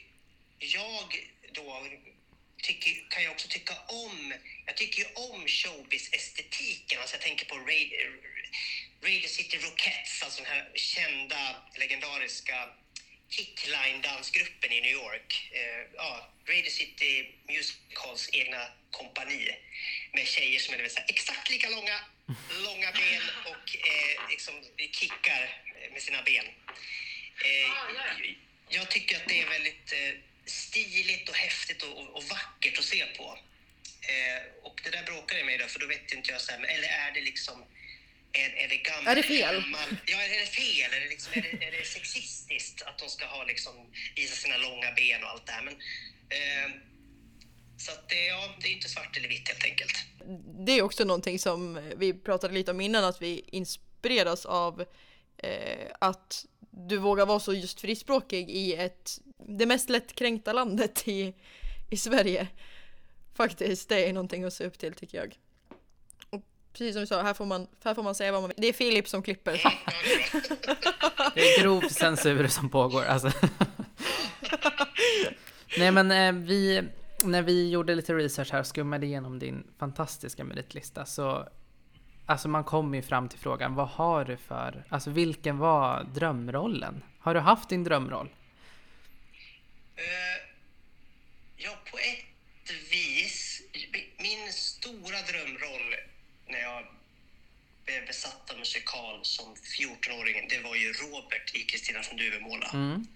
jag 0.58 1.28
då 1.52 1.88
tycker, 2.62 3.08
kan 3.10 3.22
jag 3.22 3.32
också 3.32 3.48
tycka 3.48 3.74
om, 3.88 4.34
jag 4.66 4.76
tycker 4.76 4.98
ju 4.98 5.06
om 5.14 5.46
showbiz-estetiken. 5.48 7.00
Alltså 7.00 7.16
jag 7.16 7.22
tänker 7.22 7.46
på 7.46 7.56
Radio, 7.56 7.98
Radio 9.02 9.28
City 9.28 9.58
Rockettes, 9.58 10.22
alltså 10.22 10.42
den 10.42 10.52
här 10.52 10.70
kända, 10.74 11.56
legendariska 11.78 12.68
kickline-dansgruppen 13.28 14.72
i 14.72 14.80
New 14.80 14.92
York. 14.92 15.50
Eh, 15.52 15.90
ja, 15.96 16.32
Radio 16.48 16.70
City 16.70 17.34
Music 17.48 17.78
Halls 17.94 18.30
egna 18.32 18.68
kompani 18.90 19.56
med 20.12 20.26
tjejer 20.26 20.60
som 20.60 20.74
är 20.74 20.88
så 20.88 20.98
här, 20.98 21.06
exakt 21.08 21.50
lika 21.50 21.68
långa, 21.68 21.98
långa 22.64 22.92
ben 22.92 23.22
och 23.44 23.76
eh, 23.76 24.28
liksom 24.30 24.54
kickar 24.92 25.62
med 25.92 26.02
sina 26.02 26.22
ben. 26.22 26.46
Eh, 27.44 27.70
jag 28.68 28.90
tycker 28.90 29.16
att 29.16 29.28
det 29.28 29.40
är 29.40 29.48
väldigt 29.48 29.92
eh, 29.92 30.14
stiligt 30.46 31.28
och 31.28 31.36
häftigt 31.36 31.82
och, 31.82 31.98
och, 31.98 32.16
och 32.16 32.24
vackert 32.24 32.78
att 32.78 32.84
se 32.84 33.06
på. 33.06 33.38
Eh, 34.00 34.42
och 34.62 34.80
det 34.84 34.90
där 34.90 35.02
bråkar 35.02 35.36
jag 35.36 35.46
med 35.46 35.60
då, 35.60 35.66
för 35.66 35.80
då 35.80 35.86
vet 35.86 36.12
inte 36.12 36.30
jag 36.30 36.40
så 36.40 36.52
här, 36.52 36.58
eller 36.58 36.88
är 36.88 37.12
det 37.14 37.20
liksom 37.20 37.64
är, 38.34 38.64
är 38.64 38.68
det 38.68 38.76
gammalt? 38.76 39.08
Är 39.08 39.16
det 39.16 39.22
fel? 39.22 39.54
Gammal, 39.54 39.96
ja, 40.06 40.22
är 40.22 40.40
det 40.40 40.46
fel? 40.46 40.92
Är 40.92 41.00
det, 41.00 41.08
liksom, 41.08 41.32
är, 41.34 41.42
det, 41.42 41.64
är 41.66 41.72
det 41.72 41.84
sexistiskt 41.84 42.82
att 42.82 42.98
de 42.98 43.08
ska 43.08 43.26
ha 43.26 43.44
liksom, 43.44 43.72
visa 44.16 44.34
sina 44.34 44.56
långa 44.56 44.92
ben 44.92 45.22
och 45.24 45.30
allt 45.30 45.46
det 45.46 45.52
här? 45.52 45.62
Men, 45.62 45.74
eh, 45.74 46.70
så 47.76 47.92
att 47.92 48.08
det, 48.08 48.26
ja, 48.26 48.54
det 48.60 48.68
är 48.68 48.72
inte 48.72 48.88
svart 48.88 49.16
eller 49.16 49.28
vitt 49.28 49.48
helt 49.48 49.64
enkelt. 49.64 49.92
Det 50.66 50.72
är 50.72 50.82
också 50.82 51.04
någonting 51.04 51.38
som 51.38 51.90
vi 51.96 52.14
pratade 52.14 52.54
lite 52.54 52.70
om 52.70 52.80
innan, 52.80 53.04
att 53.04 53.22
vi 53.22 53.44
inspireras 53.52 54.46
av 54.46 54.84
eh, 55.38 55.88
att 56.00 56.46
du 56.76 56.96
vågar 56.98 57.26
vara 57.26 57.40
så 57.40 57.52
just 57.52 57.80
frispråkig 57.80 58.50
i 58.50 58.74
ett, 58.74 59.20
det 59.48 59.66
mest 59.66 59.90
lättkränkta 59.90 60.52
landet 60.52 61.08
i, 61.08 61.34
i 61.90 61.96
Sverige. 61.96 62.48
Faktiskt, 63.34 63.88
det 63.88 64.08
är 64.08 64.12
någonting 64.12 64.44
att 64.44 64.52
se 64.52 64.66
upp 64.66 64.78
till 64.78 64.94
tycker 64.94 65.18
jag. 65.18 65.38
Och 66.30 66.42
precis 66.72 66.94
som 66.94 67.00
du 67.00 67.06
sa, 67.06 67.22
här 67.22 67.34
får 67.34 67.46
man, 67.46 67.66
här 67.84 67.94
får 67.94 68.02
man 68.02 68.14
säga 68.14 68.32
vad 68.32 68.42
man 68.42 68.48
vill. 68.48 68.56
Det 68.60 68.66
är 68.66 68.72
Filip 68.72 69.08
som 69.08 69.22
klipper. 69.22 69.52
Det 69.52 69.58
är. 69.58 71.34
Det 71.34 71.40
är 71.40 71.62
grov 71.62 71.80
censur 71.80 72.48
som 72.48 72.70
pågår. 72.70 73.04
Alltså. 73.04 73.30
Nej 75.78 75.90
men 75.90 76.10
eh, 76.10 76.32
vi, 76.46 76.82
när 77.24 77.42
vi 77.42 77.70
gjorde 77.70 77.94
lite 77.94 78.14
research 78.14 78.52
här 78.52 78.60
och 78.60 78.66
skummade 78.66 79.06
igenom 79.06 79.38
din 79.38 79.66
fantastiska 79.78 80.44
meritlista 80.44 81.04
så 81.04 81.48
Alltså 82.26 82.48
man 82.48 82.64
kom 82.64 82.94
ju 82.94 83.02
fram 83.02 83.28
till 83.28 83.38
frågan, 83.38 83.74
vad 83.74 83.88
har 83.88 84.24
du 84.24 84.36
för, 84.36 84.84
alltså 84.88 85.10
vilken 85.10 85.58
var 85.58 86.04
drömrollen? 86.04 87.04
Har 87.18 87.34
du 87.34 87.40
haft 87.40 87.68
din 87.68 87.84
drömroll? 87.84 88.28
Eh, 89.96 90.04
ja, 91.56 91.70
på 91.90 91.98
ett 91.98 92.70
vis. 92.90 93.62
Min 94.18 94.52
stora 94.52 95.16
drömroll 95.32 95.94
när 96.46 96.58
jag 96.58 96.86
blev 97.84 98.06
besatt 98.06 98.50
av 98.50 98.58
musikal 98.58 99.18
som 99.22 99.54
14-åring, 99.54 100.48
det 100.48 100.60
var 100.60 100.76
ju 100.76 100.92
Robert 100.92 101.54
i 101.54 101.62
Kristina 101.62 102.02
från 102.02 102.16
Duvemåla. 102.16 102.70
Mm. 102.72 103.06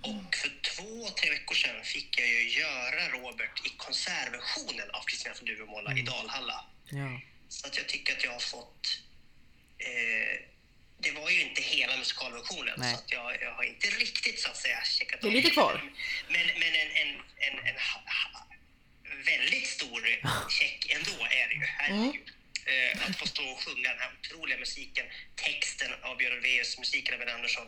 Och 0.00 0.34
för 0.34 0.52
två, 0.70 1.08
tre 1.08 1.30
veckor 1.30 1.54
sedan 1.54 1.84
fick 1.84 2.20
jag 2.20 2.28
ju 2.28 2.50
göra 2.60 3.08
Robert 3.08 3.66
i 3.66 3.68
konsertversionen 3.76 4.90
av 4.92 5.02
Kristina 5.06 5.34
från 5.34 5.46
Duvemåla 5.46 5.98
i 5.98 6.02
Dalhalla. 6.02 6.64
Ja. 6.90 7.20
Så 7.52 7.66
att 7.66 7.76
jag 7.76 7.88
tycker 7.88 8.16
att 8.16 8.24
jag 8.24 8.32
har 8.32 8.40
fått... 8.40 9.00
Eh, 9.78 10.34
det 10.98 11.10
var 11.10 11.30
ju 11.30 11.40
inte 11.40 11.62
hela 11.62 11.96
musikalversionen, 11.96 12.74
Nej. 12.78 12.94
så 12.94 13.00
att 13.00 13.12
jag, 13.12 13.42
jag 13.42 13.52
har 13.54 13.64
inte 13.64 13.86
riktigt 13.86 14.40
så 14.40 14.48
att 14.50 14.56
säga 14.56 14.78
checkat 14.84 15.20
Det 15.20 15.28
är 15.28 15.32
lite 15.32 15.50
kvar. 15.50 15.92
Men, 16.28 16.46
men 16.46 16.72
en, 16.82 16.90
en, 17.02 17.08
en, 17.46 17.58
en 17.68 19.24
väldigt 19.24 19.66
stor 19.66 20.00
check 20.50 20.90
ändå 20.96 21.24
är 21.40 21.48
det 21.48 21.54
ju. 21.54 21.64
Herregud. 21.78 22.28
Eh, 22.66 23.08
att 23.08 23.16
få 23.16 23.26
stå 23.26 23.44
och 23.52 23.60
sjunga 23.64 23.88
den 23.88 23.98
här 23.98 24.10
otroliga 24.20 24.58
musiken, 24.58 25.06
texten 25.34 25.90
av 26.02 26.16
Björn 26.16 26.32
Ulvaeus, 26.32 26.78
musiken 26.78 27.14
av 27.14 27.20
Ben 27.20 27.34
Andersson 27.34 27.66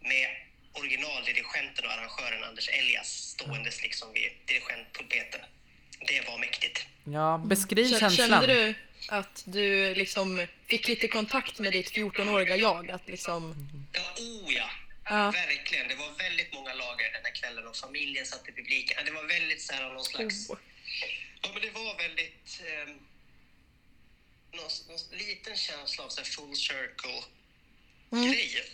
med 0.00 0.28
originaldirigenten 0.72 1.84
och 1.84 1.92
arrangören 1.92 2.44
Anders 2.44 2.68
Elias 2.68 3.08
ståendes 3.08 3.82
liksom 3.82 4.12
vid 4.12 4.30
dirigentpulpeten. 4.46 5.40
Det 6.06 6.20
var 6.28 6.38
mäktigt. 6.38 6.86
Ja, 7.04 7.42
beskriv 7.46 7.86
Kä- 7.86 8.00
känslan. 8.00 8.28
Kände 8.28 8.46
du 8.54 8.74
att 9.08 9.42
du 9.46 9.94
liksom 9.94 10.46
fick 10.66 10.88
lite 10.88 11.08
kontakt 11.08 11.58
med 11.58 11.72
ditt 11.72 11.92
14-åriga 11.92 12.56
jag? 12.56 12.90
Att 12.90 13.08
liksom, 13.08 13.54
Ja, 13.92 14.00
oh 14.18 14.54
ja. 14.54 14.70
Ja. 15.04 15.30
Verkligen. 15.30 15.88
Det 15.88 15.94
var 15.94 16.10
väldigt 16.18 16.52
många 16.54 16.74
lager 16.74 17.12
den 17.12 17.24
här 17.24 17.34
kvällen 17.34 17.66
och 17.66 17.76
familjen 17.76 18.26
satt 18.26 18.48
i 18.48 18.52
publiken. 18.52 19.04
Det 19.04 19.10
var 19.10 19.24
väldigt 19.24 19.62
så 19.62 19.72
här 19.72 19.92
någon 19.92 20.04
slags... 20.04 20.50
Oh. 20.50 20.58
Ja, 21.42 21.50
men 21.52 21.62
det 21.62 21.70
var 21.70 21.96
väldigt... 21.98 22.62
Eh, 22.66 22.88
någon, 24.52 24.70
någon 24.88 25.18
liten 25.18 25.56
känsla 25.56 26.04
av 26.04 26.08
så 26.08 26.24
full 26.24 26.56
circle-grej. 26.56 28.64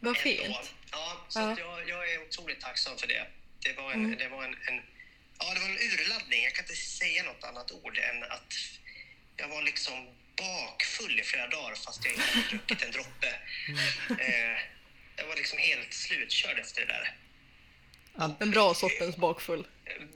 Vad 0.00 0.08
ändå. 0.16 0.20
fint. 0.20 0.72
Ja, 0.90 1.24
så 1.28 1.40
Ja. 1.40 1.56
Jag, 1.58 1.88
jag 1.88 2.12
är 2.12 2.22
otroligt 2.22 2.60
tacksam 2.60 2.98
för 2.98 3.06
det. 3.06 3.26
Det 3.60 3.72
var 3.72 3.92
en, 3.92 4.04
Mm. 4.04 4.18
det 4.18 4.28
var 4.28 4.44
en, 4.44 4.54
en, 4.68 4.82
ja, 5.38 5.54
det 5.54 5.60
var 5.60 5.68
en 5.68 5.78
urladdning. 5.78 6.42
Jag 6.44 6.54
kan 6.54 6.64
inte 6.64 6.76
säga 6.76 7.22
något 7.22 7.44
annat 7.44 7.72
ord 7.72 7.98
än 7.98 8.22
att 8.22 8.54
jag 9.36 9.48
var 9.48 9.62
liksom 9.62 10.06
bakfull 10.36 11.20
i 11.20 11.22
flera 11.22 11.46
dagar 11.46 11.74
fast 11.74 12.04
jag 12.04 12.14
inte 12.14 12.26
hade 12.26 12.48
druckit 12.48 12.82
en 12.82 12.90
droppe. 12.90 13.28
Eh, 14.20 14.60
jag 15.16 15.26
var 15.26 15.36
liksom 15.36 15.58
helt 15.58 15.94
slutkörd 15.94 16.58
efter 16.58 16.80
det 16.80 16.86
där. 16.86 17.14
Den 18.38 18.50
bra 18.50 18.74
sortens 18.74 19.16
bakfull. 19.16 19.66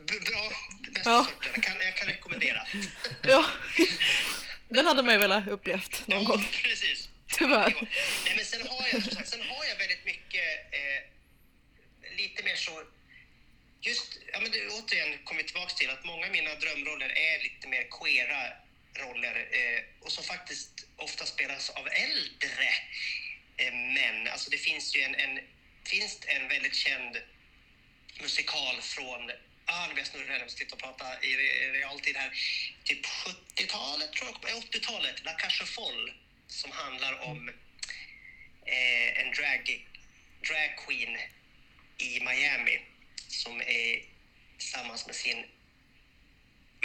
Bra, 0.07 0.53
bästa 0.95 1.11
Ja. 1.11 1.25
sorten. 1.25 1.51
Jag 1.55 1.63
kan, 1.65 1.81
jag 1.81 1.97
kan 1.97 2.09
rekommendera. 2.09 2.67
Ja. 3.23 3.45
Den 4.69 4.87
hade 4.87 5.03
man 5.03 5.13
ju 5.15 5.19
velat 5.21 5.49
upplevt 5.49 6.07
någon 6.07 6.23
Ja, 6.23 6.29
gång. 6.29 6.49
precis. 6.63 7.09
Tyvärr. 7.39 7.75
Nej, 8.25 8.35
men 8.37 8.45
sen 8.45 8.69
har 8.69 8.89
jag, 8.93 9.03
som 9.03 9.13
sagt, 9.13 9.29
sen 9.29 9.43
har 9.43 9.65
jag 9.65 9.77
väldigt 9.77 10.05
mycket, 10.05 10.73
eh, 10.73 11.01
lite 12.17 12.43
mer 12.43 12.57
så, 12.57 12.83
just, 13.81 14.19
ja 14.33 14.41
men 14.41 14.51
det, 14.51 14.69
återigen 14.69 15.19
kommer 15.25 15.43
vi 15.43 15.47
tillbaka 15.47 15.75
till 15.75 15.91
att 15.91 16.05
många 16.05 16.27
av 16.27 16.33
mina 16.33 16.55
drömroller 16.55 17.09
är 17.09 17.43
lite 17.43 17.69
mer 17.69 17.87
queera 17.99 18.53
roller 18.95 19.49
eh, 19.53 19.83
och 20.01 20.13
som 20.13 20.25
faktiskt 20.25 20.87
ofta 20.97 21.27
spelas 21.27 21.71
av 21.71 21.89
äldre 21.89 22.69
eh, 23.57 23.73
män. 23.73 24.29
Alltså 24.29 24.51
det 24.51 24.59
finns 24.59 24.97
ju 24.97 25.01
en, 25.01 25.15
en, 25.15 25.41
finns 25.85 26.21
en 26.27 26.49
väldigt 26.49 26.75
känd 26.75 27.17
musikal 28.21 28.81
från 28.81 29.31
Ah, 29.73 29.87
nu 29.87 29.95
blir 29.95 30.03
jag 30.03 30.07
snurrig 30.07 30.29
här, 30.29 30.41
jag 30.41 30.51
sitta 30.51 30.75
och 30.75 30.81
prata 30.81 31.23
i 31.23 31.37
realtid 31.73 32.17
här. 32.17 32.31
Typ 32.85 33.07
70-talet, 33.07 34.13
tror 34.13 34.31
jag, 34.43 34.63
80-talet, 34.63 35.19
eh, 35.19 35.25
La 35.25 35.33
Cache 35.33 35.65
Folle, 35.65 36.13
som 36.47 36.71
handlar 36.71 37.21
om 37.21 37.49
eh, 38.67 39.21
en 39.21 39.31
drag, 39.33 39.87
drag 40.49 40.77
queen 40.87 41.19
i 41.99 42.21
Miami 42.21 42.81
som 43.29 43.61
är 43.61 44.05
tillsammans 44.59 45.07
med 45.07 45.15
sin 45.15 45.45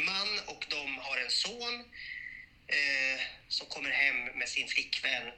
man 0.01 0.39
och 0.45 0.65
de 0.69 0.97
har 0.97 1.17
en 1.17 1.29
son 1.29 1.79
eh, 2.67 3.21
som 3.47 3.67
kommer 3.67 3.89
hem 3.89 4.25
med 4.25 4.49
sin 4.49 4.67
flickvän 4.67 5.31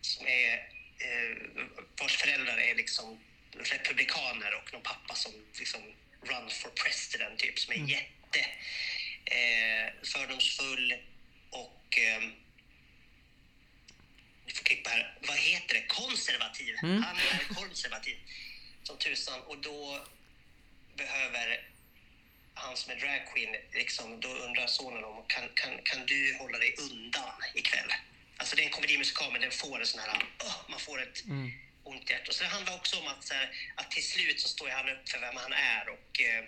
som 0.00 0.26
är, 0.26 0.54
eh, 0.98 1.64
vars 2.00 2.16
föräldrar 2.16 2.58
är 2.58 2.74
liksom 2.74 3.20
republikaner 3.52 4.54
och 4.54 4.72
någon 4.72 4.82
pappa 4.82 5.14
som 5.14 5.32
liksom 5.58 5.82
run 6.22 6.50
for 6.50 6.70
president 6.70 7.38
typ 7.38 7.58
som 7.58 7.72
är 7.72 7.88
jätte 7.88 8.40
eh, 9.24 9.92
fördomsfull 10.02 10.94
och 11.50 11.98
eh, 11.98 12.22
vi 14.46 14.52
får 14.54 14.64
klippa 14.64 14.90
här. 14.90 15.18
Vad 15.20 15.36
heter 15.36 15.74
det? 15.74 15.86
Konservativ. 15.86 16.76
Mm. 16.82 17.02
Han 17.02 17.16
är 17.16 17.54
konservativ 17.54 18.16
som 18.82 18.98
tusan 18.98 19.40
och 19.40 19.58
då 19.58 20.06
behöver 20.96 21.68
han 22.58 22.76
som 22.76 22.92
är 22.92 22.96
dragqueen, 22.96 23.56
liksom, 23.72 24.20
då 24.20 24.28
undrar 24.28 24.66
sonen 24.66 25.04
om 25.04 25.24
kan, 25.26 25.48
kan, 25.54 25.82
kan 25.82 26.06
du 26.06 26.36
hålla 26.40 26.58
dig 26.58 26.74
undan 26.78 27.32
ikväll? 27.54 27.92
Alltså 28.36 28.56
det 28.56 28.62
är 28.62 28.64
en 28.64 28.78
komedimusikal 28.78 29.32
men 29.32 29.40
den 29.40 29.50
får 29.50 29.80
en 29.80 29.86
sån 29.86 30.00
här, 30.00 30.22
åh, 30.44 30.56
man 30.68 30.80
får 30.80 31.02
ett 31.02 31.18
ont 31.88 32.10
hjärta. 32.10 32.32
Så 32.32 32.42
det 32.42 32.48
handlar 32.48 32.74
också 32.74 32.96
om 33.00 33.06
att, 33.06 33.30
här, 33.30 33.50
att 33.74 33.90
till 33.90 34.06
slut 34.12 34.40
så 34.40 34.48
står 34.48 34.68
han 34.68 34.88
upp 34.88 35.08
för 35.08 35.18
vem 35.18 35.36
han 35.36 35.52
är 35.52 35.88
och, 35.88 36.20
eh, 36.20 36.44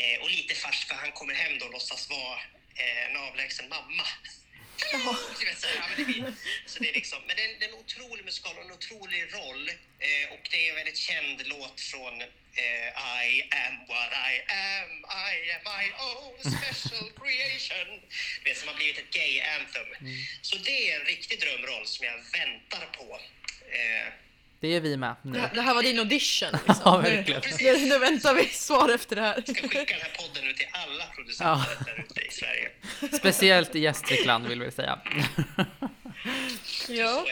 eh, 0.00 0.20
och 0.22 0.30
lite 0.30 0.54
fars 0.54 0.84
för 0.84 0.94
han 0.94 1.12
kommer 1.12 1.34
hem 1.34 1.58
då 1.58 1.66
och 1.66 1.72
låtsas 1.72 2.10
vara 2.10 2.40
eh, 2.74 3.10
en 3.10 3.16
avlägsen 3.16 3.68
mamma. 3.68 4.06
Du 5.38 5.44
vet, 5.46 5.60
så, 5.60 5.66
här, 5.66 5.76
ja, 5.76 5.84
men, 5.88 5.98
det 5.98 6.04
blir, 6.04 6.34
så 6.66 6.78
det 6.82 6.88
är 6.90 6.94
liksom, 6.94 7.18
men 7.26 7.36
det 7.36 7.42
är, 7.44 7.48
en, 7.48 7.58
det 7.58 7.64
är 7.64 7.68
en 7.68 7.74
otrolig 7.74 8.24
musikal 8.24 8.56
och 8.58 8.64
en 8.64 8.72
otrolig 8.72 9.34
roll. 9.34 9.68
Eh, 9.98 10.32
och 10.34 10.48
det 10.50 10.66
är 10.66 10.70
en 10.70 10.76
väldigt 10.76 10.96
känd 10.96 11.46
låt 11.46 11.80
från 11.80 12.20
eh, 12.62 12.88
I 13.26 13.42
am 13.64 13.74
what 13.88 14.12
I 14.30 14.32
am, 14.48 14.90
I 15.28 15.34
am 15.54 15.62
my 15.74 15.84
own 16.10 16.34
special 16.56 17.06
creation. 17.20 18.00
Vet, 18.44 18.58
som 18.58 18.68
har 18.68 18.74
blivit 18.74 18.98
ett 18.98 19.10
gay 19.10 19.40
anthem. 19.40 19.90
Så 20.42 20.56
det 20.56 20.90
är 20.90 21.00
en 21.00 21.06
riktig 21.06 21.40
drömroll 21.40 21.86
som 21.86 22.06
jag 22.06 22.18
väntar 22.38 22.86
på. 22.98 23.20
Eh, 23.70 24.06
Det 24.60 24.68
är 24.68 24.80
vi 24.80 24.96
med 24.96 25.14
nu. 25.22 25.32
Det 25.32 25.38
här, 25.38 25.54
det 25.54 25.60
här 25.62 25.74
var 25.74 25.82
din 25.82 25.98
audition 25.98 26.48
liksom. 26.66 26.76
Ja, 26.84 27.00
Nu- 27.04 27.10
verkligen. 27.16 27.42
Nu, 27.80 27.86
nu 27.88 27.98
väntar 27.98 28.34
vi 28.34 28.44
svar 28.44 28.88
efter 28.88 29.16
det 29.16 29.22
här. 29.22 29.42
ska 29.42 29.54
skicka 29.54 29.94
den 29.94 30.00
här 30.02 30.16
podden 30.28 30.50
ut 30.50 30.56
till 30.56 30.68
alla 30.72 31.04
producenter 31.14 31.84
där 31.84 32.04
ute 32.10 32.20
i 32.20 32.30
Sverige. 32.30 32.70
Speciellt 33.18 33.74
i 33.74 33.80
Gästrikland 33.80 34.46
vill 34.46 34.62
vi 34.62 34.70
säga. 34.70 34.98
Ja. 36.88 37.24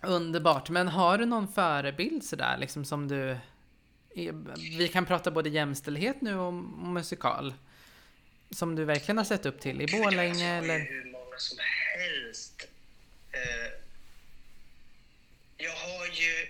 Underbart. 0.00 0.68
Men 0.70 0.88
har 0.88 1.18
du 1.18 1.26
någon 1.26 1.52
förebild 1.52 2.24
sådär 2.24 2.56
liksom 2.58 2.84
som 2.84 3.08
du... 3.08 3.36
Vi 4.78 4.88
kan 4.92 5.06
prata 5.06 5.30
både 5.30 5.48
jämställdhet 5.48 6.20
nu 6.20 6.36
och 6.38 6.52
musikal. 6.52 7.54
Som 8.50 8.74
du 8.76 8.84
verkligen 8.84 9.18
har 9.18 9.24
sett 9.24 9.46
upp 9.46 9.60
till 9.60 9.80
i 9.80 9.86
jag 9.90 10.02
Borlänge 10.02 10.44
har 10.54 10.62
ju 10.62 10.72
eller? 10.72 10.78
hur 10.78 11.12
många 11.12 11.36
som 11.38 11.58
helst. 11.98 12.68
Eh, 13.32 13.83
jag 15.64 15.72
har 15.72 16.06
ju... 16.06 16.48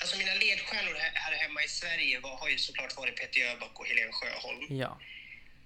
Alltså 0.00 0.18
mina 0.18 0.34
ledstjärnor 0.34 0.94
här, 0.94 1.32
hemma 1.32 1.64
i 1.64 1.68
Sverige 1.68 2.20
var, 2.20 2.36
har 2.36 2.48
ju 2.48 2.58
såklart 2.58 2.96
varit 2.96 3.16
Peter 3.16 3.40
Jöback 3.40 3.80
och 3.80 3.86
Helene 3.86 4.12
Sjöholm. 4.12 4.66
Ja. 4.70 5.00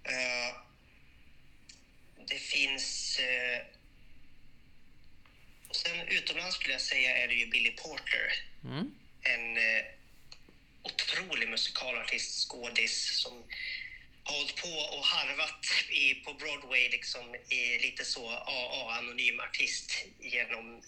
Eh, 0.04 0.56
det 2.26 2.38
finns... 2.38 3.18
eh, 3.18 3.66
och 5.68 5.76
sen 5.76 6.00
utomlands 6.08 6.56
skulle 6.56 6.72
jag 6.72 6.80
säga 6.80 7.16
är 7.16 7.28
det 7.28 7.34
ju 7.34 7.46
Billy 7.46 7.70
Porter. 7.70 8.32
Mm. 8.64 8.94
En 9.22 9.56
eh, 9.56 9.84
otrolig 10.82 11.48
musikalartist, 11.48 12.48
skådis 12.48 13.22
som 13.22 13.44
hållit 14.24 14.56
på 14.56 14.68
och 14.68 15.04
harvat 15.04 15.66
i, 15.90 16.14
på 16.14 16.34
Broadway 16.34 16.88
liksom 16.88 17.34
i 17.34 17.78
lite 17.78 18.04
så 18.04 18.30
AA, 18.30 18.92
anonym 18.98 19.40
artist 19.40 20.04
genom 20.20 20.82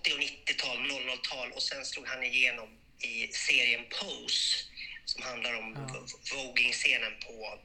80 0.00 0.12
och 0.12 0.18
90-tal, 0.20 0.78
00-tal 0.78 1.52
och 1.52 1.62
sen 1.62 1.84
slog 1.84 2.06
han 2.06 2.24
igenom 2.24 2.78
i 2.98 3.26
serien 3.32 3.84
Pose 4.00 4.56
som 5.04 5.22
handlar 5.22 5.54
om 5.58 5.74
Ja. 5.74 6.00
v- 6.00 6.36
voging-scenen 6.36 7.12
på 7.26 7.58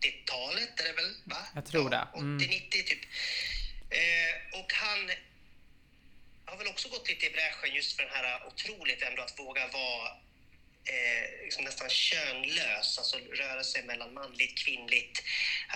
80-talet 0.00 0.80
är 0.80 0.84
det 0.84 0.92
väl? 0.92 1.14
Va? 1.24 1.46
Jag 1.54 1.66
tror 1.66 1.90
det. 1.90 2.08
Mm. 2.14 2.38
80-90 2.38 2.70
typ. 2.70 3.00
Eh, 3.90 4.60
och 4.60 4.72
han 4.72 5.10
har 6.44 6.56
väl 6.56 6.66
också 6.66 6.88
gått 6.88 7.08
lite 7.08 7.26
i 7.26 7.30
bräschen 7.30 7.74
just 7.74 7.96
för 7.96 8.02
den 8.02 8.12
här 8.12 8.46
otroligt 8.46 9.02
ändå 9.02 9.22
att 9.22 9.38
våga 9.38 9.66
vara 9.68 10.08
eh, 10.84 11.44
liksom 11.44 11.64
nästan 11.64 11.90
könlös, 11.90 12.98
alltså 12.98 13.16
röra 13.18 13.64
sig 13.64 13.82
mellan 13.82 14.14
manligt 14.14 14.58
kvinnligt. 14.58 15.22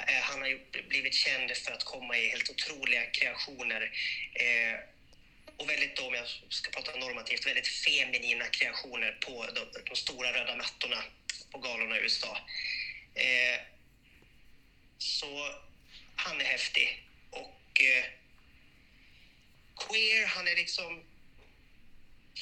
Eh, 0.09 0.23
han 0.23 0.41
har 0.41 0.49
ju 0.49 0.61
blivit 0.89 1.15
känd 1.15 1.57
för 1.57 1.73
att 1.73 1.85
komma 1.85 2.19
i 2.19 2.29
helt 2.29 2.51
otroliga 2.51 3.07
kreationer. 3.07 3.93
Eh, 4.35 4.81
och 5.57 5.69
väldigt, 5.69 5.97
då, 5.97 6.07
om 6.07 6.15
jag 6.15 6.27
ska 6.49 6.71
prata 6.71 6.99
normativt, 6.99 7.47
väldigt 7.47 7.69
feminina 7.69 8.45
kreationer 8.47 9.13
på 9.13 9.47
de, 9.55 9.83
de 9.89 9.97
stora 9.97 10.33
röda 10.33 10.57
mattorna 10.57 11.05
på 11.51 11.59
galorna 11.59 11.99
i 11.99 12.01
USA. 12.01 12.39
Eh, 13.15 13.61
så 14.99 15.55
han 16.17 16.41
är 16.41 16.45
häftig. 16.45 17.05
Och 17.31 17.83
eh, 17.83 18.05
queer, 19.77 20.27
han 20.27 20.49
är 20.49 20.57
liksom... 20.57 21.08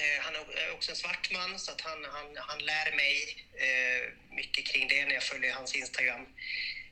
Eh, 0.01 0.25
han 0.25 0.35
är 0.35 0.73
också 0.73 0.91
en 0.91 0.97
svart 0.97 1.31
man, 1.31 1.59
så 1.59 1.73
att 1.73 1.81
han, 1.81 2.05
han, 2.05 2.37
han 2.37 2.59
lär 2.59 2.97
mig 2.97 3.47
eh, 3.55 4.35
mycket 4.37 4.67
kring 4.67 4.89
det 4.89 5.05
när 5.05 5.15
jag 5.15 5.23
följer 5.23 5.53
hans 5.53 5.75
Instagram. 5.75 6.27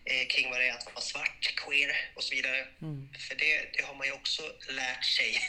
Eh, 0.07 0.27
kring 0.27 0.51
vad 0.51 0.61
det 0.61 0.69
är 0.69 0.73
att 0.73 0.87
vara 0.87 1.01
svart, 1.01 1.55
queer 1.57 2.11
och 2.15 2.25
så 2.25 2.35
vidare. 2.35 2.67
Mm. 2.83 3.09
För 3.29 3.35
det, 3.35 3.71
det 3.77 3.83
har 3.83 3.95
man 3.95 4.07
ju 4.07 4.13
också 4.13 4.43
lärt 4.69 5.05
sig 5.05 5.41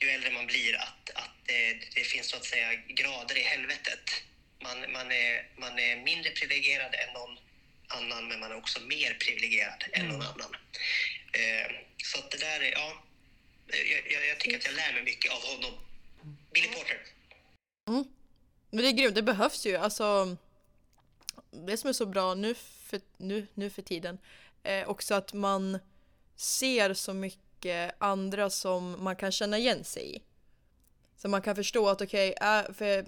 ju 0.00 0.10
äldre 0.10 0.30
man 0.30 0.46
blir 0.46 0.76
att, 0.76 1.10
att 1.14 1.40
eh, 1.46 1.76
det 1.94 2.04
finns 2.04 2.30
så 2.30 2.36
att 2.36 2.44
säga 2.44 2.74
grader 2.74 3.38
i 3.38 3.42
helvetet. 3.42 4.22
Man, 4.62 4.92
man, 4.92 5.12
är, 5.12 5.48
man 5.56 5.78
är 5.78 5.96
mindre 5.96 6.30
privilegierad 6.30 6.94
än 6.94 7.12
någon 7.12 7.38
annan 7.86 8.28
men 8.28 8.40
man 8.40 8.50
är 8.50 8.56
också 8.56 8.80
mer 8.80 9.14
privilegierad 9.14 9.84
än 9.92 10.08
någon 10.08 10.22
annan. 10.22 10.56
Eh, 11.32 11.72
så 12.04 12.18
att 12.18 12.30
det 12.30 12.38
där 12.38 12.60
är, 12.60 12.70
ja, 12.70 13.04
jag, 13.66 14.12
jag, 14.12 14.26
jag 14.26 14.40
tycker 14.40 14.56
att 14.56 14.64
jag 14.64 14.74
lär 14.74 14.92
mig 14.92 15.02
mycket 15.02 15.32
av 15.32 15.42
honom. 15.42 15.87
Billy 16.60 16.74
Porter. 16.74 16.96
Mm. 17.88 18.04
Men 18.70 18.82
det 18.82 18.88
är 18.88 18.92
grymt, 18.92 19.14
det 19.14 19.22
behövs 19.22 19.66
ju. 19.66 19.76
Alltså, 19.76 20.36
det 21.50 21.76
som 21.76 21.88
är 21.88 21.92
så 21.92 22.06
bra 22.06 22.34
nu 22.34 22.54
för, 22.54 23.00
nu, 23.16 23.46
nu 23.54 23.70
för 23.70 23.82
tiden, 23.82 24.18
är 24.62 24.86
också 24.86 25.14
att 25.14 25.32
man 25.32 25.78
ser 26.36 26.94
så 26.94 27.14
mycket 27.14 27.94
andra 27.98 28.50
som 28.50 29.04
man 29.04 29.16
kan 29.16 29.32
känna 29.32 29.58
igen 29.58 29.84
sig 29.84 30.16
i. 30.16 30.22
Så 31.16 31.28
man 31.28 31.42
kan 31.42 31.56
förstå 31.56 31.88
att 31.88 32.00
okej, 32.02 32.34
okay, 32.36 32.74
för 32.74 33.06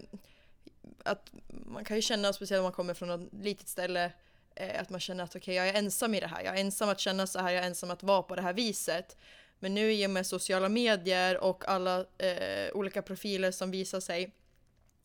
att 1.05 1.31
man 1.49 1.85
kan 1.85 1.97
ju 1.97 2.03
känna, 2.03 2.33
speciellt 2.33 2.59
om 2.59 2.65
man 2.65 2.73
kommer 2.73 2.95
från 2.95 3.09
något 3.09 3.33
litet 3.33 3.69
ställe, 3.69 4.13
eh, 4.55 4.81
att 4.81 4.91
man 4.91 5.01
känner 5.01 5.25
att 5.25 5.31
okej, 5.31 5.41
okay, 5.41 5.55
jag 5.55 5.69
är 5.69 5.75
ensam 5.75 6.15
i 6.15 6.21
det 6.21 6.27
här. 6.27 6.43
Jag 6.43 6.57
är 6.57 6.61
ensam 6.61 6.89
att 6.89 7.01
känna 7.01 7.27
så 7.27 7.39
här, 7.39 7.51
jag 7.51 7.63
är 7.65 7.67
ensam 7.67 7.91
att 7.91 8.03
vara 8.03 8.23
på 8.23 8.37
det 8.37 8.43
här 8.43 8.53
viset. 8.53 9.17
Men 9.61 9.75
nu 9.75 9.93
i 9.93 10.07
och 10.07 10.11
med 10.11 10.27
sociala 10.27 10.69
medier 10.69 11.37
och 11.37 11.69
alla 11.69 12.07
eh, 12.19 12.73
olika 12.73 13.03
profiler 13.03 13.51
som 13.51 13.71
visar 13.71 14.01
sig, 14.01 14.31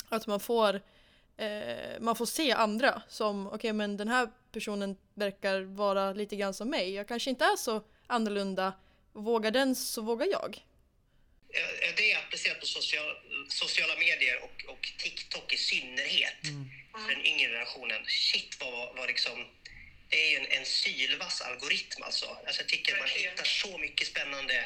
att 0.09 0.27
man 0.27 0.39
får, 0.39 0.81
eh, 1.37 1.99
man 1.99 2.15
får 2.15 2.25
se 2.25 2.51
andra 2.51 3.01
som, 3.09 3.47
okej 3.47 3.55
okay, 3.55 3.73
men 3.73 3.97
den 3.97 4.07
här 4.07 4.29
personen 4.51 4.97
verkar 5.13 5.61
vara 5.61 6.13
lite 6.13 6.35
grann 6.35 6.53
som 6.53 6.69
mig. 6.69 6.93
Jag 6.93 7.07
kanske 7.07 7.29
inte 7.29 7.45
är 7.45 7.55
så 7.55 7.83
annorlunda. 8.07 8.73
Vågar 9.13 9.51
den 9.51 9.75
så 9.75 10.01
vågar 10.01 10.27
jag. 10.27 10.65
Är 11.89 11.95
det 11.97 12.13
applicerat 12.15 12.59
på 12.59 12.65
social, 12.65 13.15
sociala 13.49 13.93
medier 13.99 14.43
och, 14.43 14.73
och 14.73 14.93
TikTok 14.97 15.53
i 15.53 15.57
synnerhet 15.57 16.43
mm. 16.43 16.69
för 16.91 17.15
den 17.15 17.25
yngre 17.25 17.47
generationen? 17.47 18.05
Shit 18.05 18.57
vad, 18.61 18.95
vad 18.95 19.07
liksom 19.07 19.45
det 20.09 20.27
är 20.27 20.29
ju 20.31 20.37
en, 20.37 20.51
en 20.59 20.65
sylvass 20.65 21.41
algoritm 21.41 22.03
alltså. 22.03 22.25
alltså. 22.45 22.61
Jag 22.61 22.69
tycker 22.69 22.97
man 22.97 23.07
hittar 23.07 23.43
så 23.43 23.77
mycket 23.77 24.07
spännande 24.07 24.65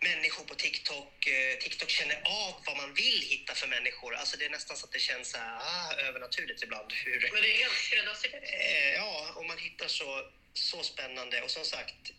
människor 0.00 0.44
på 0.44 0.54
TikTok. 0.54 1.26
Eh, 1.26 1.58
TikTok 1.58 1.90
känner 1.90 2.18
av 2.24 2.52
vad 2.66 2.76
man 2.76 2.94
vill 2.94 3.20
hitta 3.22 3.54
för 3.54 3.68
människor. 3.68 4.14
Alltså 4.14 4.36
det 4.36 4.44
är 4.44 4.50
nästan 4.50 4.76
så 4.76 4.86
att 4.86 4.92
det 4.92 4.98
känns 4.98 5.30
så 5.30 5.38
här, 5.38 5.56
ah, 5.56 5.92
övernaturligt 6.08 6.62
ibland. 6.62 6.92
Hur, 6.92 7.30
Men 7.32 7.42
det 7.42 7.50
är 7.54 7.58
helt 7.58 7.80
skräddarsytt. 7.88 8.34
Eh, 8.34 8.94
ja, 8.94 9.32
och 9.36 9.46
man 9.46 9.58
hittar 9.58 9.88
så, 9.88 10.30
så 10.54 10.82
spännande. 10.82 11.42
Och 11.42 11.50
som 11.50 11.64
sagt, 11.64 12.12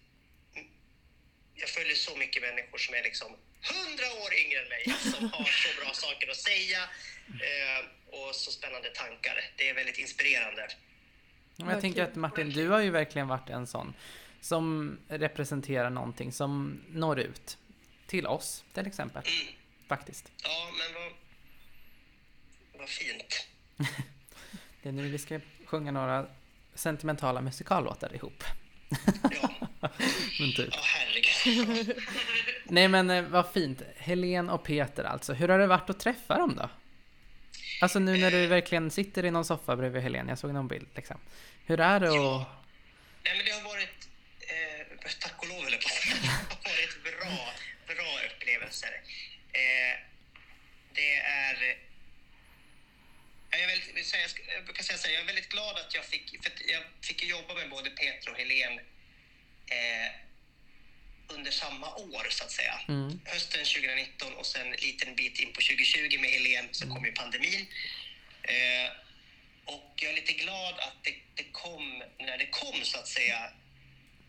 jag 1.55 1.69
följer 1.69 1.95
så 1.95 2.15
mycket 2.15 2.41
människor 2.41 2.77
som 2.77 2.95
är 2.95 3.03
liksom 3.03 3.37
hundra 3.73 4.13
år 4.23 4.33
yngre 4.33 4.61
än 4.61 4.69
mig 4.69 4.83
som 5.13 5.29
har 5.33 5.43
så 5.43 5.81
bra 5.81 5.93
saker 5.93 6.27
att 6.31 6.37
säga 6.37 6.81
eh, 7.47 7.85
och 8.07 8.35
så 8.35 8.51
spännande 8.51 8.89
tankar. 8.89 9.51
Det 9.57 9.69
är 9.69 9.73
väldigt 9.73 9.97
inspirerande. 9.97 10.67
Jag 11.55 11.81
tänker 11.81 12.03
att 12.03 12.15
Martin, 12.15 12.49
du 12.49 12.69
har 12.69 12.81
ju 12.81 12.89
verkligen 12.89 13.27
varit 13.27 13.49
en 13.49 13.67
sån 13.67 13.93
som 14.41 14.97
representerar 15.07 15.89
någonting 15.89 16.31
som 16.31 16.81
når 16.89 17.19
ut 17.19 17.57
till 18.07 18.27
oss 18.27 18.63
till 18.73 18.87
exempel. 18.87 19.23
Mm. 19.25 19.55
Faktiskt. 19.87 20.31
Ja, 20.43 20.69
men 20.77 21.01
vad, 21.01 21.11
vad 22.79 22.89
fint. 22.89 23.47
det 24.81 24.89
är 24.89 24.93
nu 24.93 25.09
vi 25.09 25.17
ska 25.17 25.39
sjunga 25.65 25.91
några 25.91 26.27
sentimentala 26.73 27.41
musikallåtar 27.41 28.15
ihop. 28.15 28.43
Ja. 29.31 29.49
men 30.39 30.51
typ. 30.55 30.69
Ja, 30.71 30.79
herregud. 30.83 31.97
Nej 32.63 32.87
men 32.87 33.09
eh, 33.09 33.23
vad 33.23 33.49
fint. 33.49 33.81
Helen 33.95 34.49
och 34.49 34.63
Peter 34.63 35.03
alltså. 35.03 35.33
Hur 35.33 35.47
har 35.47 35.59
det 35.59 35.67
varit 35.67 35.89
att 35.89 35.99
träffa 35.99 36.37
dem 36.37 36.55
då? 36.55 36.69
Alltså 37.81 37.99
nu 37.99 38.17
när 38.17 38.31
du 38.31 38.43
eh. 38.43 38.49
verkligen 38.49 38.91
sitter 38.91 39.25
i 39.25 39.31
någon 39.31 39.45
soffa 39.45 39.75
bredvid 39.75 40.01
Helen, 40.01 40.27
jag 40.29 40.39
såg 40.39 40.53
någon 40.53 40.67
bild 40.67 40.87
liksom. 40.95 41.17
Hur 41.65 41.79
är 41.79 41.99
det 41.99 42.07
att... 42.07 42.15
Ja. 42.15 42.61
Nej 43.23 43.37
men 43.37 43.45
det 43.45 43.51
har 43.51 43.61
varit, 43.61 44.09
eh, 44.39 45.11
tack 45.19 45.39
och 45.39 45.47
lov 45.47 45.63
höll 45.63 45.71
jag 45.71 45.81
på 45.81 45.89
Det 46.63 46.69
har 46.69 46.75
varit 46.75 47.03
bra, 47.03 47.53
bra 47.87 48.19
upplevelser. 48.31 49.01
Eh, 49.53 49.93
det 50.93 51.15
är... 51.15 51.77
Jag, 53.49 53.61
är 53.61 53.67
väldigt, 53.67 54.15
jag 54.55 54.65
brukar 54.65 54.83
säga 54.83 54.97
så 54.97 55.07
här, 55.07 55.13
jag 55.13 55.21
är 55.21 55.25
väldigt 55.25 55.49
glad 55.49 55.77
att 55.77 55.95
jag 55.95 56.05
fick, 56.05 56.43
för 56.43 56.51
jag 56.67 56.83
fick 57.01 57.23
jobba 57.23 57.53
med 57.53 57.69
både 57.69 57.89
Peter 57.89 58.31
och 58.31 58.37
Helen 58.37 58.79
eh, 59.69 60.24
under 61.27 61.51
samma 61.51 61.95
år 61.95 62.27
så 62.29 62.43
att 62.43 62.51
säga. 62.51 62.79
Mm. 62.87 63.19
Hösten 63.25 63.65
2019 63.65 64.33
och 64.33 64.45
sen 64.45 64.67
en 64.67 64.71
liten 64.71 65.15
bit 65.15 65.39
in 65.39 65.53
på 65.53 65.61
2020 65.61 66.19
med 66.19 66.29
Helen 66.29 66.69
så 66.71 66.87
kom 66.87 67.05
ju 67.05 67.11
pandemin. 67.11 67.65
Eh, 68.43 68.91
och 69.65 69.93
jag 69.95 70.11
är 70.11 70.15
lite 70.15 70.33
glad 70.33 70.73
att 70.79 71.03
det, 71.03 71.15
det, 71.35 71.43
kom 71.51 72.03
när 72.19 72.37
det 72.37 72.47
kom 72.47 72.83
så 72.83 72.97
att 72.99 73.07
säga. 73.07 73.51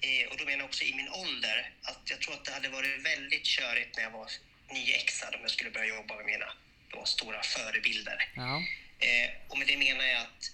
Eh, 0.01 0.29
och 0.31 0.37
då 0.37 0.45
menar 0.45 0.59
jag 0.59 0.65
också 0.65 0.85
i 0.85 0.95
min 0.95 1.09
ålder. 1.09 1.73
Att 1.83 2.03
jag 2.11 2.21
tror 2.21 2.35
att 2.35 2.45
det 2.45 2.53
hade 2.53 2.69
varit 2.69 3.05
väldigt 3.05 3.45
körigt 3.45 3.97
när 3.97 4.03
jag 4.03 4.11
var 4.11 4.31
nyexad 4.73 5.35
om 5.35 5.41
jag 5.41 5.51
skulle 5.51 5.71
börja 5.71 5.97
jobba 5.97 6.17
med 6.17 6.25
mina 6.25 6.53
då, 6.89 7.05
stora 7.05 7.43
förebilder. 7.43 8.29
Ja. 8.37 8.63
Eh, 8.99 9.31
och 9.49 9.59
med 9.59 9.67
det 9.67 9.77
menar 9.77 10.05
jag 10.05 10.23
att 10.23 10.53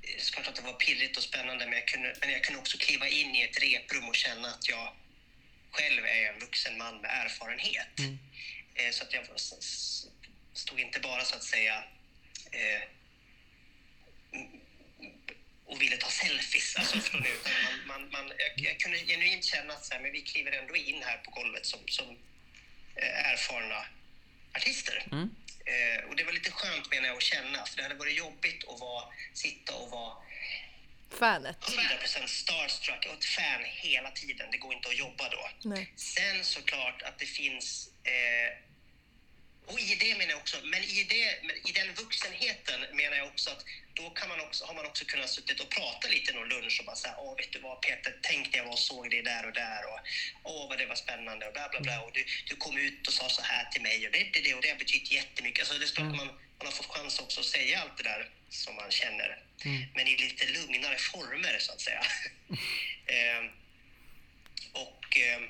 det 0.00 0.08
eh, 0.08 0.16
är 0.16 0.32
klart 0.32 0.46
att 0.46 0.54
det 0.54 0.62
var 0.62 0.72
pirrigt 0.72 1.16
och 1.16 1.22
spännande 1.22 1.64
men 1.64 1.74
jag, 1.74 1.88
kunde, 1.88 2.14
men 2.20 2.30
jag 2.30 2.44
kunde 2.44 2.60
också 2.60 2.78
kliva 2.78 3.08
in 3.08 3.34
i 3.34 3.42
ett 3.42 3.62
reprum 3.62 4.08
och 4.08 4.16
känna 4.16 4.48
att 4.48 4.68
jag 4.68 4.92
själv 5.76 6.04
är 6.04 6.32
en 6.32 6.38
vuxen 6.38 6.78
man 6.78 7.00
med 7.00 7.10
erfarenhet. 7.10 7.98
Mm. 7.98 8.18
Eh, 8.74 8.90
så 8.90 9.04
att 9.04 9.12
jag 9.12 9.24
stod 10.52 10.80
inte 10.80 11.00
bara 11.00 11.24
så 11.24 11.36
att 11.36 11.44
säga 11.44 11.84
eh, 12.52 12.82
och 15.66 15.82
ville 15.82 15.96
ta 15.96 16.10
selfies. 16.10 16.76
Alltså, 16.76 16.96
utan 16.96 17.52
man, 17.64 17.86
man, 17.86 18.10
man, 18.10 18.32
jag, 18.38 18.66
jag 18.66 18.80
kunde 18.80 18.98
genuint 18.98 19.44
känna 19.44 19.74
att 19.74 19.84
så 19.86 19.94
här, 19.94 20.00
men 20.00 20.12
vi 20.12 20.22
kliver 20.22 20.52
ändå 20.52 20.76
in 20.76 21.02
här 21.02 21.16
på 21.16 21.30
golvet 21.30 21.66
som, 21.66 21.80
som 21.88 22.18
eh, 22.96 23.30
erfarna 23.32 23.86
artister. 24.56 25.06
Mm. 25.12 25.30
Eh, 25.66 26.04
och 26.08 26.16
det 26.16 26.24
var 26.24 26.32
lite 26.32 26.50
skönt 26.50 26.90
menar 26.90 27.08
jag 27.08 27.16
att 27.16 27.22
känna, 27.22 27.66
för 27.66 27.76
det 27.76 27.82
hade 27.82 27.94
varit 27.94 28.16
jobbigt 28.16 28.64
att 28.68 28.80
vara, 28.80 29.04
sitta 29.32 29.74
och 29.74 29.90
vara 29.90 30.14
Fanet. 31.10 31.56
100% 31.60 32.26
starstruck 32.26 33.06
och 33.06 33.12
ett 33.18 33.24
fan 33.24 33.64
hela 33.64 34.10
tiden. 34.10 34.50
Det 34.50 34.58
går 34.58 34.74
inte 34.74 34.88
att 34.88 34.98
jobba 34.98 35.28
då. 35.28 35.50
Nej. 35.64 35.92
Sen 35.96 36.44
såklart 36.44 37.02
att 37.02 37.18
det 37.18 37.26
finns 37.26 37.90
eh, 38.04 38.66
och 39.66 39.80
i 39.80 39.94
det 39.94 40.18
menar 40.18 40.30
jag 40.30 40.38
också, 40.38 40.56
men 40.64 40.82
i, 40.82 41.06
det, 41.08 41.22
i 41.68 41.72
den 41.72 41.94
vuxenheten 41.94 42.80
menar 42.92 43.16
jag 43.16 43.26
också 43.26 43.50
att 43.50 43.64
då 43.94 44.10
kan 44.10 44.28
man 44.28 44.40
också, 44.40 44.64
har 44.64 44.74
man 44.74 44.86
också 44.86 45.04
kunnat 45.04 45.30
suttit 45.30 45.60
och 45.60 45.70
prata 45.70 46.08
lite 46.08 46.32
någon 46.32 46.48
lunch 46.48 46.76
och 46.80 46.86
bara 46.86 46.96
säga 46.96 47.14
åh 47.18 47.36
vet 47.36 47.52
du 47.52 47.58
vad 47.58 47.80
Peter, 47.80 48.16
tänk 48.22 48.52
när 48.52 48.58
jag 48.58 48.64
var 48.64 48.72
och 48.72 48.78
såg 48.78 49.10
dig 49.10 49.22
där 49.22 49.46
och 49.46 49.52
där 49.52 49.82
och 49.90 50.00
åh 50.42 50.68
vad 50.68 50.78
det 50.78 50.86
var 50.86 50.94
spännande 50.94 51.46
och 51.46 51.52
bla 51.52 51.68
bla 51.68 51.80
bla 51.80 52.00
och 52.04 52.12
du, 52.14 52.24
du 52.48 52.56
kom 52.56 52.76
ut 52.78 53.06
och 53.06 53.12
sa 53.12 53.28
så 53.28 53.42
här 53.42 53.64
till 53.72 53.82
mig 53.82 54.06
och 54.06 54.12
det, 54.12 54.30
det, 54.32 54.40
det 54.40 54.54
och 54.54 54.62
det 54.62 54.68
har 54.68 54.76
betytt 54.84 55.10
jättemycket. 55.10 55.60
Alltså 55.60 55.78
det 55.78 55.84
är 55.84 55.94
klart 55.94 56.14
mm. 56.14 56.16
man, 56.16 56.30
man 56.58 56.66
har 56.66 56.72
fått 56.72 56.86
chans 56.86 57.18
också 57.18 57.40
att 57.40 57.46
säga 57.46 57.80
allt 57.80 57.96
det 57.96 58.02
där 58.02 58.30
som 58.48 58.76
man 58.76 58.90
känner. 58.90 59.42
Mm. 59.64 59.82
Men 59.94 60.08
i 60.08 60.16
lite 60.16 60.46
lugnare 60.46 60.96
former 60.98 61.58
så 61.58 61.72
att 61.72 61.80
säga. 61.80 62.02
eh, 63.06 63.50
och 64.72 65.18
eh, 65.18 65.42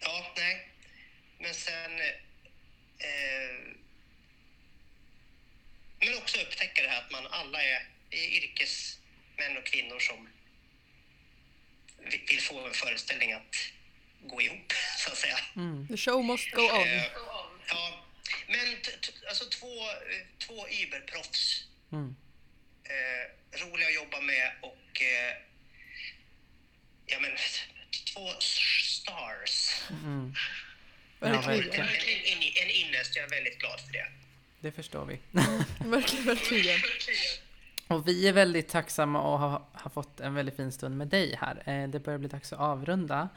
ja, 0.00 0.32
nej. 0.36 0.68
Men 1.38 1.54
sen 1.54 2.00
eh, 2.98 3.76
men 6.00 6.18
också 6.18 6.40
upptäcka 6.40 6.82
det 6.82 6.88
här 6.88 6.98
att 6.98 7.10
man 7.10 7.26
alla 7.26 7.62
är, 7.62 7.86
är 8.10 8.28
yrkesmän 8.28 9.56
och 9.58 9.64
kvinnor 9.64 9.98
som 9.98 10.28
vill 12.28 12.40
få 12.40 12.66
en 12.66 12.74
föreställning 12.74 13.32
att 13.32 13.56
gå 14.22 14.42
ihop, 14.42 14.72
så 14.98 15.10
att 15.10 15.18
säga. 15.18 15.38
Mm. 15.56 15.88
The 15.88 15.96
show 15.96 16.24
must 16.24 16.50
go 16.50 16.62
on. 16.62 16.82
Eh, 16.82 17.04
ja, 17.68 17.99
men 18.50 18.66
alltså 19.28 19.44
två, 19.44 19.72
två 20.38 20.66
überproffs. 20.68 21.64
Mm. 21.92 22.16
Eh, 22.84 23.60
roliga 23.64 23.88
att 23.88 23.94
jobba 23.94 24.20
med 24.20 24.52
och 24.60 25.02
eh, 25.02 25.36
ja, 27.06 27.18
men, 27.20 27.30
två 28.14 28.26
stars. 28.40 29.82
Mm. 29.90 30.34
Ja, 31.20 31.26
verkligen. 31.26 31.86
En, 31.86 32.42
en, 32.62 32.70
innest, 32.70 33.16
jag 33.16 33.24
är 33.24 33.30
väldigt 33.30 33.58
glad 33.58 33.80
för 33.80 33.92
det. 33.92 34.06
Det 34.60 34.72
förstår 34.72 35.04
vi. 35.04 35.18
verkligen, 35.90 36.24
verkligen. 36.24 36.80
Och 37.88 38.08
vi 38.08 38.28
är 38.28 38.32
väldigt 38.32 38.68
tacksamma 38.68 39.22
och 39.22 39.38
har, 39.38 39.62
har 39.72 39.90
fått 39.90 40.20
en 40.20 40.34
väldigt 40.34 40.56
fin 40.56 40.72
stund 40.72 40.98
med 40.98 41.08
dig 41.08 41.38
här. 41.40 41.62
Eh, 41.66 41.88
det 41.88 42.00
börjar 42.00 42.18
bli 42.18 42.28
dags 42.28 42.52
att 42.52 42.60
avrunda. 42.60 43.28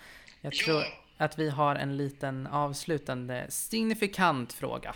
Jag 0.41 0.53
tror 0.53 0.81
ja. 0.81 1.02
Att 1.23 1.39
vi 1.39 1.49
har 1.49 1.75
en 1.75 1.97
liten 1.97 2.47
avslutande 2.47 3.45
signifikant 3.49 4.53
fråga 4.53 4.95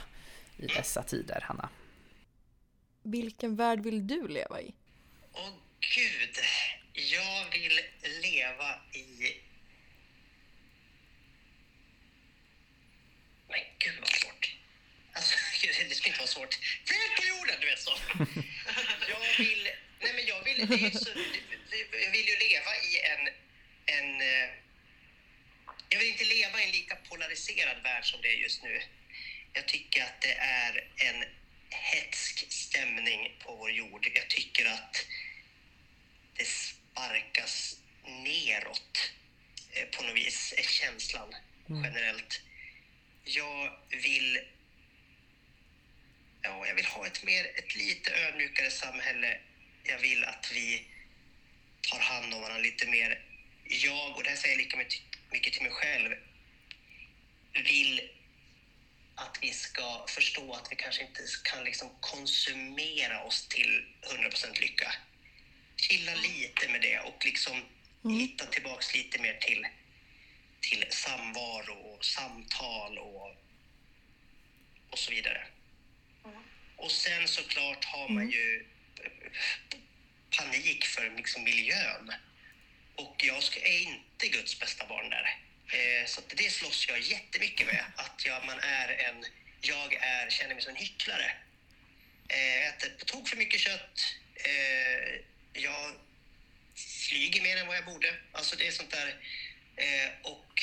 i 0.57 0.67
dessa 0.67 1.03
tider, 1.03 1.41
Hanna. 1.43 1.69
Vilken 3.03 3.55
värld 3.55 3.79
vill 3.79 4.07
du 4.07 4.27
leva 4.27 4.61
i? 4.61 4.73
Åh 5.33 5.53
gud, 5.79 6.35
jag 6.93 7.51
vill 7.51 7.79
leva 8.21 8.75
i... 8.93 9.37
Men 13.47 13.59
gud 13.79 13.99
vad 13.99 14.09
svårt. 14.09 14.55
Alltså, 15.13 15.35
det 15.89 15.95
ska 15.95 16.07
inte 16.07 16.19
vara 16.19 16.27
svårt. 16.27 16.53
Fred 16.85 17.11
på 17.17 17.23
jorden, 17.27 17.55
du 17.61 17.67
vet 17.67 17.79
så. 17.79 17.91
Jag 19.09 19.37
vill... 19.37 19.69
Nej 20.01 20.13
men 20.13 20.25
jag 20.25 20.43
vill... 20.43 20.67
Det 20.67 20.85
är 20.85 20.91
så, 20.91 21.09
jag 22.05 22.11
vill 22.11 22.27
ju 22.27 22.37
leva 22.47 22.71
i 22.89 22.91
en... 23.11 23.27
en 23.85 24.21
eh, 24.21 24.49
jag 25.89 25.99
vill 25.99 26.07
inte 26.07 26.25
leva 26.25 26.61
i 26.61 26.65
en 26.65 26.71
lika 26.71 26.95
polariserad 27.57 27.83
värld 27.83 28.05
som 28.05 28.21
det 28.21 28.27
är 28.27 28.37
just 28.37 28.63
nu. 28.63 28.81
Jag 29.53 29.67
tycker 29.67 30.03
att 30.03 30.21
det 30.21 30.33
är 30.33 30.87
en 30.95 31.23
hetsk 31.69 32.51
stämning 32.51 33.31
på 33.39 33.55
vår 33.55 33.71
jord. 33.71 34.07
Jag 34.15 34.29
tycker 34.29 34.65
att 34.65 35.05
det 36.33 36.47
sparkas 36.47 37.79
neråt 38.05 39.11
eh, 39.71 39.85
på 39.85 40.03
något 40.03 40.15
vis, 40.15 40.53
är 40.57 40.63
känslan 40.63 41.35
generellt. 41.69 42.41
Jag 43.23 43.71
vill 43.89 44.39
ja, 46.41 46.67
jag 46.67 46.75
vill 46.75 46.85
ha 46.85 47.07
ett, 47.07 47.23
mer, 47.23 47.45
ett 47.55 47.75
lite 47.75 48.11
ödmjukare 48.11 48.71
samhälle. 48.71 49.39
Jag 49.83 49.99
vill 49.99 50.23
att 50.23 50.51
vi 50.53 50.87
tar 51.91 51.99
hand 51.99 52.33
om 52.33 52.41
varandra 52.41 52.61
lite 52.63 52.87
mer. 52.87 53.21
Jag, 53.63 54.15
och 54.15 54.23
det 54.23 54.29
här 54.29 54.37
säger 54.37 54.55
jag 54.55 54.63
lika 54.63 54.77
mycket 55.31 55.53
till 55.53 55.63
mig 55.63 55.71
själv, 55.71 56.15
vill 57.63 58.09
att 59.15 59.37
vi 59.41 59.51
ska 59.51 60.05
förstå 60.09 60.53
att 60.53 60.71
vi 60.71 60.75
kanske 60.75 61.01
inte 61.01 61.21
kan 61.43 61.63
liksom 61.63 61.89
konsumera 61.99 63.23
oss 63.23 63.47
till 63.47 63.85
100% 64.01 64.61
lycka. 64.61 64.93
Chilla 65.75 66.15
lite 66.15 66.69
med 66.69 66.81
det 66.81 66.99
och 66.99 67.25
liksom 67.25 67.65
hitta 68.19 68.45
tillbaks 68.45 68.95
lite 68.95 69.21
mer 69.21 69.33
till, 69.33 69.67
till 70.59 70.85
samvaro 70.89 71.73
och 71.73 72.05
samtal 72.05 72.97
och, 72.97 73.35
och 74.89 74.99
så 74.99 75.11
vidare. 75.11 75.47
Och 76.75 76.91
sen 76.91 77.27
såklart 77.27 77.85
har 77.85 78.09
man 78.09 78.29
ju 78.31 78.65
eh, 79.03 79.31
panik 80.37 80.85
för 80.85 81.15
liksom 81.17 81.43
miljön. 81.43 82.13
Och 82.95 83.15
jag 83.23 83.43
är 83.57 83.79
inte 83.79 84.27
Guds 84.27 84.59
bästa 84.59 84.87
barn 84.87 85.09
där. 85.09 85.46
Eh, 85.69 86.05
Så 86.07 86.21
det 86.35 86.51
slåss 86.51 86.85
jag 86.89 86.99
jättemycket 86.99 87.67
med. 87.67 87.85
Att 87.95 88.25
jag, 88.25 88.45
man 88.45 88.59
är 88.59 88.89
en, 88.89 89.25
jag 89.61 89.93
är, 89.93 90.29
känner 90.29 90.53
mig 90.55 90.63
som 90.63 90.69
en 90.69 90.75
hycklare. 90.75 91.31
Eh, 92.29 92.55
Jag 92.57 92.67
äter 92.67 92.89
på 92.89 93.05
tok 93.05 93.27
för 93.29 93.37
mycket 93.37 93.59
kött. 93.59 93.99
Eh, 94.35 95.19
Jag 95.53 95.95
flyger 97.09 97.41
mer 97.41 97.57
än 97.57 97.67
vad 97.67 97.77
jag 97.77 97.85
borde. 97.85 98.15
Alltså 98.31 98.55
det 98.55 98.67
är 98.67 98.71
sånt 98.71 98.91
där. 98.91 99.15
Och 100.21 100.61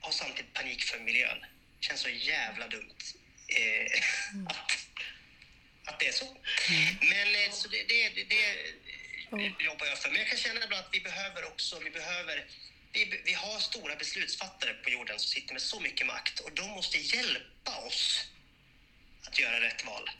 har 0.00 0.12
samtidigt 0.12 0.52
panik 0.54 0.82
för 0.84 0.98
miljön. 0.98 1.44
Känns 1.80 2.00
så 2.00 2.08
jävla 2.08 2.68
dumt. 2.68 2.94
Att, 4.48 4.72
att 5.84 6.00
det 6.00 6.06
är 6.08 6.12
så. 6.12 6.36
Men 7.00 7.52
så 7.52 7.68
det, 7.68 7.82
det, 7.82 8.08
det, 8.08 8.24
det 9.30 9.64
jobbar 9.64 9.86
jag 9.86 9.98
för. 9.98 10.10
Men 10.10 10.18
jag 10.18 10.28
kan 10.28 10.38
känna 10.38 10.64
ibland 10.64 10.84
att 10.86 10.94
vi 10.94 11.00
behöver 11.00 11.44
också, 11.44 11.78
vi 11.80 11.90
behöver 11.90 12.46
vi, 12.92 13.20
vi 13.24 13.32
har 13.32 13.58
stora 13.58 13.96
beslutsfattare 13.96 14.74
på 14.74 14.90
jorden 14.90 15.18
som 15.18 15.28
sitter 15.28 15.52
med 15.52 15.62
så 15.62 15.80
mycket 15.80 16.06
makt 16.06 16.40
och 16.40 16.52
de 16.52 16.70
måste 16.70 16.98
hjälpa 16.98 17.76
oss 17.86 18.26
att 19.26 19.38
göra 19.38 19.60
rätt 19.60 19.86
val. 19.86 20.10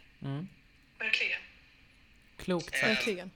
Verkligen. 0.98 1.40
Klokt 2.38 2.74
sagt. 2.74 2.84
Verkligen. 2.84 3.30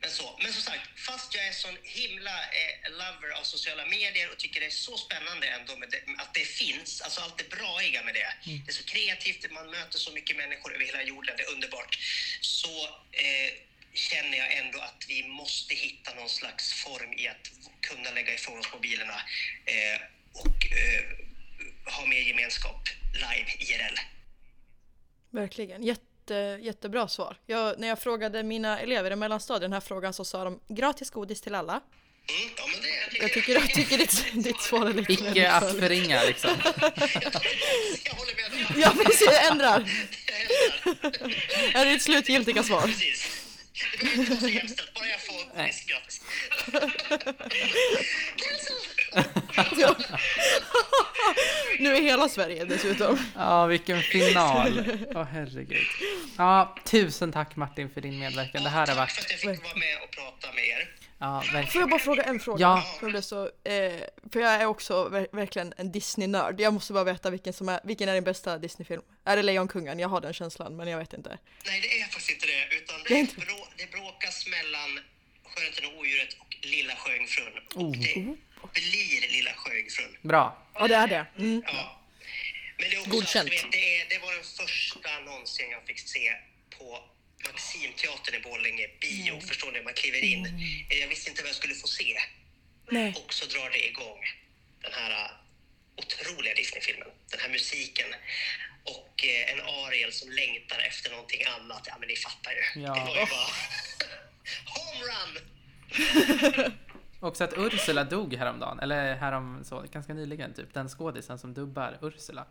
Men, 0.00 0.10
så, 0.10 0.38
men 0.42 0.52
som 0.52 0.62
sagt, 0.62 1.00
fast 1.00 1.34
jag 1.34 1.46
är 1.46 1.52
sån 1.52 1.76
himla 1.82 2.30
eh, 2.30 2.90
lover 2.90 3.30
av 3.38 3.42
sociala 3.42 3.86
medier 3.86 4.32
och 4.32 4.38
tycker 4.38 4.60
det 4.60 4.66
är 4.66 4.70
så 4.70 4.96
spännande 4.96 5.46
ändå 5.46 5.76
med 5.76 5.90
det, 5.90 6.22
att 6.22 6.34
det 6.34 6.44
finns, 6.44 7.00
alltså 7.00 7.20
allt 7.20 7.38
det 7.38 7.50
braiga 7.50 8.02
med 8.02 8.14
det. 8.14 8.32
Det 8.44 8.70
är 8.70 8.72
så 8.72 8.84
kreativt, 8.84 9.50
man 9.50 9.70
möter 9.70 9.98
så 9.98 10.12
mycket 10.12 10.36
människor 10.36 10.74
över 10.74 10.84
hela 10.84 11.02
jorden, 11.02 11.34
det 11.36 11.42
är 11.42 11.52
underbart. 11.52 11.98
Så 12.40 12.84
eh, 13.12 13.52
känner 13.94 14.38
jag 14.38 14.56
ändå 14.56 14.78
att 14.78 15.04
vi 15.08 15.28
måste 15.28 15.74
hitta 15.74 16.14
någon 16.14 16.28
slags 16.28 16.72
form 16.72 17.12
i 17.12 17.28
att 17.28 17.50
kunna 17.80 18.10
lägga 18.10 18.34
ifrån 18.34 18.58
oss 18.58 18.72
mobilerna 18.72 19.14
eh, 19.64 20.00
och 20.32 20.66
eh, 20.72 21.04
ha 21.94 22.06
mer 22.06 22.20
gemenskap 22.20 22.88
live, 23.14 23.50
IRL. 23.58 23.96
Verkligen. 25.30 25.82
Jätte, 25.82 26.58
jättebra 26.62 27.08
svar. 27.08 27.36
Jag, 27.46 27.80
när 27.80 27.88
jag 27.88 27.98
frågade 27.98 28.42
mina 28.42 28.80
elever 28.80 29.10
i 29.10 29.16
mellanstadiet 29.16 29.62
den 29.62 29.72
här 29.72 29.80
frågan 29.80 30.12
så 30.12 30.24
sa 30.24 30.44
de 30.44 30.60
gratis 30.68 31.10
godis 31.10 31.40
till 31.40 31.54
alla. 31.54 31.72
Mm, 31.72 32.50
ja, 32.56 32.66
men 32.66 32.80
det, 32.82 33.18
Jag 33.22 33.32
tycker, 33.32 33.52
jag 33.52 33.70
tycker 33.74 33.98
ditt, 33.98 34.44
ditt 34.44 34.60
svar 34.60 34.86
är 34.86 34.92
lite 34.92 35.12
Icke 35.12 35.50
att 35.50 35.78
förringa 35.78 36.22
liksom. 36.22 36.50
jag 38.04 38.14
håller 38.14 38.34
med 38.36 38.50
dig. 38.50 38.82
Ja 38.82 38.92
precis, 39.04 39.26
jag 39.26 39.46
ändrar. 39.46 39.84
Jag 40.84 41.02
älskar. 41.02 41.28
Det 41.72 41.78
är 41.78 41.92
ditt 41.92 42.02
slutgiltiga 42.02 42.62
svar. 42.62 42.82
Precis. 42.82 43.39
Det 43.92 43.98
behöver 43.98 44.18
inte 44.20 44.30
vara 44.30 44.40
så 44.40 44.48
jämställt, 44.48 44.94
bara 44.94 45.06
jag 45.06 45.20
får 45.20 45.56
Nej. 45.56 45.64
godis 45.64 45.86
gratis. 45.86 46.20
Ja. 49.76 49.96
Nu 51.78 51.96
är 51.96 52.02
hela 52.02 52.28
Sverige 52.28 52.64
dessutom. 52.64 53.18
Ja, 53.36 53.66
vilken 53.66 54.00
final. 54.02 54.84
Åh 55.14 55.22
herregud. 55.24 55.86
Ja, 56.38 56.76
tusen 56.84 57.32
tack 57.32 57.56
Martin 57.56 57.90
för 57.90 58.00
din 58.00 58.18
medverkan. 58.18 58.62
Det 58.62 58.68
här 58.68 58.78
har 58.80 58.86
Tack 58.86 58.96
varit... 58.96 59.10
för 59.12 59.20
att 59.22 59.30
jag 59.30 59.40
fick 59.56 59.64
vara 59.64 59.74
med 59.76 59.96
och 60.04 60.10
prata 60.10 60.52
med 60.54 60.64
er. 60.68 60.88
Ja, 61.18 61.42
Får 61.72 61.80
jag 61.80 61.90
bara 61.90 62.00
fråga 62.00 62.22
en 62.22 62.40
fråga? 62.40 62.60
Ja. 62.60 62.84
För, 63.00 63.20
så, 63.20 63.42
eh, 63.44 63.92
för 64.32 64.40
jag 64.40 64.52
är 64.54 64.66
också 64.66 65.08
ver 65.08 65.26
verkligen 65.32 65.74
en 65.76 65.92
Disney-nörd. 65.92 66.60
Jag 66.60 66.74
måste 66.74 66.92
bara 66.92 67.04
veta 67.04 67.30
vilken 67.30 67.52
som 67.52 67.68
är, 67.68 67.80
vilken 67.84 68.08
är 68.08 68.14
din 68.14 68.24
bästa 68.24 68.58
Disney-film? 68.58 69.02
Är 69.24 69.36
det 69.36 69.42
Lejonkungen? 69.42 69.98
Jag 69.98 70.08
har 70.08 70.20
den 70.20 70.32
känslan, 70.32 70.76
men 70.76 70.88
jag 70.88 70.98
vet 70.98 71.12
inte. 71.12 71.38
Nej, 71.66 71.80
det 71.80 72.00
är 72.00 72.04
faktiskt 72.04 72.30
inte 72.30 72.46
det. 72.46 72.76
Utan 72.76 72.96
Det 73.08 73.14
är 73.14 73.18
inte- 73.18 73.34
det 73.80 73.90
bråkas 73.90 74.46
mellan 74.46 75.00
Skönheten 75.44 75.84
och 75.84 75.98
odjuret 75.98 76.36
och 76.38 76.56
Lilla 76.62 76.96
Sjöjungfrun. 76.96 77.52
Oh. 77.74 77.86
Och 78.60 78.70
det 78.74 78.80
blir 78.80 79.20
Lilla 79.28 79.52
Sjöjungfrun. 79.54 80.16
Bra. 80.22 80.66
Ja, 80.74 80.88
det 80.88 80.94
är 80.94 81.06
det. 81.08 81.26
Mm. 81.38 81.62
Ja. 81.66 82.00
Men 82.78 82.90
det 82.90 82.96
är 82.96 83.00
också 83.00 83.10
Godkänt. 83.10 83.52
Vet, 83.52 83.72
det, 83.72 83.96
är, 83.96 84.08
det 84.08 84.18
var 84.18 84.32
den 84.34 84.44
första 84.44 85.20
någonsin 85.20 85.70
jag 85.70 85.86
fick 85.86 85.98
se 85.98 86.34
på 86.78 87.04
Maximteatern 87.46 88.34
i 88.34 88.40
Borlänge, 88.40 88.88
bio. 89.00 89.40
Förstår 89.40 89.72
ni? 89.72 89.82
Man 89.82 89.94
kliver 89.94 90.24
in. 90.24 90.46
Eh, 90.90 90.98
Jag 90.98 91.08
visste 91.08 91.30
inte 91.30 91.42
vad 91.42 91.48
jag 91.48 91.56
skulle 91.56 91.74
få 91.74 91.86
se. 91.86 92.18
Nej. 92.90 93.14
Och 93.24 93.34
så 93.34 93.46
drar 93.46 93.70
det 93.70 93.88
igång 93.88 94.20
den 94.82 94.92
här 94.92 95.10
uh, 95.10 95.30
otroliga 95.96 96.54
Disney-filmen. 96.54 97.08
Den 97.30 97.40
här 97.40 97.48
musiken. 97.48 98.06
Och 98.84 99.24
eh, 99.24 99.52
en 99.52 99.60
Ariel 99.60 100.12
som 100.12 100.30
längtar 100.30 100.78
efter 100.78 101.10
någonting 101.10 101.44
annat. 101.44 101.82
Ja, 101.86 101.96
men 102.00 102.08
ni 102.08 102.16
fattar 102.16 102.50
ju. 102.52 102.82
Ja. 102.82 102.94
Det 102.94 103.00
var 103.00 103.16
ju 103.16 103.26
bara... 103.26 103.50
Homerun! 104.74 105.42
Också 107.20 107.44
att 107.44 107.52
Ursula 107.56 108.04
dog 108.04 108.34
häromdagen, 108.34 108.80
eller 108.80 109.14
härom 109.14 109.64
så, 109.64 109.80
ganska 109.92 110.14
nyligen 110.14 110.54
typ. 110.54 110.74
Den 110.74 110.88
skådisen 110.88 111.38
som 111.38 111.54
dubbar 111.54 111.98
Ursula. 112.02 112.46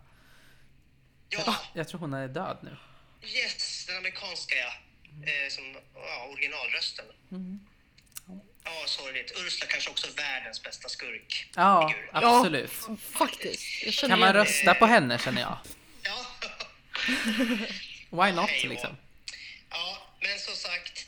Ja, 1.30 1.56
Jag 1.74 1.88
tror 1.88 2.00
hon 2.00 2.14
är 2.14 2.28
död 2.28 2.58
nu. 2.62 2.78
yes, 3.28 3.86
den 3.86 3.98
amerikanska 3.98 4.56
ja. 4.56 4.72
Eh, 5.24 5.50
som 5.50 5.78
ja, 5.96 6.28
originalrösten. 6.34 7.06
Ja, 8.64 8.72
sorgligt. 8.86 9.32
Ursula 9.46 9.68
kanske 9.72 9.90
också 9.90 10.08
världens 10.18 10.64
bästa 10.64 10.90
skurk. 10.90 11.50
Ja, 11.56 11.94
absolut. 12.12 12.72
Faktiskt. 13.00 13.84
Jag 13.86 13.94
känner 13.94 14.14
Kan 14.14 14.20
man 14.20 14.34
rösta 14.34 14.74
på 14.74 14.86
henne 14.86 15.18
känner 15.18 15.42
jag. 15.42 15.58
Ja. 18.10 18.26
Why 18.26 18.32
not 18.36 18.50
Hej 18.50 18.70
liksom? 18.70 18.98
ja, 19.70 19.98
men 20.22 20.40
som 20.40 20.54
sagt, 20.56 21.08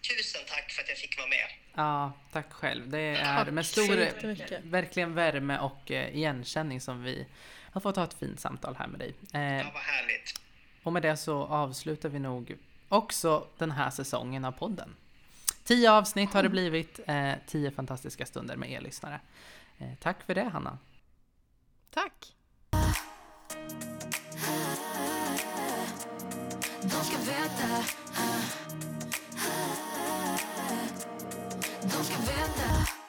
tusen 0.00 0.40
tack 0.48 0.70
för 0.70 0.82
att 0.82 0.88
jag 0.88 0.98
fick 0.98 1.18
vara 1.18 1.28
med. 1.28 1.48
Ja, 1.74 2.12
tack 2.32 2.52
själv. 2.52 2.90
Det 2.90 2.98
är 2.98 3.24
Tack 3.44 3.52
med 3.54 3.66
stor, 3.66 4.70
verkligen 4.70 5.14
värme 5.14 5.58
och 5.58 5.90
eh, 5.90 6.16
igenkänning 6.16 6.80
som 6.80 7.02
vi 7.02 7.26
har 7.72 7.80
fått 7.80 7.96
ha 7.96 8.04
ett 8.04 8.14
fint 8.14 8.40
samtal 8.40 8.76
här 8.78 8.86
med 8.86 9.00
dig. 9.00 9.14
Ja, 9.30 9.38
Eh, 9.40 9.72
vad 9.72 9.82
härligt. 9.82 10.40
och 10.82 10.92
med 10.92 11.02
det 11.02 11.16
så 11.16 11.44
avslutar 11.44 12.08
vi 12.08 12.18
nog 12.18 12.56
också 12.88 13.46
den 13.58 13.70
här 13.70 13.90
säsongen 13.90 14.44
av 14.44 14.52
podden. 14.52 14.96
Tio 15.64 15.92
avsnitt 15.92 16.32
har 16.32 16.42
det 16.42 16.48
blivit, 16.48 17.00
eh, 17.06 17.32
tio 17.46 17.70
fantastiska 17.70 18.26
stunder 18.26 18.56
med 18.56 18.70
er 18.70 18.80
lyssnare. 18.80 19.20
Eh, 19.78 19.88
tack 20.00 20.22
för 20.26 20.34
det 20.34 20.44
Hanna. 20.44 20.78
Tack. 21.90 22.32
De 26.82 27.04
ska 27.04 27.16
veta 27.16 27.84
eh, 28.16 28.44
eh, 29.36 29.72
eh. 30.70 30.86
De 31.82 32.04
ska 32.04 32.16
veta. 32.16 33.01